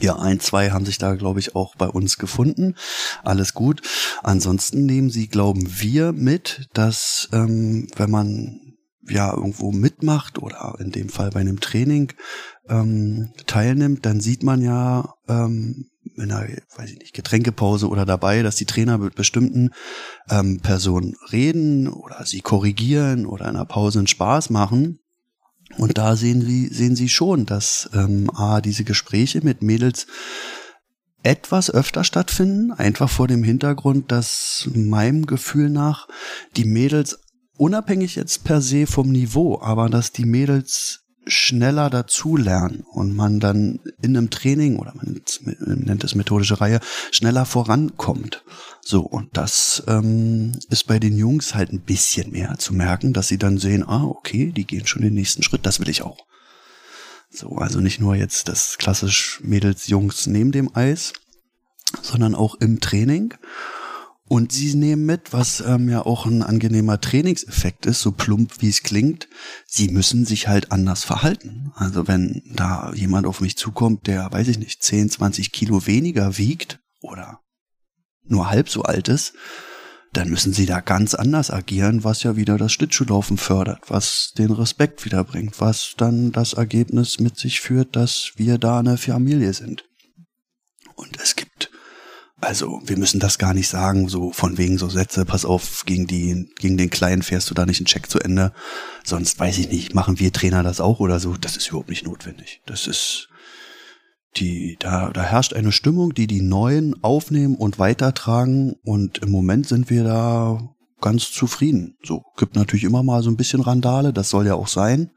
ja, 0.00 0.16
ein, 0.16 0.38
zwei 0.38 0.70
haben 0.70 0.86
sich 0.86 0.98
da, 0.98 1.16
glaube 1.16 1.40
ich, 1.40 1.56
auch 1.56 1.74
bei 1.76 1.88
uns 1.88 2.16
gefunden. 2.16 2.76
Alles 3.22 3.54
gut. 3.54 3.82
Ansonsten 4.22 4.86
nehmen 4.86 5.10
sie, 5.10 5.28
glauben 5.28 5.66
wir, 5.80 6.12
mit, 6.12 6.68
dass 6.72 7.28
ähm, 7.32 7.88
wenn 7.96 8.10
man 8.10 8.60
ja 9.08 9.32
irgendwo 9.32 9.72
mitmacht 9.72 10.38
oder 10.38 10.76
in 10.78 10.90
dem 10.90 11.08
Fall 11.08 11.30
bei 11.30 11.40
einem 11.40 11.60
Training 11.60 12.12
ähm, 12.68 13.32
teilnimmt, 13.46 14.06
dann 14.06 14.20
sieht 14.20 14.42
man 14.42 14.62
ja 14.62 15.14
ähm, 15.28 15.90
in 16.16 16.30
einer, 16.30 16.48
weiß 16.76 16.90
ich 16.90 16.98
nicht, 16.98 17.14
Getränkepause 17.14 17.88
oder 17.88 18.04
dabei, 18.04 18.42
dass 18.42 18.56
die 18.56 18.66
Trainer 18.66 18.98
mit 18.98 19.14
bestimmten 19.14 19.70
ähm, 20.30 20.60
Personen 20.60 21.14
reden 21.32 21.88
oder 21.88 22.24
sie 22.24 22.40
korrigieren 22.40 23.26
oder 23.26 23.44
in 23.44 23.56
einer 23.56 23.64
Pause 23.64 23.98
einen 23.98 24.06
Spaß 24.06 24.50
machen. 24.50 24.98
Und 25.78 25.98
da 25.98 26.16
sehen 26.16 26.42
sie, 26.42 26.68
sehen 26.68 26.94
sie 26.94 27.08
schon, 27.08 27.46
dass 27.46 27.90
ähm, 27.94 28.30
A, 28.34 28.60
diese 28.60 28.84
Gespräche 28.84 29.40
mit 29.42 29.62
Mädels 29.62 30.06
etwas 31.22 31.70
öfter 31.70 32.04
stattfinden, 32.04 32.70
einfach 32.70 33.08
vor 33.08 33.26
dem 33.26 33.42
Hintergrund, 33.42 34.12
dass 34.12 34.68
meinem 34.74 35.26
Gefühl 35.26 35.70
nach 35.70 36.06
die 36.56 36.66
Mädels 36.66 37.18
unabhängig 37.56 38.14
jetzt 38.16 38.44
per 38.44 38.60
se 38.60 38.86
vom 38.86 39.10
Niveau, 39.10 39.60
aber 39.60 39.88
dass 39.88 40.12
die 40.12 40.26
Mädels 40.26 41.03
schneller 41.26 41.90
dazulernen 41.90 42.84
und 42.92 43.14
man 43.14 43.40
dann 43.40 43.80
in 44.02 44.16
einem 44.16 44.30
Training 44.30 44.76
oder 44.76 44.92
man 44.94 45.20
nennt 45.66 46.04
es 46.04 46.14
methodische 46.14 46.60
Reihe 46.60 46.80
schneller 47.10 47.46
vorankommt. 47.46 48.44
So 48.80 49.00
und 49.00 49.36
das 49.36 49.82
ähm, 49.86 50.52
ist 50.68 50.86
bei 50.86 50.98
den 50.98 51.16
Jungs 51.16 51.54
halt 51.54 51.72
ein 51.72 51.80
bisschen 51.80 52.32
mehr 52.32 52.56
zu 52.58 52.74
merken, 52.74 53.12
dass 53.12 53.28
sie 53.28 53.38
dann 53.38 53.58
sehen, 53.58 53.82
ah 53.86 54.04
okay, 54.04 54.52
die 54.52 54.66
gehen 54.66 54.86
schon 54.86 55.02
den 55.02 55.14
nächsten 55.14 55.42
Schritt, 55.42 55.64
das 55.64 55.80
will 55.80 55.88
ich 55.88 56.02
auch. 56.02 56.26
So 57.30 57.56
also 57.56 57.80
nicht 57.80 58.00
nur 58.00 58.14
jetzt 58.14 58.48
das 58.48 58.78
klassisch 58.78 59.40
Mädels 59.42 59.88
Jungs 59.88 60.26
neben 60.26 60.52
dem 60.52 60.74
Eis, 60.76 61.12
sondern 62.02 62.34
auch 62.34 62.56
im 62.56 62.80
Training. 62.80 63.34
Und 64.26 64.52
sie 64.52 64.74
nehmen 64.74 65.04
mit, 65.04 65.34
was 65.34 65.60
ähm, 65.60 65.88
ja 65.90 66.04
auch 66.06 66.24
ein 66.24 66.42
angenehmer 66.42 66.98
Trainingseffekt 66.98 67.84
ist, 67.84 68.00
so 68.00 68.10
plump 68.10 68.62
wie 68.62 68.70
es 68.70 68.82
klingt, 68.82 69.28
sie 69.66 69.88
müssen 69.88 70.24
sich 70.24 70.48
halt 70.48 70.72
anders 70.72 71.04
verhalten. 71.04 71.72
Also 71.74 72.08
wenn 72.08 72.42
da 72.46 72.92
jemand 72.94 73.26
auf 73.26 73.42
mich 73.42 73.58
zukommt, 73.58 74.06
der, 74.06 74.32
weiß 74.32 74.48
ich 74.48 74.58
nicht, 74.58 74.82
10, 74.82 75.10
20 75.10 75.52
Kilo 75.52 75.86
weniger 75.86 76.38
wiegt 76.38 76.80
oder 77.02 77.40
nur 78.26 78.48
halb 78.48 78.70
so 78.70 78.82
alt 78.82 79.08
ist, 79.08 79.34
dann 80.14 80.30
müssen 80.30 80.52
sie 80.52 80.64
da 80.64 80.80
ganz 80.80 81.14
anders 81.14 81.50
agieren, 81.50 82.04
was 82.04 82.22
ja 82.22 82.36
wieder 82.36 82.56
das 82.56 82.72
Schlittschuhlaufen 82.72 83.36
fördert, 83.36 83.82
was 83.88 84.32
den 84.38 84.52
Respekt 84.52 85.04
wiederbringt, 85.04 85.60
was 85.60 85.94
dann 85.96 86.32
das 86.32 86.54
Ergebnis 86.54 87.20
mit 87.20 87.36
sich 87.36 87.60
führt, 87.60 87.96
dass 87.96 88.32
wir 88.36 88.58
da 88.58 88.78
eine 88.78 88.96
Familie 88.96 89.52
sind. 89.52 89.84
Und 90.94 91.18
es 91.20 91.36
gibt 91.36 91.43
also, 92.40 92.80
wir 92.84 92.98
müssen 92.98 93.20
das 93.20 93.38
gar 93.38 93.54
nicht 93.54 93.68
sagen, 93.68 94.08
so 94.08 94.32
von 94.32 94.58
wegen 94.58 94.76
so 94.76 94.88
Sätze, 94.88 95.24
pass 95.24 95.44
auf, 95.44 95.84
gegen 95.86 96.06
die, 96.06 96.50
gegen 96.58 96.76
den 96.76 96.90
Kleinen 96.90 97.22
fährst 97.22 97.48
du 97.48 97.54
da 97.54 97.64
nicht 97.64 97.80
einen 97.80 97.86
Check 97.86 98.10
zu 98.10 98.18
Ende. 98.18 98.52
Sonst 99.04 99.38
weiß 99.38 99.58
ich 99.58 99.70
nicht, 99.70 99.94
machen 99.94 100.18
wir 100.18 100.32
Trainer 100.32 100.62
das 100.62 100.80
auch 100.80 101.00
oder 101.00 101.20
so. 101.20 101.36
Das 101.36 101.56
ist 101.56 101.68
überhaupt 101.68 101.88
nicht 101.88 102.04
notwendig. 102.04 102.60
Das 102.66 102.86
ist, 102.86 103.28
die, 104.36 104.76
da, 104.80 105.10
da 105.10 105.22
herrscht 105.22 105.54
eine 105.54 105.72
Stimmung, 105.72 106.12
die 106.12 106.26
die 106.26 106.42
Neuen 106.42 107.02
aufnehmen 107.02 107.54
und 107.54 107.78
weitertragen 107.78 108.74
und 108.82 109.18
im 109.18 109.30
Moment 109.30 109.68
sind 109.68 109.88
wir 109.88 110.04
da 110.04 110.74
ganz 111.00 111.30
zufrieden. 111.30 111.96
So, 112.02 112.22
gibt 112.36 112.56
natürlich 112.56 112.84
immer 112.84 113.02
mal 113.02 113.22
so 113.22 113.30
ein 113.30 113.36
bisschen 113.36 113.60
Randale, 113.60 114.12
das 114.12 114.30
soll 114.30 114.46
ja 114.46 114.54
auch 114.54 114.68
sein. 114.68 115.10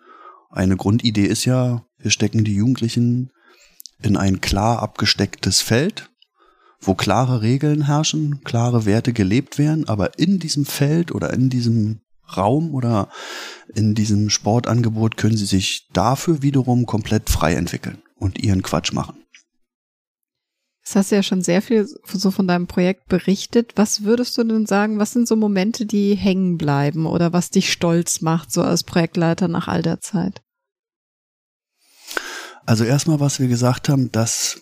Eine 0.50 0.78
Grundidee 0.78 1.26
ist 1.26 1.46
ja, 1.46 1.84
wir 1.98 2.12
stecken 2.12 2.44
die 2.44 2.56
Jugendlichen 2.56 3.32
in 4.02 4.18
ein 4.18 4.40
klar 4.40 4.80
abgestecktes 4.80 5.62
Feld, 5.62 6.10
wo 6.80 6.94
klare 6.94 7.42
Regeln 7.42 7.86
herrschen, 7.86 8.44
klare 8.44 8.86
Werte 8.86 9.14
gelebt 9.14 9.58
werden, 9.58 9.88
aber 9.88 10.20
in 10.20 10.40
diesem 10.40 10.66
Feld 10.66 11.12
oder 11.12 11.34
in 11.34 11.50
diesem 11.50 12.02
Raum 12.36 12.74
oder 12.74 13.10
in 13.74 13.96
diesem 13.96 14.30
Sportangebot 14.30 15.18
können 15.18 15.38
sie 15.38 15.46
sich 15.46 15.88
dafür 15.94 16.42
wiederum 16.42 16.86
komplett 16.86 17.30
frei 17.30 17.54
entwickeln 17.54 18.02
und 18.16 18.44
ihren 18.44 18.64
Quatsch 18.64 18.94
machen. 18.94 19.18
Das 20.84 20.96
hast 20.96 21.12
du 21.12 21.16
ja 21.16 21.24
schon 21.24 21.42
sehr 21.42 21.62
viel 21.62 21.86
so 22.06 22.32
von 22.32 22.48
deinem 22.48 22.68
Projekt 22.68 23.10
berichtet. 23.10 23.74
Was 23.76 24.04
würdest 24.04 24.38
du 24.38 24.44
denn 24.46 24.66
sagen, 24.66 25.00
was 25.00 25.12
sind 25.12 25.28
so 25.28 25.36
Momente, 25.36 25.86
die 25.86 26.16
hängen 26.16 26.58
bleiben 26.58 27.06
oder 27.06 27.34
was 27.34 27.50
dich 27.50 27.74
stolz 27.74 28.22
macht, 28.22 28.54
so 28.54 28.62
als 28.62 28.84
Projektleiter 28.84 29.50
nach 29.50 29.68
all 29.68 29.82
der 29.82 30.00
Zeit? 30.00 30.42
Also 32.66 32.86
erstmal, 32.86 33.20
was 33.20 33.40
wir 33.42 33.50
gesagt 33.50 33.90
haben, 33.90 34.14
dass 34.14 34.62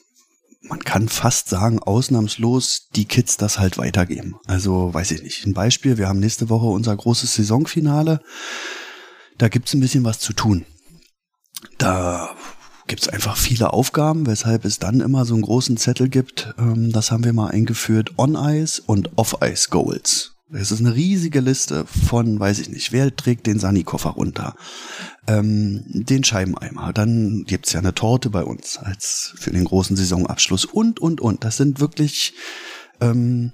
man 0.67 0.79
kann 0.79 1.09
fast 1.09 1.49
sagen, 1.49 1.79
ausnahmslos 1.79 2.89
die 2.95 3.05
Kids 3.05 3.37
das 3.37 3.59
halt 3.59 3.77
weitergeben. 3.77 4.35
Also 4.47 4.93
weiß 4.93 5.11
ich 5.11 5.23
nicht. 5.23 5.45
Ein 5.45 5.53
Beispiel, 5.53 5.97
wir 5.97 6.07
haben 6.07 6.19
nächste 6.19 6.49
Woche 6.49 6.65
unser 6.65 6.95
großes 6.95 7.35
Saisonfinale. 7.35 8.21
Da 9.37 9.49
gibt's 9.49 9.73
ein 9.73 9.79
bisschen 9.79 10.03
was 10.03 10.19
zu 10.19 10.33
tun. 10.33 10.65
Da 11.77 12.35
gibt's 12.87 13.07
einfach 13.07 13.37
viele 13.37 13.73
Aufgaben, 13.73 14.27
weshalb 14.27 14.65
es 14.65 14.79
dann 14.79 15.01
immer 15.01 15.25
so 15.25 15.33
einen 15.33 15.43
großen 15.43 15.77
Zettel 15.77 16.09
gibt. 16.09 16.53
Ähm, 16.57 16.91
das 16.91 17.11
haben 17.11 17.23
wir 17.23 17.33
mal 17.33 17.49
eingeführt, 17.49 18.13
On-Ice 18.17 18.81
und 18.85 19.17
Off-Ice-Goals. 19.17 20.34
Es 20.51 20.71
ist 20.71 20.79
eine 20.79 20.93
riesige 20.93 21.39
Liste 21.39 21.85
von, 21.85 22.39
weiß 22.39 22.59
ich 22.59 22.69
nicht, 22.69 22.91
wer 22.91 23.15
trägt 23.15 23.47
den 23.47 23.57
Sani-Koffer 23.57 24.11
runter, 24.11 24.55
ähm, 25.25 25.83
den 25.87 26.23
Scheibeneimer, 26.23 26.93
dann 26.93 27.45
gibt's 27.47 27.73
ja 27.73 27.79
eine 27.79 27.95
Torte 27.95 28.29
bei 28.29 28.43
uns 28.43 28.77
als 28.77 29.33
für 29.37 29.49
den 29.49 29.65
großen 29.65 29.95
Saisonabschluss 29.95 30.65
und, 30.65 30.99
und, 30.99 31.19
und. 31.19 31.43
Das 31.43 31.57
sind 31.57 31.79
wirklich, 31.79 32.33
ähm, 33.01 33.53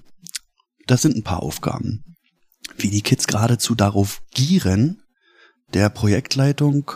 das 0.85 1.01
sind 1.01 1.15
ein 1.15 1.23
paar 1.23 1.41
Aufgaben. 1.41 2.03
Wie 2.77 2.89
die 2.89 3.01
Kids 3.01 3.25
geradezu 3.27 3.73
darauf 3.73 4.21
gieren, 4.33 5.01
der 5.73 5.89
Projektleitung 5.89 6.91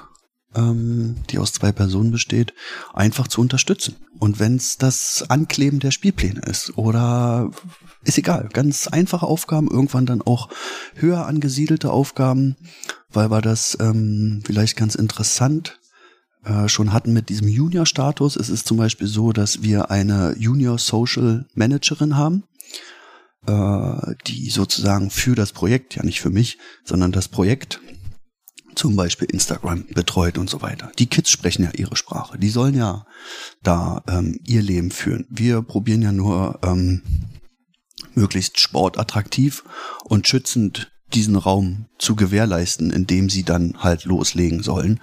ähm, 0.55 1.15
die 1.29 1.39
aus 1.39 1.53
zwei 1.53 1.71
Personen 1.71 2.11
besteht, 2.11 2.53
einfach 2.93 3.27
zu 3.27 3.41
unterstützen. 3.41 3.95
Und 4.19 4.39
wenn 4.39 4.55
es 4.55 4.77
das 4.77 5.25
Ankleben 5.29 5.79
der 5.79 5.91
Spielpläne 5.91 6.41
ist 6.41 6.77
oder 6.77 7.51
ist 8.03 8.17
egal, 8.17 8.49
ganz 8.53 8.87
einfache 8.87 9.25
Aufgaben, 9.25 9.69
irgendwann 9.69 10.05
dann 10.05 10.21
auch 10.21 10.49
höher 10.95 11.25
angesiedelte 11.25 11.91
Aufgaben, 11.91 12.55
weil 13.09 13.29
wir 13.29 13.41
das 13.41 13.77
ähm, 13.79 14.41
vielleicht 14.45 14.77
ganz 14.77 14.95
interessant 14.95 15.79
äh, 16.45 16.69
schon 16.69 16.93
hatten 16.93 17.11
mit 17.11 17.29
diesem 17.29 17.47
Junior-Status. 17.47 18.35
Es 18.35 18.49
ist 18.49 18.67
zum 18.67 18.77
Beispiel 18.77 19.07
so, 19.07 19.31
dass 19.31 19.63
wir 19.63 19.91
eine 19.91 20.35
Junior 20.37 20.77
Social 20.77 21.45
Managerin 21.55 22.15
haben, 22.15 22.43
äh, 23.47 24.15
die 24.27 24.49
sozusagen 24.49 25.09
für 25.09 25.35
das 25.35 25.51
Projekt, 25.51 25.95
ja 25.95 26.03
nicht 26.03 26.21
für 26.21 26.29
mich, 26.29 26.57
sondern 26.83 27.11
das 27.11 27.27
Projekt 27.27 27.79
zum 28.75 28.95
Beispiel 28.95 29.29
Instagram 29.29 29.85
betreut 29.93 30.37
und 30.37 30.49
so 30.49 30.61
weiter. 30.61 30.91
Die 30.99 31.07
Kids 31.07 31.29
sprechen 31.29 31.63
ja 31.63 31.71
ihre 31.71 31.95
Sprache. 31.95 32.37
Die 32.37 32.49
sollen 32.49 32.75
ja 32.75 33.05
da 33.63 34.03
ähm, 34.07 34.39
ihr 34.45 34.61
Leben 34.61 34.91
führen. 34.91 35.25
Wir 35.29 35.61
probieren 35.61 36.01
ja 36.01 36.11
nur 36.11 36.59
ähm, 36.63 37.01
möglichst 38.13 38.59
sportattraktiv 38.59 39.63
und 40.03 40.27
schützend 40.27 40.91
diesen 41.13 41.35
Raum 41.35 41.85
zu 41.97 42.15
gewährleisten, 42.15 42.91
indem 42.91 43.29
sie 43.29 43.43
dann 43.43 43.83
halt 43.83 44.05
loslegen 44.05 44.63
sollen. 44.63 44.99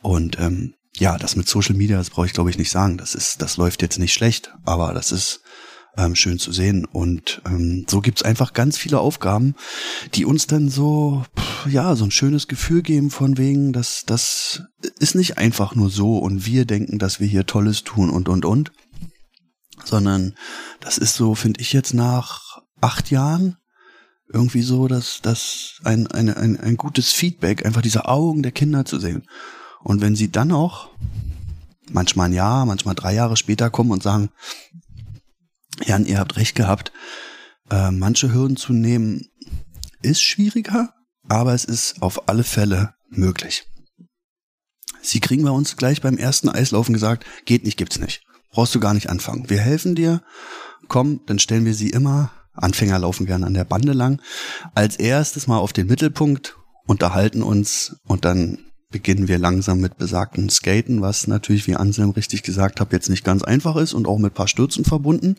Und 0.00 0.38
ähm, 0.38 0.74
ja, 0.96 1.16
das 1.18 1.36
mit 1.36 1.48
Social 1.48 1.74
Media, 1.74 1.96
das 1.96 2.10
brauche 2.10 2.26
ich 2.26 2.32
glaube 2.32 2.50
ich 2.50 2.58
nicht 2.58 2.70
sagen. 2.70 2.98
Das 2.98 3.14
ist, 3.14 3.42
das 3.42 3.56
läuft 3.56 3.82
jetzt 3.82 3.98
nicht 3.98 4.12
schlecht, 4.12 4.54
aber 4.64 4.92
das 4.92 5.12
ist 5.12 5.41
ähm, 5.96 6.14
schön 6.14 6.38
zu 6.38 6.52
sehen. 6.52 6.84
Und 6.84 7.42
ähm, 7.46 7.86
so 7.88 8.00
gibt's 8.00 8.22
einfach 8.22 8.52
ganz 8.52 8.78
viele 8.78 9.00
Aufgaben, 9.00 9.54
die 10.14 10.24
uns 10.24 10.46
dann 10.46 10.68
so, 10.68 11.24
ja, 11.68 11.94
so 11.96 12.04
ein 12.04 12.10
schönes 12.10 12.48
Gefühl 12.48 12.82
geben 12.82 13.10
von 13.10 13.38
wegen, 13.38 13.72
dass 13.72 14.04
das 14.06 14.62
ist 14.98 15.14
nicht 15.14 15.38
einfach 15.38 15.74
nur 15.74 15.90
so 15.90 16.18
und 16.18 16.46
wir 16.46 16.64
denken, 16.64 16.98
dass 16.98 17.20
wir 17.20 17.26
hier 17.26 17.46
Tolles 17.46 17.84
tun 17.84 18.10
und 18.10 18.28
und 18.28 18.44
und, 18.44 18.72
sondern 19.84 20.34
das 20.80 20.98
ist 20.98 21.14
so, 21.14 21.34
finde 21.34 21.60
ich 21.60 21.72
jetzt 21.72 21.94
nach 21.94 22.62
acht 22.80 23.10
Jahren 23.10 23.56
irgendwie 24.32 24.62
so, 24.62 24.88
dass 24.88 25.20
das 25.22 25.80
ein, 25.84 26.06
ein, 26.06 26.30
ein, 26.30 26.58
ein 26.58 26.76
gutes 26.76 27.12
Feedback, 27.12 27.66
einfach 27.66 27.82
diese 27.82 28.06
Augen 28.06 28.42
der 28.42 28.52
Kinder 28.52 28.84
zu 28.84 28.98
sehen. 28.98 29.28
Und 29.82 30.00
wenn 30.00 30.16
sie 30.16 30.30
dann 30.30 30.52
auch 30.52 30.90
manchmal 31.90 32.30
ein 32.30 32.32
Jahr, 32.32 32.64
manchmal 32.64 32.94
drei 32.94 33.14
Jahre 33.14 33.36
später 33.36 33.68
kommen 33.68 33.90
und 33.90 34.02
sagen, 34.02 34.30
Jan, 35.84 36.04
ihr 36.04 36.18
habt 36.18 36.36
recht 36.36 36.54
gehabt. 36.54 36.92
Äh, 37.70 37.90
manche 37.90 38.32
Hürden 38.32 38.56
zu 38.56 38.72
nehmen 38.72 39.28
ist 40.02 40.22
schwieriger, 40.22 40.94
aber 41.28 41.54
es 41.54 41.64
ist 41.64 42.02
auf 42.02 42.28
alle 42.28 42.44
Fälle 42.44 42.94
möglich. 43.08 43.66
Sie 45.00 45.20
kriegen 45.20 45.44
bei 45.44 45.50
uns 45.50 45.76
gleich 45.76 46.00
beim 46.00 46.16
ersten 46.16 46.48
Eislaufen 46.48 46.92
gesagt, 46.92 47.26
geht 47.44 47.64
nicht, 47.64 47.76
gibt's 47.76 47.98
nicht. 47.98 48.22
Brauchst 48.50 48.74
du 48.74 48.80
gar 48.80 48.94
nicht 48.94 49.08
anfangen. 49.08 49.48
Wir 49.48 49.60
helfen 49.60 49.94
dir. 49.94 50.22
Komm, 50.88 51.20
dann 51.26 51.38
stellen 51.38 51.64
wir 51.64 51.74
sie 51.74 51.90
immer, 51.90 52.30
Anfänger 52.52 52.98
laufen 52.98 53.26
gerne 53.26 53.46
an 53.46 53.54
der 53.54 53.64
Bande 53.64 53.92
lang, 53.92 54.20
als 54.74 54.96
erstes 54.96 55.46
mal 55.46 55.58
auf 55.58 55.72
den 55.72 55.86
Mittelpunkt, 55.86 56.56
unterhalten 56.86 57.42
uns 57.42 57.96
und 58.04 58.24
dann 58.24 58.71
beginnen 58.92 59.26
wir 59.26 59.38
langsam 59.38 59.80
mit 59.80 59.96
besagten 59.96 60.48
Skaten, 60.48 61.02
was 61.02 61.26
natürlich, 61.26 61.66
wie 61.66 61.74
Anselm 61.74 62.10
richtig 62.10 62.44
gesagt 62.44 62.80
hat, 62.80 62.92
jetzt 62.92 63.08
nicht 63.08 63.24
ganz 63.24 63.42
einfach 63.42 63.74
ist 63.76 63.94
und 63.94 64.06
auch 64.06 64.18
mit 64.18 64.34
paar 64.34 64.46
Stürzen 64.46 64.84
verbunden. 64.84 65.36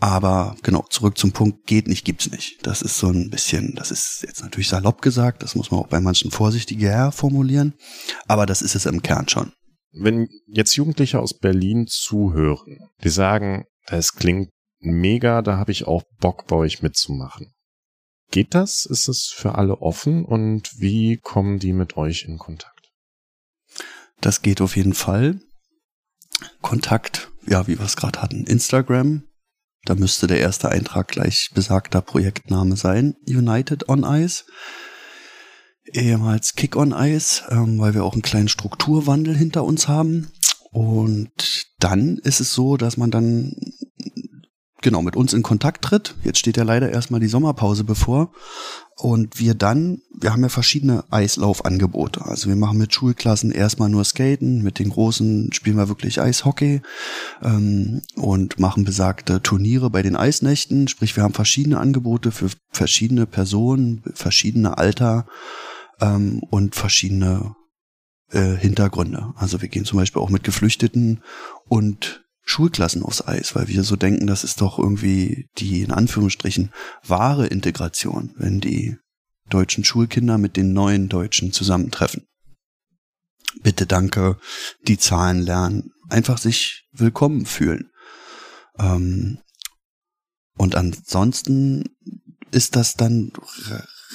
Aber 0.00 0.56
genau, 0.62 0.84
zurück 0.90 1.16
zum 1.16 1.32
Punkt, 1.32 1.66
geht 1.66 1.88
nicht, 1.88 2.04
gibt's 2.04 2.30
nicht. 2.30 2.58
Das 2.66 2.82
ist 2.82 2.98
so 2.98 3.08
ein 3.08 3.30
bisschen, 3.30 3.74
das 3.76 3.90
ist 3.90 4.22
jetzt 4.26 4.42
natürlich 4.42 4.68
salopp 4.68 5.00
gesagt, 5.00 5.42
das 5.42 5.54
muss 5.54 5.70
man 5.70 5.80
auch 5.80 5.86
bei 5.86 6.00
manchen 6.00 6.30
vorsichtiger 6.30 7.12
formulieren, 7.12 7.74
aber 8.26 8.44
das 8.44 8.60
ist 8.60 8.74
es 8.74 8.84
im 8.84 9.00
Kern 9.00 9.28
schon. 9.28 9.52
Wenn 9.92 10.28
jetzt 10.46 10.74
Jugendliche 10.74 11.20
aus 11.20 11.38
Berlin 11.38 11.86
zuhören, 11.88 12.78
die 13.02 13.08
sagen, 13.08 13.64
das 13.86 14.14
klingt 14.14 14.50
mega, 14.80 15.40
da 15.40 15.56
habe 15.56 15.72
ich 15.72 15.86
auch 15.86 16.02
Bock 16.18 16.46
bei 16.46 16.56
euch 16.56 16.82
mitzumachen. 16.82 17.53
Geht 18.30 18.54
das? 18.54 18.86
Ist 18.86 19.08
es 19.08 19.26
für 19.26 19.54
alle 19.56 19.80
offen? 19.80 20.24
Und 20.24 20.80
wie 20.80 21.18
kommen 21.18 21.58
die 21.58 21.72
mit 21.72 21.96
euch 21.96 22.24
in 22.24 22.38
Kontakt? 22.38 22.92
Das 24.20 24.42
geht 24.42 24.60
auf 24.60 24.76
jeden 24.76 24.94
Fall. 24.94 25.40
Kontakt, 26.62 27.30
ja, 27.46 27.66
wie 27.66 27.78
wir 27.78 27.86
es 27.86 27.96
gerade 27.96 28.22
hatten, 28.22 28.44
Instagram. 28.44 29.24
Da 29.84 29.94
müsste 29.94 30.26
der 30.26 30.40
erste 30.40 30.70
Eintrag 30.70 31.08
gleich 31.08 31.50
besagter 31.54 32.00
Projektname 32.00 32.76
sein. 32.76 33.16
United 33.28 33.88
on 33.88 34.02
Ice. 34.04 34.44
Ehemals 35.92 36.54
Kick 36.54 36.76
on 36.76 36.92
Ice, 36.92 37.44
ähm, 37.50 37.78
weil 37.78 37.92
wir 37.92 38.04
auch 38.04 38.14
einen 38.14 38.22
kleinen 38.22 38.48
Strukturwandel 38.48 39.36
hinter 39.36 39.64
uns 39.64 39.86
haben. 39.86 40.32
Und 40.70 41.66
dann 41.78 42.18
ist 42.18 42.40
es 42.40 42.54
so, 42.54 42.76
dass 42.76 42.96
man 42.96 43.10
dann 43.10 43.54
genau 44.84 45.02
mit 45.02 45.16
uns 45.16 45.32
in 45.32 45.42
Kontakt 45.42 45.82
tritt. 45.82 46.14
Jetzt 46.22 46.38
steht 46.38 46.56
ja 46.56 46.62
leider 46.62 46.90
erstmal 46.90 47.18
die 47.18 47.26
Sommerpause 47.26 47.82
bevor. 47.82 48.30
Und 48.96 49.40
wir 49.40 49.54
dann, 49.54 50.02
wir 50.16 50.32
haben 50.32 50.42
ja 50.42 50.48
verschiedene 50.48 51.02
Eislaufangebote. 51.10 52.24
Also 52.24 52.48
wir 52.48 52.54
machen 52.54 52.78
mit 52.78 52.94
Schulklassen 52.94 53.50
erstmal 53.50 53.88
nur 53.88 54.04
Skaten, 54.04 54.62
mit 54.62 54.78
den 54.78 54.90
Großen 54.90 55.52
spielen 55.52 55.76
wir 55.76 55.88
wirklich 55.88 56.20
Eishockey 56.20 56.80
ähm, 57.42 58.02
und 58.14 58.60
machen 58.60 58.84
besagte 58.84 59.42
Turniere 59.42 59.90
bei 59.90 60.02
den 60.02 60.14
Eisnächten. 60.14 60.86
Sprich, 60.86 61.16
wir 61.16 61.24
haben 61.24 61.34
verschiedene 61.34 61.80
Angebote 61.80 62.30
für 62.30 62.50
verschiedene 62.70 63.26
Personen, 63.26 64.04
verschiedene 64.14 64.78
Alter 64.78 65.26
ähm, 66.00 66.40
und 66.50 66.76
verschiedene 66.76 67.56
äh, 68.30 68.56
Hintergründe. 68.56 69.32
Also 69.34 69.60
wir 69.60 69.68
gehen 69.68 69.84
zum 69.84 69.98
Beispiel 69.98 70.22
auch 70.22 70.30
mit 70.30 70.44
Geflüchteten 70.44 71.20
und 71.68 72.23
Schulklassen 72.44 73.02
aufs 73.02 73.26
Eis, 73.26 73.54
weil 73.54 73.68
wir 73.68 73.82
so 73.84 73.96
denken, 73.96 74.26
das 74.26 74.44
ist 74.44 74.60
doch 74.60 74.78
irgendwie 74.78 75.48
die 75.58 75.82
in 75.82 75.90
Anführungsstrichen 75.90 76.72
wahre 77.02 77.46
Integration, 77.46 78.34
wenn 78.36 78.60
die 78.60 78.96
deutschen 79.48 79.84
Schulkinder 79.84 80.38
mit 80.38 80.56
den 80.56 80.72
neuen 80.72 81.08
Deutschen 81.08 81.52
zusammentreffen. 81.52 82.26
Bitte 83.62 83.86
danke, 83.86 84.38
die 84.86 84.98
Zahlen 84.98 85.40
lernen, 85.40 85.92
einfach 86.08 86.38
sich 86.38 86.86
willkommen 86.92 87.46
fühlen. 87.46 87.90
Ähm, 88.78 89.38
und 90.56 90.74
ansonsten 90.76 91.84
ist 92.50 92.76
das 92.76 92.94
dann 92.94 93.32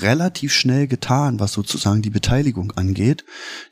relativ 0.02 0.54
schnell 0.54 0.88
getan, 0.88 1.40
was 1.40 1.54
sozusagen 1.54 2.02
die 2.02 2.10
Beteiligung 2.10 2.72
angeht. 2.72 3.26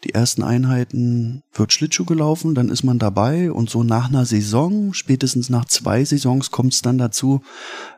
Die 0.03 0.13
ersten 0.13 0.43
Einheiten 0.43 1.43
wird 1.53 1.73
Schlittschuh 1.73 2.05
gelaufen, 2.05 2.55
dann 2.55 2.69
ist 2.69 2.83
man 2.83 2.99
dabei 2.99 3.51
und 3.51 3.69
so 3.69 3.83
nach 3.83 4.09
einer 4.09 4.25
Saison, 4.25 4.93
spätestens 4.93 5.49
nach 5.49 5.65
zwei 5.65 6.03
Saisons 6.03 6.51
kommt 6.51 6.73
es 6.73 6.81
dann 6.81 6.97
dazu. 6.97 7.41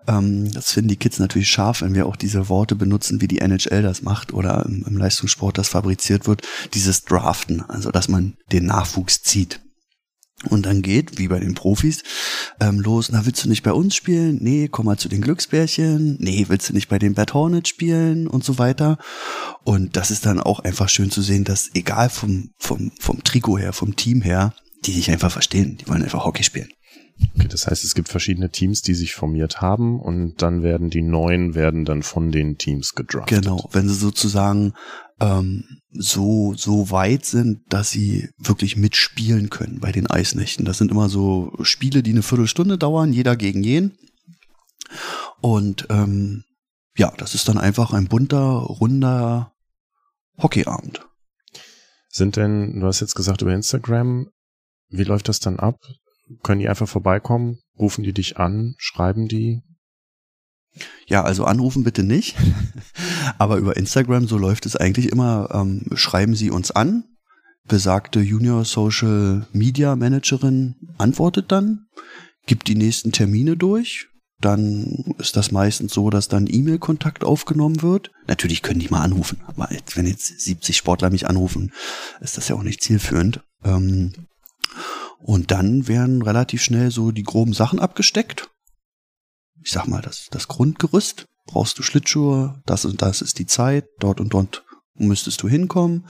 Ähm, 0.08 0.52
das 0.52 0.72
finden 0.72 0.90
die 0.90 0.98
Kids 0.98 1.20
natürlich 1.20 1.50
scharf, 1.50 1.82
wenn 1.82 1.96
wir 1.96 2.06
auch 2.06 2.16
diese 2.16 2.50
Worte 2.50 2.76
benutzen, 2.76 3.22
wie 3.22 3.28
die 3.28 3.40
NHL 3.40 3.82
das 3.82 4.02
macht 4.02 4.34
oder 4.34 4.66
im, 4.66 4.86
im 4.88 4.98
Leistungssport 4.98 5.58
das 5.58 5.70
fabriziert 5.70 6.28
wird. 6.28 6.42
Dieses 6.74 7.04
Draften, 7.04 7.62
also 7.62 7.92
dass 7.92 8.08
man 8.08 8.36
den 8.52 8.66
Nachwuchs 8.66 9.22
zieht. 9.22 9.62
Und 10.46 10.66
dann 10.66 10.82
geht, 10.82 11.18
wie 11.18 11.28
bei 11.28 11.40
den 11.40 11.54
Profis, 11.54 12.02
ähm, 12.62 12.80
los, 12.80 13.10
na, 13.12 13.26
willst 13.26 13.44
du 13.44 13.50
nicht 13.50 13.64
bei 13.64 13.74
uns 13.74 13.96
spielen? 13.96 14.38
Nee, 14.42 14.70
komm 14.72 14.86
mal 14.86 14.98
zu 14.98 15.10
den 15.10 15.22
Glücksbärchen. 15.22 16.18
Nee, 16.20 16.46
willst 16.48 16.70
du 16.70 16.74
nicht 16.74 16.88
bei 16.88 16.98
den 16.98 17.14
Bad 17.14 17.34
Hornet 17.34 17.68
spielen? 17.68 18.28
Und 18.28 18.46
so 18.46 18.58
weiter. 18.58 18.98
Und 19.66 19.98
das 19.98 20.12
ist 20.12 20.26
dann 20.26 20.40
auch 20.40 20.62
einfach 20.62 20.88
schön 20.88 21.12
zu 21.12 21.22
sehen, 21.22 21.44
dass 21.44 21.72
egal 21.74 22.10
vom, 22.10 22.52
vom, 22.58 22.92
vom 23.00 23.24
Trikot 23.24 23.60
her, 23.60 23.74
vom 23.74 23.98
Team 23.98 24.22
her, 24.22 24.54
die 24.86 24.94
sich 24.94 25.12
einfach 25.12 25.32
verstehen, 25.32 25.78
die 25.78 25.88
wollen 25.90 26.04
einfach 26.04 26.24
Hockey 26.24 26.44
spielen. 26.44 26.70
Okay, 27.36 27.48
das 27.50 27.68
heißt, 27.68 27.84
es 27.84 27.96
gibt 27.96 28.08
verschiedene 28.08 28.50
Teams, 28.50 28.82
die 28.82 28.94
sich 28.94 29.14
formiert 29.14 29.60
haben 29.62 30.00
und 30.00 30.42
dann 30.42 30.64
werden 30.64 30.90
die 30.90 31.02
neuen 31.02 31.54
werden 31.54 31.84
dann 31.84 32.02
von 32.02 32.32
den 32.32 32.58
Teams 32.58 32.96
gedraftet. 32.96 33.44
Genau, 33.44 33.68
wenn 33.74 33.90
sie 33.90 33.96
sozusagen 33.96 34.74
ähm, 35.20 35.63
so 35.91 36.53
so 36.55 36.91
weit 36.91 37.26
sind, 37.26 37.61
dass 37.70 37.89
sie 37.89 38.30
wirklich 38.38 38.78
mitspielen 38.78 39.49
können 39.49 39.80
bei 39.80 39.91
den 39.91 40.07
Eisnächten. 40.07 40.65
Das 40.65 40.78
sind 40.78 40.91
immer 40.91 41.09
so 41.09 41.53
Spiele, 41.61 42.03
die 42.03 42.11
eine 42.11 42.22
Viertelstunde 42.22 42.78
dauern, 42.78 43.13
jeder 43.13 43.36
gegen 43.36 43.63
jeden. 43.63 43.97
Und 45.41 45.88
ähm, 45.89 46.43
ja, 46.95 47.13
das 47.17 47.36
ist 47.36 47.47
dann 47.47 47.57
einfach 47.57 47.93
ein 47.93 48.07
bunter, 48.07 48.39
runder 48.39 49.53
Hockeyabend. 50.38 51.05
Sind 52.09 52.36
denn, 52.36 52.80
du 52.80 52.88
hast 52.88 52.99
jetzt 53.01 53.15
gesagt 53.15 53.41
über 53.41 53.53
Instagram, 53.53 54.30
wie 54.89 55.03
läuft 55.03 55.30
das 55.30 55.39
dann 55.39 55.59
ab? 55.59 55.78
Können 56.43 56.59
die 56.59 56.70
einfach 56.70 56.88
vorbeikommen? 56.88 57.59
Rufen 57.78 58.03
die 58.03 58.13
dich 58.13 58.38
an? 58.38 58.76
Schreiben 58.78 59.28
die? 59.28 59.61
Ja, 61.08 61.24
also 61.24 61.46
anrufen 61.46 61.84
bitte 61.84 62.04
nicht. 62.04 62.36
Aber 63.38 63.58
über 63.58 63.78
Instagram, 63.78 64.28
so 64.28 64.38
läuft 64.38 64.66
es 64.66 64.76
eigentlich 64.76 65.12
immer, 65.12 65.50
ähm, 65.54 65.86
schreiben 65.96 66.36
Sie 66.36 66.52
uns 66.52 66.72
an. 66.72 67.04
Besagte 67.68 68.20
Junior 68.20 68.66
Social 68.66 69.48
Media 69.52 69.96
Managerin 69.96 70.76
antwortet 70.98 71.52
dann, 71.52 71.86
gibt 72.46 72.68
die 72.68 72.76
nächsten 72.76 73.12
Termine 73.12 73.58
durch. 73.58 74.08
Dann 74.42 75.16
ist 75.18 75.36
das 75.36 75.52
meistens 75.52 75.94
so, 75.94 76.10
dass 76.10 76.30
dann 76.30 76.48
E-Mail-Kontakt 76.50 77.24
aufgenommen 77.24 77.82
wird. 77.82 78.10
Natürlich 78.28 78.62
können 78.62 78.80
die 78.80 78.88
mal 78.88 79.02
anrufen, 79.02 79.42
aber 79.48 79.70
wenn 79.96 80.08
jetzt 80.08 80.40
70 80.40 80.78
Sportler 80.78 81.10
mich 81.10 81.28
anrufen, 81.28 81.74
ist 82.22 82.38
das 82.38 82.48
ja 82.48 82.56
auch 82.56 82.64
nicht 82.64 82.82
zielführend. 82.82 83.42
Ähm, 83.66 84.14
und 85.20 85.52
dann 85.52 85.88
werden 85.88 86.22
relativ 86.22 86.64
schnell 86.64 86.92
so 86.92 87.12
die 87.12 87.24
groben 87.24 87.54
Sachen 87.54 87.80
abgesteckt. 87.80 88.50
Ich 89.64 89.72
sag 89.72 89.88
mal, 89.88 90.01
das, 90.01 90.28
das 90.32 90.47
Grundgerüst. 90.47 91.26
Brauchst 91.45 91.80
du 91.80 91.84
Schlittschuhe, 91.84 92.62
das 92.66 92.86
und 92.86 93.01
das 93.01 93.22
ist 93.22 93.39
die 93.39 93.47
Zeit, 93.47 93.86
dort 93.99 94.20
und 94.20 94.34
dort 94.34 94.64
müsstest 94.95 95.41
du 95.41 95.47
hinkommen. 95.47 96.05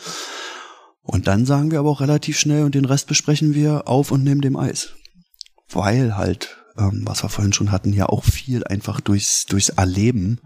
Und 1.01 1.27
dann 1.27 1.45
sagen 1.45 1.71
wir 1.71 1.79
aber 1.79 1.89
auch 1.89 2.01
relativ 2.01 2.37
schnell 2.37 2.63
und 2.63 2.75
den 2.75 2.85
Rest 2.85 3.07
besprechen 3.07 3.55
wir 3.55 3.87
auf 3.87 4.11
und 4.11 4.23
neben 4.23 4.41
dem 4.41 4.57
Eis. 4.57 4.93
Weil 5.69 6.17
halt, 6.17 6.57
ähm, 6.77 7.03
was 7.05 7.23
wir 7.23 7.29
vorhin 7.29 7.53
schon 7.53 7.71
hatten, 7.71 7.93
ja 7.93 8.07
auch 8.07 8.23
viel 8.23 8.63
einfach 8.65 8.99
durchs, 8.99 9.45
durchs 9.45 9.69
Erleben 9.69 10.39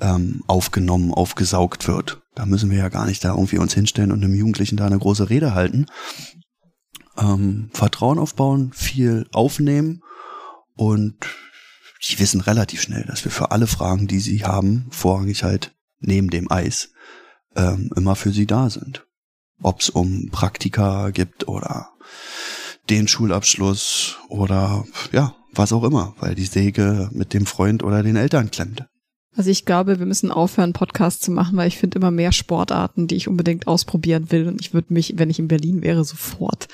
ähm, 0.00 0.42
aufgenommen, 0.46 1.14
aufgesaugt 1.14 1.86
wird. 1.86 2.20
Da 2.34 2.46
müssen 2.46 2.70
wir 2.70 2.78
ja 2.78 2.88
gar 2.88 3.06
nicht 3.06 3.24
da 3.24 3.30
irgendwie 3.30 3.58
uns 3.58 3.74
hinstellen 3.74 4.12
und 4.12 4.22
einem 4.22 4.34
Jugendlichen 4.34 4.76
da 4.76 4.86
eine 4.86 4.98
große 4.98 5.30
Rede 5.30 5.54
halten, 5.54 5.86
ähm, 7.16 7.70
Vertrauen 7.72 8.18
aufbauen, 8.18 8.72
viel 8.72 9.26
aufnehmen 9.32 10.02
und 10.74 11.16
die 12.08 12.18
wissen 12.18 12.40
relativ 12.40 12.82
schnell, 12.82 13.04
dass 13.04 13.24
wir 13.24 13.30
für 13.30 13.50
alle 13.50 13.66
Fragen, 13.66 14.06
die 14.06 14.20
sie 14.20 14.44
haben, 14.44 14.86
vorrangig 14.90 15.42
halt 15.42 15.74
neben 16.00 16.30
dem 16.30 16.50
Eis, 16.50 16.90
ähm, 17.56 17.90
immer 17.96 18.16
für 18.16 18.32
sie 18.32 18.46
da 18.46 18.70
sind. 18.70 19.06
Ob 19.62 19.80
es 19.80 19.90
um 19.90 20.28
Praktika 20.30 21.10
gibt 21.10 21.48
oder 21.48 21.90
den 22.90 23.08
Schulabschluss 23.08 24.18
oder 24.28 24.84
ja, 25.12 25.34
was 25.52 25.72
auch 25.72 25.84
immer, 25.84 26.14
weil 26.18 26.34
die 26.34 26.44
Säge 26.44 27.08
mit 27.12 27.32
dem 27.32 27.46
Freund 27.46 27.82
oder 27.82 28.02
den 28.02 28.16
Eltern 28.16 28.50
klemmt. 28.50 28.86
Also 29.36 29.50
ich 29.50 29.64
glaube, 29.64 29.98
wir 29.98 30.06
müssen 30.06 30.30
aufhören, 30.30 30.72
Podcasts 30.72 31.20
zu 31.24 31.30
machen, 31.32 31.56
weil 31.56 31.66
ich 31.68 31.76
finde 31.78 31.98
immer 31.98 32.10
mehr 32.12 32.30
Sportarten, 32.32 33.08
die 33.08 33.16
ich 33.16 33.26
unbedingt 33.26 33.66
ausprobieren 33.66 34.30
will. 34.30 34.46
Und 34.46 34.60
ich 34.60 34.72
würde 34.72 34.92
mich, 34.94 35.14
wenn 35.16 35.28
ich 35.30 35.38
in 35.40 35.48
Berlin 35.48 35.82
wäre, 35.82 36.04
sofort 36.04 36.68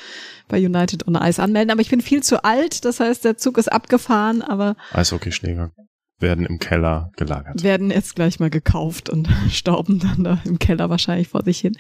bei 0.49 0.59
United 0.65 1.07
on 1.09 1.15
Ice 1.15 1.43
anmelden. 1.43 1.71
Aber 1.71 1.81
ich 1.81 1.89
bin 1.89 2.01
viel 2.03 2.23
zu 2.23 2.45
alt, 2.45 2.85
das 2.85 3.01
heißt, 3.01 3.25
der 3.25 3.37
Zug 3.39 3.57
ist 3.57 3.73
abgefahren, 3.73 4.43
aber 4.43 4.77
Eishockeyschläger 4.93 5.71
werden 6.19 6.45
im 6.45 6.59
Keller 6.59 7.11
gelagert. 7.17 7.63
werden 7.63 7.91
jetzt 7.91 8.15
gleich 8.15 8.41
mal 8.41 8.51
gekauft 8.51 9.09
und 9.09 9.29
stauben 9.51 9.99
dann 10.01 10.23
da 10.25 10.39
im 10.45 10.59
Keller 10.59 10.91
wahrscheinlich 10.91 11.29
vor 11.29 11.43
sich 11.45 11.61
hin. 11.61 11.77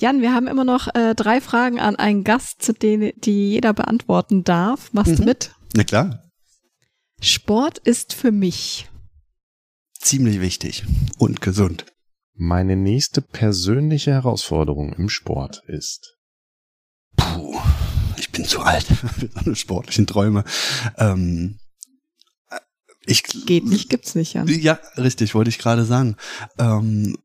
Jan, 0.00 0.22
wir 0.22 0.32
haben 0.32 0.46
immer 0.46 0.62
noch 0.62 0.94
äh, 0.94 1.16
drei 1.16 1.40
Fragen 1.40 1.80
an 1.80 1.96
einen 1.96 2.22
Gast, 2.22 2.62
zu 2.62 2.72
denen, 2.72 3.10
die 3.16 3.50
jeder 3.50 3.72
beantworten 3.72 4.44
darf. 4.44 4.92
Machst 4.92 5.18
du 5.18 5.22
Mhm. 5.22 5.28
mit? 5.28 5.50
Na 5.74 5.82
klar, 5.82 6.22
Sport 7.20 7.78
ist 7.78 8.14
für 8.14 8.30
mich. 8.30 8.86
Ziemlich 9.98 10.40
wichtig 10.40 10.84
und 11.18 11.40
gesund. 11.40 11.86
Meine 12.34 12.76
nächste 12.76 13.20
persönliche 13.20 14.12
Herausforderung 14.12 14.92
im 14.92 15.08
Sport 15.08 15.62
ist. 15.66 16.16
Puh, 17.16 17.58
ich 18.16 18.30
bin 18.30 18.44
zu 18.44 18.60
alt 18.60 18.84
für 19.18 19.28
so 19.28 19.38
eine 19.44 19.56
sportlichen 19.56 20.06
Träume. 20.06 20.44
Ähm, 20.96 21.58
ich, 23.04 23.22
Geht 23.46 23.64
nicht, 23.64 23.88
gibt's 23.88 24.14
nicht, 24.14 24.34
Jan. 24.34 24.46
Ja, 24.46 24.78
richtig, 24.96 25.34
wollte 25.34 25.48
ich 25.48 25.58
gerade 25.58 25.84
sagen. 25.84 26.16
Ähm, 26.58 27.16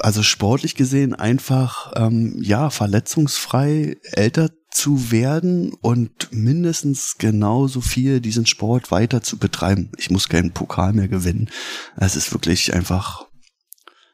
also 0.00 0.22
sportlich 0.22 0.74
gesehen 0.74 1.14
einfach, 1.14 1.92
ähm, 1.96 2.36
ja, 2.42 2.70
verletzungsfrei 2.70 3.96
älter 4.02 4.50
zu 4.76 5.10
werden 5.10 5.72
und 5.72 6.28
mindestens 6.32 7.16
genauso 7.16 7.80
viel 7.80 8.20
diesen 8.20 8.44
Sport 8.44 8.90
weiter 8.90 9.22
zu 9.22 9.38
betreiben. 9.38 9.90
Ich 9.96 10.10
muss 10.10 10.28
keinen 10.28 10.52
Pokal 10.52 10.92
mehr 10.92 11.08
gewinnen. 11.08 11.48
Es 11.96 12.14
ist 12.14 12.30
wirklich 12.30 12.74
einfach, 12.74 13.26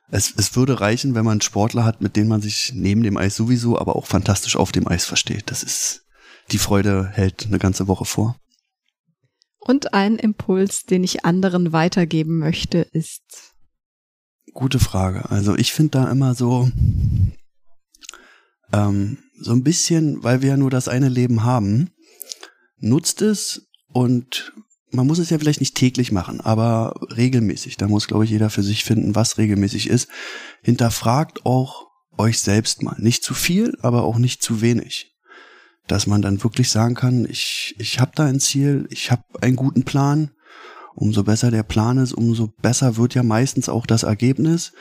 es, 0.09 0.33
es 0.37 0.55
würde 0.55 0.81
reichen, 0.81 1.17
wenn 1.17 1.25
man 1.25 1.41
Sportler 1.41 1.85
hat, 1.85 2.01
mit 2.01 2.15
denen 2.15 2.29
man 2.29 2.41
sich 2.41 2.73
neben 2.77 3.03
dem 3.03 3.17
Eis 3.17 3.35
sowieso, 3.35 3.77
aber 3.77 3.97
auch 3.97 4.07
fantastisch 4.07 4.55
auf 4.55 4.71
dem 4.71 4.87
Eis 4.87 5.05
versteht. 5.05 5.51
Das 5.51 5.65
ist, 5.65 6.05
die 6.53 6.59
Freude 6.59 7.09
hält 7.13 7.45
eine 7.45 7.59
ganze 7.59 7.89
Woche 7.89 8.05
vor. 8.05 8.37
Und 9.59 9.95
ein 9.95 10.17
Impuls, 10.17 10.85
den 10.85 11.03
ich 11.03 11.25
anderen 11.25 11.73
weitergeben 11.73 12.39
möchte, 12.39 12.79
ist. 12.79 13.53
Gute 14.55 14.79
Frage. 14.79 15.29
Also 15.29 15.57
ich 15.57 15.73
finde 15.73 15.99
da 15.99 16.11
immer 16.11 16.37
so, 16.37 16.71
ähm, 18.73 19.19
so 19.43 19.53
ein 19.53 19.63
bisschen, 19.63 20.23
weil 20.23 20.43
wir 20.43 20.51
ja 20.51 20.57
nur 20.57 20.71
das 20.71 20.89
eine 20.89 21.09
Leben 21.09 21.45
haben, 21.45 21.91
nutzt 22.79 23.23
es 23.23 23.69
und 23.93 24.53
man 24.91 25.07
muss 25.07 25.19
es 25.19 25.31
ja 25.31 25.39
vielleicht 25.39 25.61
nicht 25.61 25.75
täglich 25.75 26.13
machen, 26.13 26.41
aber 26.41 26.95
regelmäßig. 27.17 27.77
Da 27.77 27.89
muss, 27.89 28.07
glaube 28.07 28.25
ich, 28.25 28.31
jeder 28.31 28.51
für 28.51 28.63
sich 28.63 28.85
finden, 28.85 29.15
was 29.15 29.39
regelmäßig 29.39 29.89
ist. 29.89 30.09
Hinterfragt 30.63 31.47
auch 31.47 31.87
euch 32.19 32.41
selbst 32.41 32.83
mal. 32.83 32.97
Nicht 32.99 33.25
zu 33.25 33.33
viel, 33.35 33.77
aber 33.81 34.03
auch 34.03 34.19
nicht 34.19 34.43
zu 34.43 34.61
wenig. 34.61 35.15
Dass 35.87 36.07
man 36.07 36.21
dann 36.21 36.43
wirklich 36.45 36.71
sagen 36.71 36.95
kann, 36.95 37.25
ich, 37.25 37.75
ich 37.79 38.01
habe 38.01 38.13
da 38.15 38.27
ein 38.27 38.39
Ziel, 38.39 38.87
ich 38.91 39.11
habe 39.11 39.25
einen 39.41 39.57
guten 39.57 39.85
Plan. 39.85 40.31
Umso 40.95 41.25
besser 41.25 41.51
der 41.51 41.63
Plan 41.63 41.97
ist, 41.97 42.13
umso 42.13 42.49
besser 42.49 42.99
wird 42.99 43.15
ja 43.15 43.23
meistens 43.23 43.71
auch 43.71 43.87
das 43.87 44.03
Ergebnis, 44.03 44.73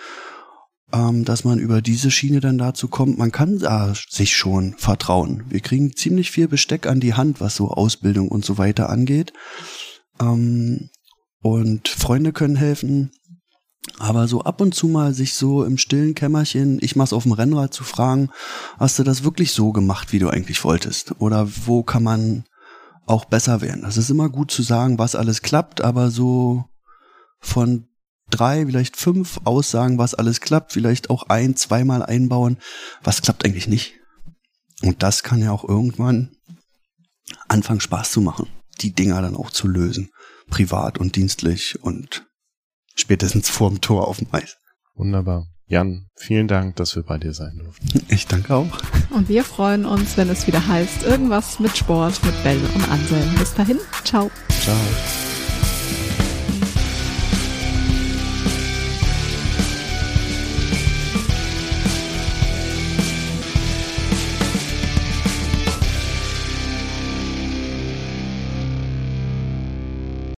ähm, 0.94 1.26
dass 1.26 1.44
man 1.44 1.60
über 1.60 1.82
diese 1.82 2.12
Schiene 2.12 2.40
dann 2.40 2.58
dazu 2.58 2.88
kommt, 2.88 3.18
man 3.18 3.32
kann 3.32 3.60
da 3.60 3.94
sich 4.10 4.36
schon 4.36 4.76
vertrauen. 4.78 5.44
Wir 5.50 5.60
kriegen 5.60 5.96
ziemlich 5.96 6.32
viel 6.32 6.48
Besteck 6.48 6.88
an 6.88 7.00
die 7.00 7.14
Hand, 7.14 7.42
was 7.42 7.56
so 7.56 7.70
Ausbildung 7.70 8.30
und 8.30 8.46
so 8.46 8.58
weiter 8.58 8.90
angeht. 8.90 9.34
Ähm, 10.20 10.90
und 11.42 11.88
Freunde 11.88 12.34
können 12.34 12.56
helfen. 12.56 13.12
Aber 13.98 14.28
so 14.28 14.42
ab 14.42 14.62
und 14.62 14.76
zu 14.76 14.88
mal 14.88 15.14
sich 15.14 15.34
so 15.34 15.64
im 15.64 15.78
stillen 15.78 16.14
Kämmerchen, 16.14 16.78
ich 16.82 16.96
mach's 16.96 17.14
auf 17.14 17.24
dem 17.24 17.32
Rennrad 17.32 17.74
zu 17.74 17.84
fragen, 17.84 18.30
hast 18.78 19.00
du 19.00 19.04
das 19.04 19.24
wirklich 19.24 19.54
so 19.54 19.72
gemacht, 19.72 20.14
wie 20.14 20.20
du 20.20 20.30
eigentlich 20.30 20.64
wolltest? 20.64 21.20
Oder 21.20 21.48
wo 21.66 21.82
kann 21.82 22.04
man 22.04 22.46
auch 23.08 23.26
besser 23.26 23.62
werden? 23.62 23.82
Das 23.82 23.98
ist 23.98 24.12
immer 24.12 24.30
gut 24.30 24.52
zu 24.52 24.62
sagen, 24.62 25.00
was 25.00 25.16
alles 25.16 25.42
klappt, 25.42 25.82
aber 25.82 26.12
so 26.12 26.66
von 27.40 27.88
drei, 28.32 28.66
vielleicht 28.66 28.98
fünf 28.98 29.42
Aussagen, 29.44 29.98
was 29.98 30.16
alles 30.16 30.42
klappt, 30.42 30.74
vielleicht 30.74 31.10
auch 31.10 31.24
ein, 31.30 31.56
zweimal 31.56 32.04
einbauen, 32.04 32.58
was 33.04 33.22
klappt 33.22 33.46
eigentlich 33.46 33.68
nicht. 33.68 33.94
Und 34.82 35.04
das 35.04 35.24
kann 35.24 35.42
ja 35.42 35.52
auch 35.52 35.68
irgendwann 35.68 36.32
anfangen 37.48 37.82
Spaß 37.82 38.12
zu 38.12 38.22
machen, 38.22 38.48
die 38.82 38.94
Dinger 38.94 39.22
dann 39.22 39.36
auch 39.36 39.52
zu 39.52 39.68
lösen, 39.68 40.10
privat 40.50 40.98
und 40.98 41.16
dienstlich 41.16 41.82
und 41.84 42.26
spätestens 42.96 43.50
vorm 43.50 43.82
Tor 43.82 44.08
auf 44.08 44.18
dem 44.18 44.28
Eis. 44.32 44.58
Wunderbar. 44.96 45.48
Jan, 45.68 46.08
vielen 46.18 46.50
Dank, 46.50 46.76
dass 46.76 46.98
wir 46.98 47.04
bei 47.04 47.18
dir 47.18 47.34
sein 47.34 47.58
durften. 47.58 48.06
Ich 48.10 48.28
danke 48.28 48.54
auch. 48.54 48.78
Und 49.10 49.30
wir 49.30 49.46
freuen 49.46 49.86
uns, 49.86 50.18
wenn 50.18 50.30
es 50.30 50.46
wieder 50.46 50.68
heißt, 50.68 51.04
irgendwas 51.04 51.62
mit 51.62 51.78
Sport, 51.78 52.22
mit 52.26 52.44
Bell 52.44 52.60
und 52.76 52.90
Anselm. 52.90 53.34
Bis 53.36 53.54
dahin, 53.54 53.80
ciao. 54.04 54.30
Ciao. 54.62 54.76